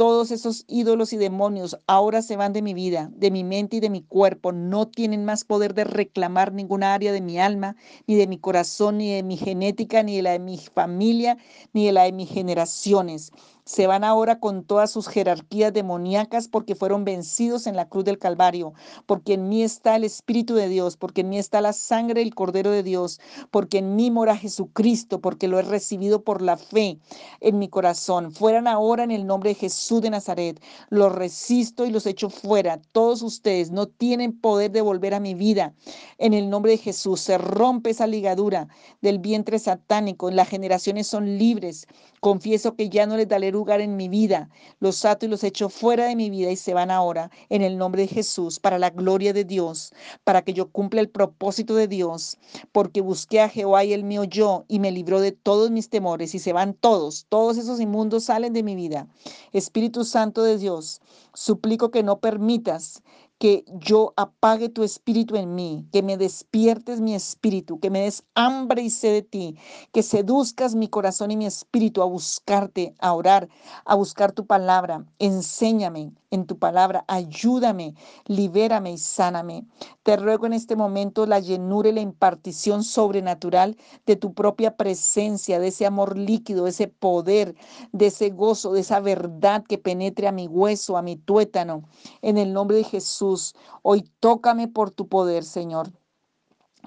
Todos 0.00 0.30
esos 0.30 0.64
ídolos 0.66 1.12
y 1.12 1.18
demonios 1.18 1.76
ahora 1.86 2.22
se 2.22 2.36
van 2.36 2.54
de 2.54 2.62
mi 2.62 2.72
vida, 2.72 3.10
de 3.12 3.30
mi 3.30 3.44
mente 3.44 3.76
y 3.76 3.80
de 3.80 3.90
mi 3.90 4.00
cuerpo. 4.00 4.50
No 4.50 4.88
tienen 4.88 5.26
más 5.26 5.44
poder 5.44 5.74
de 5.74 5.84
reclamar 5.84 6.54
ninguna 6.54 6.94
área 6.94 7.12
de 7.12 7.20
mi 7.20 7.38
alma, 7.38 7.76
ni 8.06 8.14
de 8.14 8.26
mi 8.26 8.38
corazón, 8.38 8.96
ni 8.96 9.12
de 9.12 9.22
mi 9.22 9.36
genética, 9.36 10.02
ni 10.02 10.16
de 10.16 10.22
la 10.22 10.30
de 10.30 10.38
mi 10.38 10.56
familia, 10.56 11.36
ni 11.74 11.84
de 11.84 11.92
la 11.92 12.04
de 12.04 12.12
mis 12.12 12.30
generaciones. 12.30 13.30
Se 13.64 13.86
van 13.86 14.04
ahora 14.04 14.40
con 14.40 14.64
todas 14.64 14.90
sus 14.90 15.08
jerarquías 15.08 15.72
demoníacas 15.72 16.48
porque 16.48 16.74
fueron 16.74 17.04
vencidos 17.04 17.66
en 17.66 17.76
la 17.76 17.88
cruz 17.88 18.04
del 18.04 18.18
Calvario, 18.18 18.72
porque 19.06 19.34
en 19.34 19.48
mí 19.48 19.62
está 19.62 19.96
el 19.96 20.04
Espíritu 20.04 20.54
de 20.54 20.68
Dios, 20.68 20.96
porque 20.96 21.20
en 21.20 21.28
mí 21.28 21.38
está 21.38 21.60
la 21.60 21.72
sangre 21.72 22.20
del 22.20 22.34
Cordero 22.34 22.70
de 22.70 22.82
Dios, 22.82 23.20
porque 23.50 23.78
en 23.78 23.96
mí 23.96 24.10
mora 24.10 24.36
Jesucristo, 24.36 25.20
porque 25.20 25.48
lo 25.48 25.58
he 25.58 25.62
recibido 25.62 26.22
por 26.22 26.42
la 26.42 26.56
fe 26.56 26.98
en 27.40 27.58
mi 27.58 27.68
corazón. 27.68 28.32
Fueran 28.32 28.66
ahora 28.66 29.04
en 29.04 29.10
el 29.10 29.26
nombre 29.26 29.50
de 29.50 29.54
Jesús 29.54 30.00
de 30.02 30.10
Nazaret. 30.10 30.60
Los 30.88 31.12
resisto 31.14 31.86
y 31.86 31.90
los 31.90 32.06
echo 32.06 32.30
fuera. 32.30 32.80
Todos 32.92 33.22
ustedes 33.22 33.70
no 33.70 33.86
tienen 33.86 34.38
poder 34.38 34.70
de 34.70 34.80
volver 34.80 35.14
a 35.14 35.20
mi 35.20 35.34
vida. 35.34 35.74
En 36.18 36.34
el 36.34 36.50
nombre 36.50 36.72
de 36.72 36.78
Jesús 36.78 37.20
se 37.20 37.38
rompe 37.38 37.90
esa 37.90 38.06
ligadura 38.06 38.68
del 39.00 39.18
vientre 39.18 39.58
satánico. 39.58 40.30
Las 40.30 40.48
generaciones 40.48 41.06
son 41.06 41.38
libres. 41.38 41.86
Confieso 42.20 42.76
que 42.76 42.90
ya 42.90 43.06
no 43.06 43.16
les 43.16 43.28
daré 43.28 43.50
lugar 43.50 43.80
en 43.80 43.96
mi 43.96 44.10
vida. 44.10 44.50
Los 44.78 45.06
ato 45.06 45.24
y 45.24 45.28
los 45.30 45.42
echo 45.42 45.70
fuera 45.70 46.04
de 46.04 46.16
mi 46.16 46.28
vida 46.28 46.50
y 46.50 46.56
se 46.56 46.74
van 46.74 46.90
ahora 46.90 47.30
en 47.48 47.62
el 47.62 47.78
nombre 47.78 48.02
de 48.02 48.08
Jesús 48.08 48.60
para 48.60 48.78
la 48.78 48.90
gloria 48.90 49.32
de 49.32 49.44
Dios, 49.44 49.94
para 50.22 50.42
que 50.42 50.52
yo 50.52 50.70
cumpla 50.70 51.00
el 51.00 51.08
propósito 51.08 51.74
de 51.74 51.88
Dios, 51.88 52.36
porque 52.72 53.00
busqué 53.00 53.40
a 53.40 53.48
Jehová 53.48 53.84
y 53.84 53.94
el 53.94 54.04
mío 54.04 54.24
yo 54.24 54.66
y 54.68 54.80
me 54.80 54.90
libró 54.90 55.20
de 55.20 55.32
todos 55.32 55.70
mis 55.70 55.88
temores 55.88 56.34
y 56.34 56.40
se 56.40 56.52
van 56.52 56.74
todos, 56.74 57.24
todos 57.30 57.56
esos 57.56 57.80
inmundos 57.80 58.24
salen 58.24 58.52
de 58.52 58.62
mi 58.62 58.74
vida. 58.74 59.08
Espíritu 59.52 60.04
Santo 60.04 60.42
de 60.42 60.58
Dios, 60.58 61.00
suplico 61.32 61.90
que 61.90 62.02
no 62.02 62.20
permitas 62.20 63.02
que 63.40 63.64
yo 63.68 64.12
apague 64.18 64.68
tu 64.68 64.84
espíritu 64.84 65.34
en 65.34 65.54
mí, 65.54 65.88
que 65.92 66.02
me 66.02 66.18
despiertes 66.18 67.00
mi 67.00 67.14
espíritu, 67.14 67.80
que 67.80 67.88
me 67.88 68.02
des 68.02 68.22
hambre 68.34 68.82
y 68.82 68.90
sed 68.90 69.14
de 69.14 69.22
ti, 69.22 69.56
que 69.92 70.02
seduzcas 70.02 70.74
mi 70.74 70.88
corazón 70.88 71.30
y 71.30 71.38
mi 71.38 71.46
espíritu 71.46 72.02
a 72.02 72.04
buscarte, 72.04 72.94
a 73.00 73.14
orar, 73.14 73.48
a 73.86 73.94
buscar 73.94 74.32
tu 74.32 74.46
palabra. 74.46 75.06
Enséñame 75.18 76.12
en 76.30 76.46
tu 76.46 76.58
palabra, 76.58 77.04
ayúdame, 77.08 77.94
libérame 78.26 78.92
y 78.92 78.98
sáname. 78.98 79.64
Te 80.02 80.16
ruego 80.16 80.46
en 80.46 80.52
este 80.52 80.76
momento 80.76 81.26
la 81.26 81.40
llenura 81.40 81.88
y 81.88 81.92
la 81.92 82.00
impartición 82.00 82.84
sobrenatural 82.84 83.76
de 84.06 84.16
tu 84.16 84.34
propia 84.34 84.76
presencia, 84.76 85.58
de 85.58 85.68
ese 85.68 85.86
amor 85.86 86.16
líquido, 86.16 86.64
de 86.64 86.70
ese 86.70 86.88
poder, 86.88 87.54
de 87.92 88.06
ese 88.06 88.30
gozo, 88.30 88.72
de 88.72 88.80
esa 88.80 89.00
verdad 89.00 89.64
que 89.68 89.78
penetre 89.78 90.28
a 90.28 90.32
mi 90.32 90.46
hueso, 90.46 90.96
a 90.96 91.02
mi 91.02 91.16
tuétano. 91.16 91.84
En 92.22 92.38
el 92.38 92.52
nombre 92.52 92.76
de 92.78 92.84
Jesús 92.84 93.54
Hoy 93.82 94.02
tócame 94.20 94.68
por 94.68 94.90
tu 94.90 95.08
poder, 95.08 95.44
Señor 95.44 95.90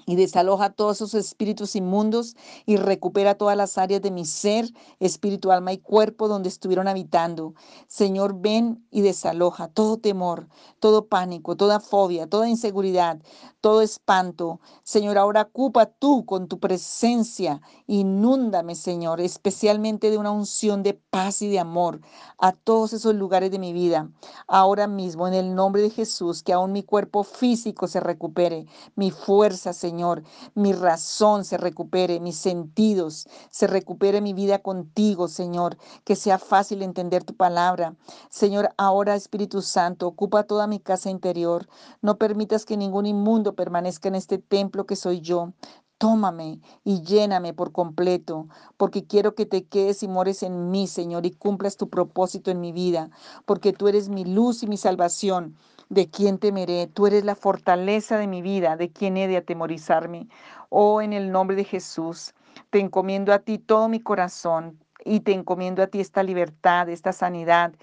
y 0.06 0.16
desaloja 0.16 0.70
todos 0.70 0.96
esos 0.96 1.14
espíritus 1.14 1.76
inmundos 1.76 2.36
y 2.66 2.76
recupera 2.76 3.34
todas 3.34 3.56
las 3.56 3.78
áreas 3.78 4.02
de 4.02 4.10
mi 4.10 4.24
ser, 4.24 4.68
espíritu, 5.00 5.50
alma 5.50 5.72
y 5.72 5.78
cuerpo 5.78 6.28
donde 6.28 6.48
estuvieron 6.48 6.88
habitando. 6.88 7.54
Señor, 7.88 8.40
ven 8.40 8.86
y 8.90 9.00
desaloja 9.00 9.68
todo 9.68 9.98
temor, 9.98 10.48
todo 10.80 11.06
pánico, 11.06 11.56
toda 11.56 11.80
fobia, 11.80 12.26
toda 12.26 12.48
inseguridad, 12.48 13.20
todo 13.60 13.82
espanto. 13.82 14.60
Señor, 14.82 15.18
ahora 15.18 15.42
ocupa 15.42 15.86
tú 15.86 16.24
con 16.26 16.48
tu 16.48 16.58
presencia, 16.60 17.60
inúndame, 17.86 18.74
Señor, 18.74 19.20
especialmente 19.20 20.10
de 20.10 20.18
una 20.18 20.30
unción 20.30 20.82
de 20.82 20.94
paz 20.94 21.42
y 21.42 21.48
de 21.48 21.58
amor 21.58 22.00
a 22.38 22.52
todos 22.52 22.92
esos 22.92 23.14
lugares 23.14 23.50
de 23.50 23.58
mi 23.58 23.72
vida. 23.72 24.10
Ahora 24.46 24.86
mismo, 24.86 25.26
en 25.28 25.34
el 25.34 25.54
nombre 25.54 25.82
de 25.82 25.90
Jesús, 25.90 26.42
que 26.42 26.52
aún 26.52 26.72
mi 26.72 26.82
cuerpo 26.82 27.24
físico 27.24 27.88
se 27.88 28.00
recupere, 28.00 28.66
mi 28.96 29.10
fuerza, 29.10 29.72
Señor, 29.84 30.22
mi 30.54 30.72
razón 30.72 31.44
se 31.44 31.58
recupere, 31.58 32.18
mis 32.18 32.36
sentidos, 32.36 33.28
se 33.50 33.66
recupere 33.66 34.22
mi 34.22 34.32
vida 34.32 34.60
contigo, 34.60 35.28
Señor, 35.28 35.76
que 36.04 36.16
sea 36.16 36.38
fácil 36.38 36.80
entender 36.80 37.22
tu 37.22 37.34
palabra. 37.36 37.94
Señor, 38.30 38.70
ahora 38.78 39.14
Espíritu 39.14 39.60
Santo, 39.60 40.06
ocupa 40.06 40.44
toda 40.44 40.66
mi 40.66 40.80
casa 40.80 41.10
interior. 41.10 41.68
No 42.00 42.16
permitas 42.16 42.64
que 42.64 42.78
ningún 42.78 43.04
inmundo 43.04 43.54
permanezca 43.54 44.08
en 44.08 44.14
este 44.14 44.38
templo 44.38 44.86
que 44.86 44.96
soy 44.96 45.20
yo. 45.20 45.52
Tómame 45.98 46.62
y 46.82 47.02
lléname 47.02 47.52
por 47.52 47.70
completo, 47.70 48.48
porque 48.78 49.06
quiero 49.06 49.34
que 49.34 49.44
te 49.44 49.66
quedes 49.66 50.02
y 50.02 50.08
mores 50.08 50.42
en 50.42 50.70
mí, 50.70 50.86
Señor, 50.86 51.26
y 51.26 51.30
cumplas 51.30 51.76
tu 51.76 51.90
propósito 51.90 52.50
en 52.50 52.60
mi 52.62 52.72
vida, 52.72 53.10
porque 53.44 53.74
tú 53.74 53.86
eres 53.86 54.08
mi 54.08 54.24
luz 54.24 54.62
y 54.62 54.66
mi 54.66 54.78
salvación. 54.78 55.58
¿De 55.94 56.10
quién 56.10 56.38
temeré? 56.38 56.88
Tú 56.88 57.06
eres 57.06 57.24
la 57.24 57.36
fortaleza 57.36 58.18
de 58.18 58.26
mi 58.26 58.42
vida, 58.42 58.76
¿de 58.76 58.90
quién 58.90 59.16
he 59.16 59.28
de 59.28 59.36
atemorizarme? 59.36 60.26
Oh, 60.68 61.00
en 61.00 61.12
el 61.12 61.30
nombre 61.30 61.54
de 61.54 61.62
Jesús, 61.62 62.34
te 62.70 62.80
encomiendo 62.80 63.32
a 63.32 63.38
ti 63.38 63.58
todo 63.58 63.88
mi 63.88 64.00
corazón 64.00 64.80
y 65.04 65.20
te 65.20 65.32
encomiendo 65.32 65.84
a 65.84 65.86
ti 65.86 66.00
esta 66.00 66.24
libertad, 66.24 66.88
esta 66.88 67.12
sanidad. 67.12 67.74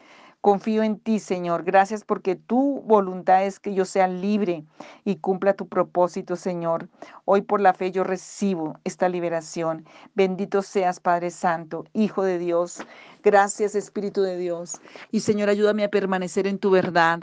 Confío 0.42 0.82
en 0.82 0.98
ti, 1.00 1.20
Señor. 1.20 1.64
Gracias 1.64 2.04
porque 2.04 2.36
tu 2.36 2.82
voluntad 2.82 3.46
es 3.46 3.60
que 3.60 3.76
yo 3.76 3.86
sea 3.86 4.08
libre 4.08 4.66
y 5.06 5.18
cumpla 5.18 5.54
tu 5.54 5.68
propósito, 5.68 6.36
Señor. 6.36 6.90
Hoy 7.26 7.44
por 7.44 7.62
la 7.62 7.76
fe 7.76 7.92
yo 7.92 8.04
recibo 8.04 8.80
esta 8.84 9.08
liberación. 9.08 9.86
Bendito 10.16 10.64
seas, 10.64 11.00
Padre 11.00 11.30
Santo, 11.30 11.86
Hijo 11.94 12.24
de 12.24 12.40
Dios. 12.40 12.80
Gracias, 13.24 13.76
Espíritu 13.76 14.24
de 14.24 14.36
Dios. 14.36 14.82
Y 15.12 15.20
Señor, 15.20 15.50
ayúdame 15.50 15.84
a 15.84 15.90
permanecer 15.90 16.48
en 16.48 16.58
tu 16.58 16.72
verdad. 16.72 17.20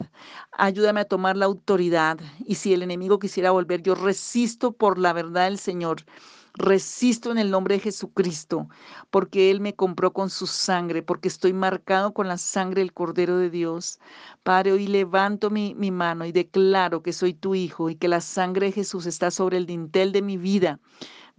Ayúdame 0.52 1.00
a 1.00 1.04
tomar 1.04 1.36
la 1.36 1.46
autoridad. 1.46 2.18
Y 2.46 2.54
si 2.54 2.72
el 2.72 2.84
enemigo 2.84 3.18
quisiera 3.18 3.50
volver, 3.50 3.82
yo 3.82 3.96
resisto 3.96 4.70
por 4.70 4.96
la 4.96 5.12
verdad 5.12 5.46
del 5.46 5.58
Señor. 5.58 6.04
Resisto 6.58 7.30
en 7.30 7.38
el 7.38 7.52
nombre 7.52 7.76
de 7.76 7.80
Jesucristo, 7.80 8.68
porque 9.10 9.50
Él 9.52 9.60
me 9.60 9.76
compró 9.76 10.12
con 10.12 10.28
su 10.28 10.48
sangre, 10.48 11.02
porque 11.04 11.28
estoy 11.28 11.52
marcado 11.52 12.12
con 12.12 12.26
la 12.26 12.36
sangre 12.36 12.80
del 12.80 12.92
Cordero 12.92 13.36
de 13.36 13.48
Dios. 13.48 14.00
Padre, 14.42 14.72
hoy 14.72 14.88
levanto 14.88 15.50
mi, 15.50 15.76
mi 15.76 15.92
mano 15.92 16.24
y 16.24 16.32
declaro 16.32 17.00
que 17.02 17.12
soy 17.12 17.32
tu 17.32 17.54
Hijo 17.54 17.90
y 17.90 17.94
que 17.94 18.08
la 18.08 18.20
sangre 18.20 18.66
de 18.66 18.72
Jesús 18.72 19.06
está 19.06 19.30
sobre 19.30 19.56
el 19.56 19.66
dintel 19.66 20.10
de 20.10 20.20
mi 20.22 20.36
vida 20.36 20.80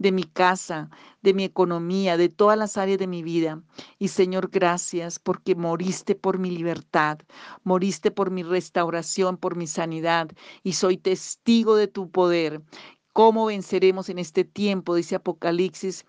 de 0.00 0.12
mi 0.12 0.24
casa, 0.24 0.88
de 1.20 1.34
mi 1.34 1.44
economía, 1.44 2.16
de 2.16 2.30
todas 2.30 2.56
las 2.56 2.78
áreas 2.78 2.98
de 2.98 3.06
mi 3.06 3.22
vida. 3.22 3.62
Y 3.98 4.08
Señor, 4.08 4.48
gracias 4.48 5.18
porque 5.18 5.54
moriste 5.54 6.14
por 6.14 6.38
mi 6.38 6.50
libertad, 6.50 7.18
moriste 7.64 8.10
por 8.10 8.30
mi 8.30 8.42
restauración, 8.42 9.36
por 9.36 9.56
mi 9.56 9.66
sanidad, 9.66 10.30
y 10.62 10.72
soy 10.72 10.96
testigo 10.96 11.76
de 11.76 11.86
tu 11.86 12.10
poder. 12.10 12.62
¿Cómo 13.12 13.46
venceremos 13.46 14.08
en 14.08 14.18
este 14.18 14.44
tiempo? 14.44 14.94
Dice 14.94 15.16
Apocalipsis 15.16 16.04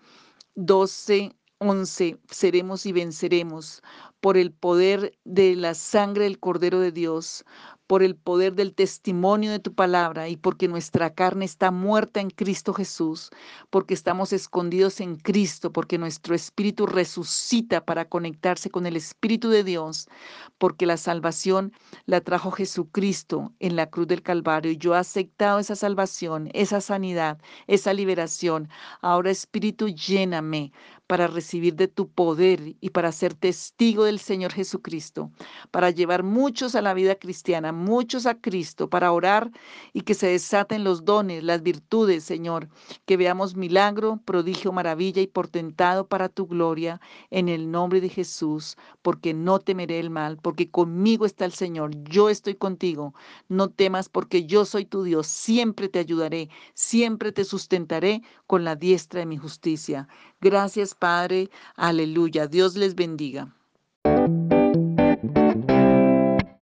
12, 0.54 1.34
11. 1.58 2.18
Seremos 2.30 2.86
y 2.86 2.92
venceremos 2.92 3.82
por 4.22 4.36
el 4.36 4.52
poder 4.52 5.18
de 5.24 5.56
la 5.56 5.74
sangre 5.74 6.24
del 6.24 6.38
Cordero 6.38 6.78
de 6.78 6.92
Dios, 6.92 7.44
por 7.88 8.04
el 8.04 8.14
poder 8.14 8.54
del 8.54 8.72
testimonio 8.72 9.50
de 9.50 9.58
tu 9.58 9.74
palabra 9.74 10.28
y 10.28 10.36
porque 10.36 10.68
nuestra 10.68 11.12
carne 11.12 11.44
está 11.44 11.72
muerta 11.72 12.20
en 12.20 12.30
Cristo 12.30 12.72
Jesús, 12.72 13.30
porque 13.68 13.94
estamos 13.94 14.32
escondidos 14.32 15.00
en 15.00 15.16
Cristo, 15.16 15.72
porque 15.72 15.98
nuestro 15.98 16.36
espíritu 16.36 16.86
resucita 16.86 17.84
para 17.84 18.08
conectarse 18.08 18.70
con 18.70 18.86
el 18.86 18.96
Espíritu 18.96 19.50
de 19.50 19.64
Dios, 19.64 20.08
porque 20.56 20.86
la 20.86 20.96
salvación 20.96 21.72
la 22.06 22.20
trajo 22.20 22.52
Jesucristo 22.52 23.52
en 23.58 23.74
la 23.74 23.90
cruz 23.90 24.06
del 24.06 24.22
Calvario 24.22 24.70
y 24.70 24.78
yo 24.78 24.94
he 24.94 24.98
aceptado 24.98 25.58
esa 25.58 25.74
salvación, 25.74 26.48
esa 26.54 26.80
sanidad, 26.80 27.38
esa 27.66 27.92
liberación. 27.92 28.68
Ahora 29.00 29.32
Espíritu, 29.32 29.88
lléname 29.88 30.72
para 31.06 31.26
recibir 31.26 31.74
de 31.74 31.88
tu 31.88 32.08
poder 32.08 32.74
y 32.80 32.88
para 32.88 33.12
ser 33.12 33.34
testigo 33.34 34.04
Señor 34.18 34.52
Jesucristo, 34.52 35.30
para 35.70 35.90
llevar 35.90 36.22
muchos 36.22 36.74
a 36.74 36.82
la 36.82 36.94
vida 36.94 37.14
cristiana, 37.14 37.72
muchos 37.72 38.26
a 38.26 38.34
Cristo, 38.34 38.88
para 38.88 39.12
orar 39.12 39.50
y 39.92 40.02
que 40.02 40.14
se 40.14 40.28
desaten 40.28 40.84
los 40.84 41.04
dones, 41.04 41.42
las 41.44 41.62
virtudes, 41.62 42.24
Señor, 42.24 42.68
que 43.06 43.16
veamos 43.16 43.56
milagro, 43.56 44.20
prodigio, 44.24 44.72
maravilla 44.72 45.22
y 45.22 45.26
portentado 45.26 46.06
para 46.06 46.28
tu 46.28 46.46
gloria 46.46 47.00
en 47.30 47.48
el 47.48 47.70
nombre 47.70 48.00
de 48.00 48.08
Jesús, 48.08 48.76
porque 49.02 49.34
no 49.34 49.58
temeré 49.58 50.00
el 50.00 50.10
mal, 50.10 50.38
porque 50.38 50.70
conmigo 50.70 51.26
está 51.26 51.44
el 51.44 51.52
Señor, 51.52 51.90
yo 52.04 52.28
estoy 52.28 52.54
contigo, 52.54 53.14
no 53.48 53.70
temas 53.70 54.08
porque 54.08 54.46
yo 54.46 54.64
soy 54.64 54.84
tu 54.84 55.02
Dios, 55.02 55.26
siempre 55.26 55.88
te 55.88 55.98
ayudaré, 55.98 56.48
siempre 56.74 57.32
te 57.32 57.44
sustentaré 57.44 58.22
con 58.46 58.64
la 58.64 58.76
diestra 58.76 59.20
de 59.20 59.26
mi 59.26 59.36
justicia. 59.36 60.08
Gracias, 60.40 60.94
Padre. 60.94 61.50
Aleluya. 61.76 62.46
Dios 62.46 62.76
les 62.76 62.94
bendiga. 62.94 63.54